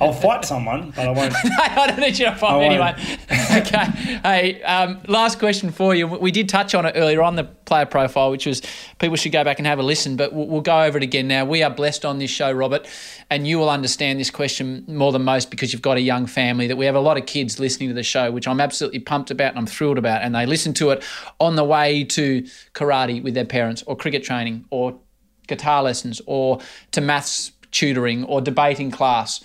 I'll 0.00 0.12
fight 0.12 0.44
someone, 0.44 0.92
but 0.94 1.08
I 1.08 1.10
won't. 1.10 1.34
I 1.60 1.86
don't 1.86 2.00
need 2.00 2.18
you 2.18 2.26
to 2.26 2.46
I 2.46 2.64
anyone. 2.64 2.94
okay. 3.56 3.84
Hey, 4.22 4.62
um, 4.62 5.00
last 5.06 5.38
question 5.38 5.70
for 5.70 5.94
you. 5.94 6.06
We 6.06 6.30
did 6.30 6.48
touch 6.48 6.74
on 6.74 6.84
it 6.84 6.92
earlier 6.94 7.22
on 7.22 7.36
the 7.36 7.44
player 7.44 7.86
profile, 7.86 8.30
which 8.30 8.46
was 8.46 8.62
people 8.98 9.16
should 9.16 9.32
go 9.32 9.44
back 9.44 9.58
and 9.58 9.66
have 9.66 9.78
a 9.78 9.82
listen, 9.82 10.16
but 10.16 10.32
we'll, 10.32 10.46
we'll 10.46 10.60
go 10.60 10.82
over 10.82 10.98
it 10.98 11.02
again 11.02 11.28
now. 11.28 11.44
We 11.44 11.62
are 11.62 11.70
blessed 11.70 12.04
on 12.04 12.18
this 12.18 12.30
show, 12.30 12.52
Robert, 12.52 12.86
and 13.30 13.46
you 13.46 13.58
will 13.58 13.70
understand 13.70 14.20
this 14.20 14.30
question 14.30 14.84
more 14.86 15.12
than 15.12 15.24
most 15.24 15.50
because 15.50 15.72
you've 15.72 15.82
got 15.82 15.96
a 15.96 16.02
young 16.02 16.26
family. 16.26 16.66
That 16.66 16.76
we 16.76 16.86
have 16.86 16.94
a 16.94 17.00
lot 17.00 17.16
of 17.16 17.26
kids 17.26 17.58
listening 17.58 17.88
to 17.88 17.94
the 17.94 18.02
show, 18.02 18.30
which 18.30 18.46
I'm 18.46 18.60
absolutely 18.60 19.00
pumped 19.00 19.30
about 19.30 19.50
and 19.50 19.58
I'm 19.58 19.66
thrilled 19.66 19.98
about, 19.98 20.22
and 20.22 20.34
they 20.34 20.46
listen 20.46 20.74
to 20.74 20.90
it 20.90 21.04
on 21.40 21.56
the 21.56 21.64
way 21.64 22.04
to 22.04 22.42
karate 22.74 23.22
with 23.22 23.34
their 23.34 23.46
parents, 23.46 23.82
or 23.86 23.96
cricket 23.96 24.22
training, 24.22 24.66
or 24.70 24.98
guitar 25.46 25.82
lessons, 25.82 26.20
or 26.26 26.60
to 26.92 27.00
maths 27.00 27.52
tutoring, 27.70 28.24
or 28.24 28.40
debating 28.40 28.90
class 28.90 29.42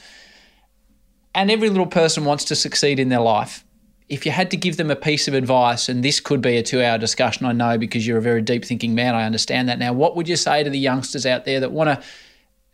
and 1.35 1.49
every 1.49 1.69
little 1.69 1.87
person 1.87 2.25
wants 2.25 2.45
to 2.45 2.55
succeed 2.55 2.99
in 2.99 3.09
their 3.09 3.19
life. 3.19 3.63
If 4.09 4.25
you 4.25 4.31
had 4.31 4.51
to 4.51 4.57
give 4.57 4.77
them 4.77 4.91
a 4.91 4.95
piece 4.95 5.27
of 5.27 5.33
advice, 5.33 5.89
and 5.89 6.03
this 6.03 6.19
could 6.19 6.41
be 6.41 6.57
a 6.57 6.63
two 6.63 6.83
hour 6.83 6.97
discussion, 6.97 7.45
I 7.45 7.53
know 7.53 7.77
because 7.77 8.05
you're 8.05 8.17
a 8.17 8.21
very 8.21 8.41
deep 8.41 8.65
thinking 8.65 8.93
man, 8.93 9.15
I 9.15 9.25
understand 9.25 9.69
that 9.69 9.79
now. 9.79 9.93
What 9.93 10.15
would 10.15 10.27
you 10.27 10.35
say 10.35 10.63
to 10.63 10.69
the 10.69 10.77
youngsters 10.77 11.25
out 11.25 11.45
there 11.45 11.59
that 11.59 11.71
want 11.71 11.89
to 11.89 12.05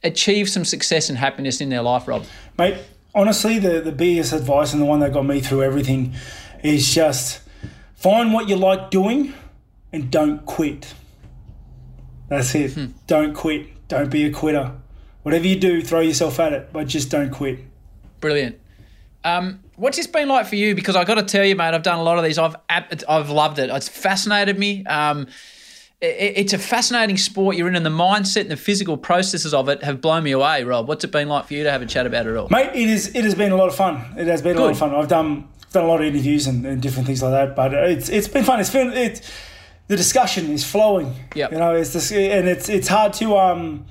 achieve 0.04 0.50
some 0.50 0.66
success 0.66 1.10
and 1.10 1.18
happiness 1.18 1.62
in 1.62 1.70
their 1.70 1.82
life, 1.82 2.08
Rob? 2.08 2.26
Mate, 2.58 2.78
honestly, 3.16 3.60
the, 3.60 3.80
the 3.80 3.92
biggest 3.92 4.34
advice 4.34 4.74
and 4.74 4.82
the 4.82 4.86
one 4.86 5.00
that 5.00 5.14
got 5.14 5.26
me 5.26 5.40
through 5.40 5.64
everything 5.64 6.14
is 6.64 6.94
just 6.94 7.42
find 7.96 8.34
what 8.34 8.50
you 8.50 8.56
like 8.58 8.90
doing 8.90 9.34
and 9.94 10.12
don't 10.12 10.46
quit. 10.46 10.94
That's 12.28 12.54
it. 12.56 12.74
Hmm. 12.74 12.88
Don't 13.08 13.34
quit. 13.34 13.88
Don't 13.88 14.12
be 14.12 14.26
a 14.26 14.32
quitter. 14.32 14.74
Whatever 15.24 15.48
you 15.48 15.60
do, 15.60 15.82
throw 15.82 16.00
yourself 16.00 16.40
at 16.40 16.54
it, 16.54 16.70
but 16.72 16.88
just 16.88 17.10
don't 17.10 17.30
quit. 17.30 17.60
Brilliant. 18.22 18.60
Um, 19.24 19.60
what's 19.76 19.98
this 19.98 20.08
been 20.08 20.30
like 20.30 20.48
for 20.48 20.56
you? 20.56 20.76
Because 20.76 20.96
I 20.96 21.04
got 21.04 21.16
to 21.16 21.24
tell 21.24 21.44
you, 21.44 21.56
mate, 21.56 21.74
I've 21.74 21.84
done 21.84 22.00
a 22.00 22.04
lot 22.04 22.18
of 22.18 22.24
these. 22.24 22.38
I've 22.38 22.56
I've 22.70 23.30
loved 23.30 23.60
it. 23.60 23.70
It's 23.70 23.90
fascinated 23.90 24.58
me. 24.58 24.86
Um, 24.86 25.28
it, 26.02 26.34
it's 26.38 26.54
a 26.54 26.58
fascinating 26.58 27.18
sport 27.18 27.58
you're 27.58 27.68
in, 27.68 27.76
and 27.76 27.86
the 27.86 27.90
mindset 27.90 28.42
and 28.42 28.52
the 28.52 28.58
physical 28.58 28.96
processes 28.98 29.54
of 29.54 29.68
it 29.68 29.84
have 29.84 30.00
blown 30.00 30.24
me 30.24 30.32
away. 30.32 30.64
Rob, 30.64 30.88
what's 30.88 31.04
it 31.04 31.12
been 31.12 31.28
like 31.28 31.46
for 31.46 31.54
you 31.54 31.64
to 31.64 31.72
have 31.72 31.82
a 31.82 31.86
chat 31.86 32.06
about 32.06 32.28
it 32.28 32.36
all? 32.36 32.48
Mate, 32.50 32.70
it 32.74 32.90
is. 32.90 33.14
It 33.14 33.26
has 33.26 33.36
been 33.36 33.52
a 33.52 33.58
lot 33.58 33.68
of 33.68 33.76
fun. 33.76 33.98
It 34.18 34.28
has 34.28 34.42
been 34.42 34.58
a 34.58 34.62
lot 34.62 34.72
of 34.72 34.78
fun. 34.78 34.96
I've 34.96 35.10
done 35.10 35.48
done 35.72 35.84
a 35.84 35.88
lot 35.88 36.02
of 36.02 36.08
interviews 36.08 36.48
and, 36.48 36.66
and 36.66 36.82
different 36.82 37.06
things 37.06 37.22
like 37.22 37.32
that, 37.32 37.56
but 37.56 37.74
it's 37.74 38.10
it's 38.10 38.28
been 38.28 38.44
fun. 38.44 38.60
It's 38.60 38.70
been 38.72 38.94
it's 38.94 39.22
the 39.88 39.98
discussion 39.98 40.50
is 40.52 40.64
flowing. 40.64 41.14
Yeah, 41.36 41.50
You 41.52 41.58
know, 41.58 41.76
it's 41.76 41.94
this, 41.94 42.12
and 42.12 42.48
it's 42.48 42.70
it's 42.70 42.88
hard 42.88 43.14
to 43.16 43.38
um 43.38 43.86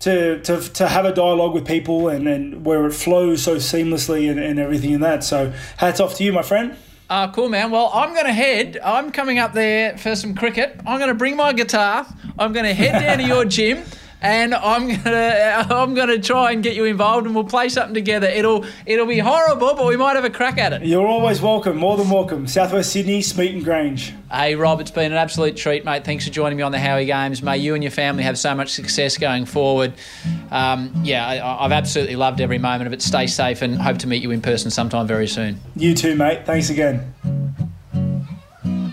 to 0.00 0.40
to 0.42 0.60
to 0.60 0.88
have 0.88 1.04
a 1.04 1.12
dialogue 1.14 1.54
with 1.54 1.66
people 1.66 2.08
and, 2.08 2.28
and 2.28 2.64
where 2.64 2.86
it 2.86 2.92
flows 2.92 3.42
so 3.42 3.56
seamlessly 3.56 4.30
and, 4.30 4.38
and 4.38 4.58
everything 4.58 4.92
in 4.92 5.00
that. 5.00 5.24
So 5.24 5.52
hats 5.76 6.00
off 6.00 6.16
to 6.16 6.24
you, 6.24 6.32
my 6.32 6.42
friend. 6.42 6.76
Ah, 7.08 7.30
cool, 7.32 7.48
man. 7.48 7.70
Well, 7.70 7.90
I'm 7.94 8.14
going 8.14 8.26
to 8.26 8.32
head. 8.32 8.80
I'm 8.82 9.12
coming 9.12 9.38
up 9.38 9.52
there 9.52 9.96
for 9.96 10.16
some 10.16 10.34
cricket. 10.34 10.80
I'm 10.84 10.98
going 10.98 11.08
to 11.08 11.14
bring 11.14 11.36
my 11.36 11.52
guitar. 11.52 12.04
I'm 12.36 12.52
going 12.52 12.64
to 12.64 12.74
head 12.74 13.00
down 13.00 13.18
to 13.18 13.24
your 13.24 13.44
gym, 13.44 13.84
and 14.22 14.54
I'm 14.54 14.86
going 14.86 15.00
to 15.04 15.66
I'm 15.70 15.94
to 15.94 16.18
try 16.18 16.52
and 16.52 16.62
get 16.62 16.74
you 16.74 16.84
involved, 16.84 17.26
and 17.26 17.34
we'll 17.34 17.44
play 17.44 17.68
something 17.68 17.94
together. 17.94 18.26
It'll 18.26 18.64
it'll 18.84 19.06
be 19.06 19.18
horrible, 19.18 19.74
but 19.74 19.86
we 19.86 19.96
might 19.96 20.16
have 20.16 20.24
a 20.24 20.30
crack 20.30 20.58
at 20.58 20.72
it. 20.72 20.84
You're 20.84 21.06
always 21.06 21.40
welcome, 21.40 21.76
more 21.76 21.96
than 21.96 22.10
welcome. 22.10 22.46
Southwest 22.46 22.92
Sydney, 22.92 23.22
Smeaton 23.22 23.62
Grange. 23.62 24.14
Hey, 24.30 24.56
Rob, 24.56 24.80
it's 24.80 24.90
been 24.90 25.12
an 25.12 25.18
absolute 25.18 25.56
treat, 25.56 25.84
mate. 25.84 26.04
Thanks 26.04 26.24
for 26.24 26.32
joining 26.32 26.56
me 26.56 26.62
on 26.62 26.72
the 26.72 26.78
Howie 26.78 27.06
Games. 27.06 27.42
May 27.42 27.58
you 27.58 27.74
and 27.74 27.82
your 27.82 27.92
family 27.92 28.24
have 28.24 28.38
so 28.38 28.54
much 28.54 28.72
success 28.72 29.16
going 29.16 29.46
forward. 29.46 29.92
Um, 30.50 30.92
yeah, 31.04 31.26
I, 31.26 31.64
I've 31.64 31.72
absolutely 31.72 32.16
loved 32.16 32.40
every 32.40 32.58
moment 32.58 32.86
of 32.86 32.92
it. 32.92 33.02
Stay 33.02 33.26
safe, 33.26 33.62
and 33.62 33.80
hope 33.80 33.98
to 33.98 34.06
meet 34.06 34.22
you 34.22 34.30
in 34.30 34.42
person 34.42 34.70
sometime 34.70 35.06
very 35.06 35.28
soon. 35.28 35.60
You 35.76 35.94
too, 35.94 36.16
mate. 36.16 36.44
Thanks 36.46 36.70
again. 36.70 37.14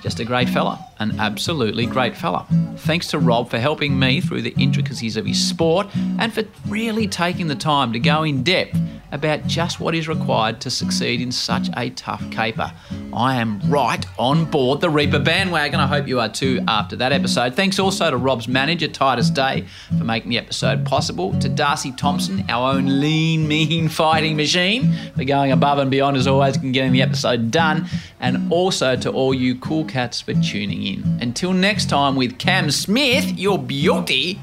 Just 0.04 0.20
a 0.20 0.26
great 0.26 0.50
fella, 0.50 0.86
an 1.00 1.18
absolutely 1.18 1.86
great 1.86 2.18
fella. 2.18 2.46
Thanks 2.80 3.08
to 3.08 3.20
Rob 3.20 3.50
for 3.50 3.58
helping 3.58 3.98
me 3.98 4.20
through 4.20 4.42
the 4.42 4.54
intricacies 4.58 5.16
of 5.16 5.26
his 5.26 5.42
sport 5.42 5.88
and 6.20 6.34
for 6.34 6.44
really 6.68 7.08
taking 7.08 7.48
the 7.48 7.56
time 7.56 7.94
to 7.94 8.00
go 8.00 8.24
in 8.24 8.44
depth 8.44 8.78
about 9.14 9.46
just 9.48 9.80
what 9.80 9.94
is 9.96 10.08
required 10.08 10.60
to 10.60 10.70
succeed 10.70 11.22
in 11.22 11.32
such 11.32 11.70
a 11.78 11.92
tough 11.92 12.30
caper. 12.32 12.74
I 13.14 13.36
am 13.36 13.62
right 13.70 14.04
on 14.18 14.46
board 14.46 14.82
the 14.82 14.90
Reaper 14.90 15.20
bandwagon. 15.20 15.80
I 15.80 15.86
hope 15.88 16.08
you 16.08 16.20
are 16.20 16.28
too 16.28 16.62
after 16.68 16.96
that 16.96 17.14
episode. 17.14 17.56
Thanks 17.56 17.78
also 17.78 18.10
to 18.10 18.18
Rob's 18.18 18.48
manager, 18.48 18.88
Titus 18.88 19.30
Day, 19.30 19.66
for 19.98 20.04
making 20.04 20.32
the 20.32 20.40
episode 20.40 20.84
possible. 20.84 21.40
To 21.40 21.48
Darcy 21.48 21.92
Thompson, 21.92 22.44
our 22.50 22.74
own 22.74 23.00
lean, 23.00 23.48
mean 23.54 23.88
fighting 23.88 24.36
machine, 24.36 24.94
for 25.16 25.24
going 25.24 25.52
above 25.52 25.78
and 25.78 25.92
beyond 25.92 26.18
as 26.18 26.26
always 26.26 26.58
and 26.58 26.74
getting 26.74 26.92
the 26.92 27.04
episode 27.04 27.52
done. 27.52 27.88
And 28.20 28.52
also 28.52 28.96
to 28.96 29.12
all 29.12 29.34
you 29.34 29.56
cool 29.60 29.86
cats 29.86 30.22
for 30.22 30.34
tuning 30.34 30.82
in. 30.84 31.20
Until 31.22 31.54
next 31.54 31.90
time 31.90 32.16
with 32.16 32.40
Cam 32.40 32.72
Smith, 32.72 33.38
your 33.38 33.60
beauty. 33.60 34.40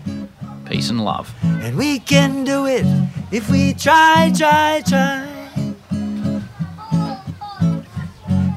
Peace 0.70 0.88
and 0.88 1.04
love. 1.04 1.34
And 1.42 1.76
we 1.76 1.98
can 1.98 2.44
do 2.44 2.64
it 2.64 2.86
if 3.32 3.50
we 3.50 3.74
try, 3.74 4.32
try, 4.32 4.80
try. 4.86 5.26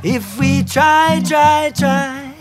If 0.04 0.38
we 0.40 0.62
try, 0.64 1.24
try, 1.26 1.72
try. 1.76 2.36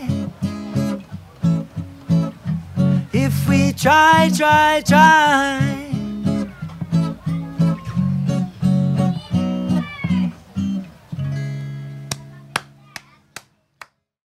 If 3.11 3.49
we 3.49 3.73
try, 3.73 4.29
try, 4.37 4.83
try. 4.85 5.82